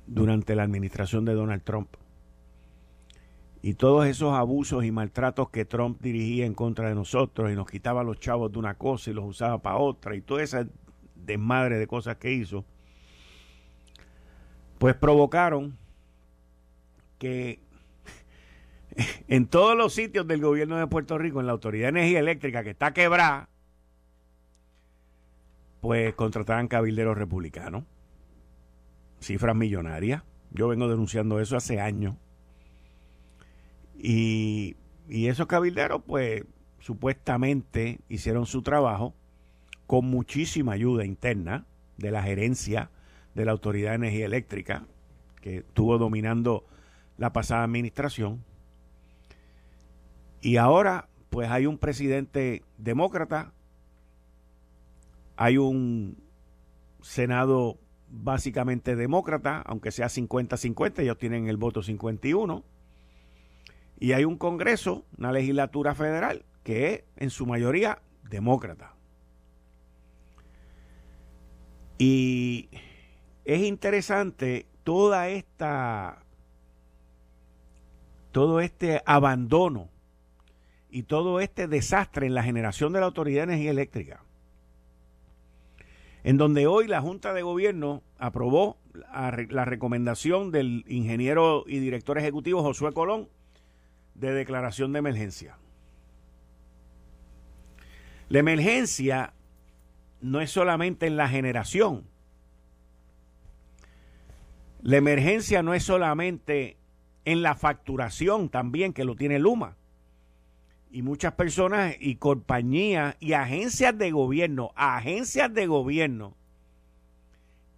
durante 0.06 0.54
la 0.54 0.62
administración 0.62 1.24
de 1.24 1.34
Donald 1.34 1.62
Trump. 1.62 1.88
Y 3.62 3.74
todos 3.74 4.06
esos 4.06 4.32
abusos 4.34 4.84
y 4.84 4.92
maltratos 4.92 5.50
que 5.50 5.64
Trump 5.64 6.00
dirigía 6.00 6.46
en 6.46 6.54
contra 6.54 6.88
de 6.88 6.94
nosotros 6.94 7.50
y 7.50 7.56
nos 7.56 7.66
quitaba 7.66 8.04
los 8.04 8.20
chavos 8.20 8.52
de 8.52 8.58
una 8.58 8.74
cosa 8.74 9.10
y 9.10 9.14
los 9.14 9.24
usaba 9.24 9.58
para 9.58 9.78
otra 9.78 10.14
y 10.14 10.20
toda 10.20 10.42
esa 10.42 10.68
desmadre 11.14 11.78
de 11.78 11.86
cosas 11.88 12.16
que 12.16 12.32
hizo, 12.32 12.64
pues 14.78 14.94
provocaron 14.94 15.76
que 17.18 17.60
en 19.28 19.46
todos 19.46 19.76
los 19.76 19.92
sitios 19.94 20.26
del 20.26 20.40
gobierno 20.40 20.76
de 20.76 20.86
Puerto 20.86 21.18
Rico, 21.18 21.40
en 21.40 21.46
la 21.46 21.52
Autoridad 21.52 21.86
de 21.86 22.00
Energía 22.00 22.20
Eléctrica, 22.20 22.62
que 22.62 22.70
está 22.70 22.92
quebrada, 22.92 23.48
pues 25.80 26.14
contrataran 26.14 26.68
cabilderos 26.68 27.16
republicanos. 27.16 27.84
Cifras 29.20 29.56
millonarias. 29.56 30.22
Yo 30.50 30.68
vengo 30.68 30.88
denunciando 30.88 31.40
eso 31.40 31.56
hace 31.56 31.80
años. 31.80 32.16
Y, 33.98 34.76
y 35.08 35.28
esos 35.28 35.46
cabilderos, 35.46 36.02
pues, 36.06 36.44
supuestamente 36.80 38.00
hicieron 38.08 38.46
su 38.46 38.62
trabajo 38.62 39.14
con 39.86 40.06
muchísima 40.06 40.72
ayuda 40.72 41.04
interna 41.04 41.66
de 41.96 42.10
la 42.10 42.22
gerencia 42.22 42.90
de 43.36 43.44
la 43.44 43.52
Autoridad 43.52 43.90
de 43.90 43.96
Energía 43.96 44.24
Eléctrica, 44.24 44.86
que 45.42 45.58
estuvo 45.58 45.98
dominando 45.98 46.64
la 47.18 47.34
pasada 47.34 47.64
administración. 47.64 48.42
Y 50.40 50.56
ahora, 50.56 51.08
pues 51.28 51.50
hay 51.50 51.66
un 51.66 51.76
presidente 51.76 52.64
demócrata, 52.78 53.52
hay 55.36 55.58
un 55.58 56.16
Senado 57.02 57.78
básicamente 58.08 58.96
demócrata, 58.96 59.60
aunque 59.66 59.92
sea 59.92 60.06
50-50, 60.06 61.00
ellos 61.00 61.18
tienen 61.18 61.48
el 61.48 61.58
voto 61.58 61.82
51, 61.82 62.64
y 64.00 64.12
hay 64.12 64.24
un 64.24 64.38
Congreso, 64.38 65.04
una 65.18 65.30
legislatura 65.30 65.94
federal, 65.94 66.46
que 66.62 66.94
es 66.94 67.04
en 67.16 67.28
su 67.28 67.44
mayoría 67.44 68.00
demócrata. 68.30 68.94
Y 71.98 72.70
es 73.46 73.62
interesante 73.62 74.66
toda 74.82 75.28
esta 75.28 76.18
todo 78.32 78.60
este 78.60 79.00
abandono 79.06 79.88
y 80.90 81.04
todo 81.04 81.40
este 81.40 81.68
desastre 81.68 82.26
en 82.26 82.34
la 82.34 82.42
generación 82.42 82.92
de 82.92 83.00
la 83.00 83.06
Autoridad 83.06 83.46
de 83.46 83.54
Energía 83.54 83.70
Eléctrica, 83.70 84.24
en 86.22 86.36
donde 86.36 86.66
hoy 86.66 86.86
la 86.86 87.00
Junta 87.00 87.32
de 87.32 87.42
Gobierno 87.42 88.02
aprobó 88.18 88.76
la 88.92 89.64
recomendación 89.64 90.50
del 90.50 90.84
ingeniero 90.88 91.64
y 91.66 91.78
director 91.78 92.18
ejecutivo 92.18 92.62
Josué 92.62 92.92
Colón 92.92 93.28
de 94.14 94.32
declaración 94.32 94.92
de 94.92 94.98
emergencia. 94.98 95.56
La 98.28 98.40
emergencia 98.40 99.32
no 100.20 100.40
es 100.40 100.50
solamente 100.50 101.06
en 101.06 101.16
la 101.16 101.28
generación, 101.28 102.04
la 104.86 104.98
emergencia 104.98 105.64
no 105.64 105.74
es 105.74 105.82
solamente 105.82 106.76
en 107.24 107.42
la 107.42 107.56
facturación 107.56 108.48
también 108.48 108.92
que 108.92 109.02
lo 109.02 109.16
tiene 109.16 109.40
Luma. 109.40 109.76
Y 110.92 111.02
muchas 111.02 111.32
personas 111.32 111.96
y 111.98 112.14
compañías 112.14 113.16
y 113.18 113.32
agencias 113.32 113.98
de 113.98 114.12
gobierno, 114.12 114.70
agencias 114.76 115.52
de 115.52 115.66
gobierno, 115.66 116.36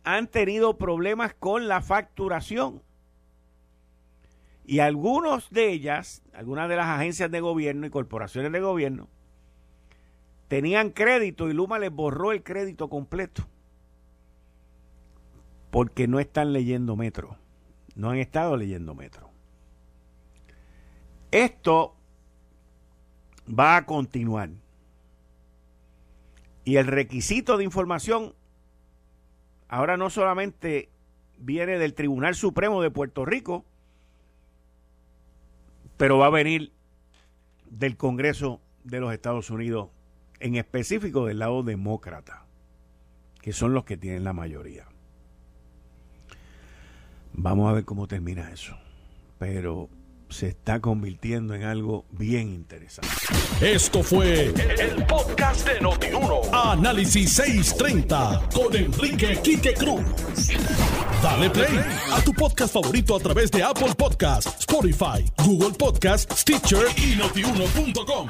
han 0.04 0.26
tenido 0.26 0.76
problemas 0.76 1.32
con 1.32 1.66
la 1.66 1.80
facturación. 1.80 2.82
Y 4.66 4.80
algunos 4.80 5.48
de 5.48 5.70
ellas, 5.70 6.22
algunas 6.34 6.68
de 6.68 6.76
las 6.76 6.88
agencias 6.88 7.30
de 7.30 7.40
gobierno 7.40 7.86
y 7.86 7.90
corporaciones 7.90 8.52
de 8.52 8.60
gobierno, 8.60 9.08
tenían 10.48 10.90
crédito 10.90 11.48
y 11.48 11.54
Luma 11.54 11.78
les 11.78 11.90
borró 11.90 12.32
el 12.32 12.42
crédito 12.42 12.90
completo 12.90 13.46
porque 15.70 16.08
no 16.08 16.20
están 16.20 16.52
leyendo 16.52 16.96
Metro. 16.96 17.36
No 17.94 18.10
han 18.10 18.18
estado 18.18 18.56
leyendo 18.56 18.94
Metro. 18.94 19.30
Esto 21.30 21.96
va 23.48 23.76
a 23.76 23.86
continuar. 23.86 24.50
Y 26.64 26.76
el 26.76 26.86
requisito 26.86 27.56
de 27.56 27.64
información 27.64 28.34
ahora 29.68 29.96
no 29.96 30.10
solamente 30.10 30.90
viene 31.38 31.78
del 31.78 31.94
Tribunal 31.94 32.34
Supremo 32.34 32.82
de 32.82 32.90
Puerto 32.90 33.24
Rico, 33.24 33.64
pero 35.96 36.18
va 36.18 36.26
a 36.26 36.30
venir 36.30 36.72
del 37.70 37.96
Congreso 37.96 38.60
de 38.84 39.00
los 39.00 39.12
Estados 39.12 39.50
Unidos, 39.50 39.90
en 40.40 40.56
específico 40.56 41.26
del 41.26 41.40
lado 41.40 41.62
demócrata, 41.62 42.46
que 43.40 43.52
son 43.52 43.74
los 43.74 43.84
que 43.84 43.96
tienen 43.96 44.24
la 44.24 44.32
mayoría. 44.32 44.86
Vamos 47.32 47.70
a 47.70 47.72
ver 47.72 47.84
cómo 47.84 48.06
termina 48.06 48.50
eso. 48.50 48.76
Pero 49.38 49.88
se 50.30 50.48
está 50.48 50.80
convirtiendo 50.80 51.54
en 51.54 51.64
algo 51.64 52.04
bien 52.10 52.48
interesante. 52.48 53.10
Esto 53.60 54.02
fue 54.02 54.46
el, 54.46 55.06
podcast 55.06 55.66
de 55.66 55.80
Notiuno. 55.80 56.42
Análisis 56.52 57.32
630 57.32 58.48
con 58.52 58.74
Enrique 58.74 59.40
Quique 59.42 59.74
Cruz. 59.74 60.04
Dale 61.22 61.50
play 61.50 61.80
a 62.12 62.20
tu 62.22 62.32
podcast 62.32 62.74
favorito 62.74 63.16
a 63.16 63.20
través 63.20 63.50
de 63.50 63.62
Apple 63.62 63.94
Podcasts, 63.96 64.60
Spotify, 64.60 65.24
Google 65.44 65.76
Podcasts, 65.76 66.40
Stitcher 66.40 66.86
y 66.96 67.16
notiuno.com. 67.16 68.28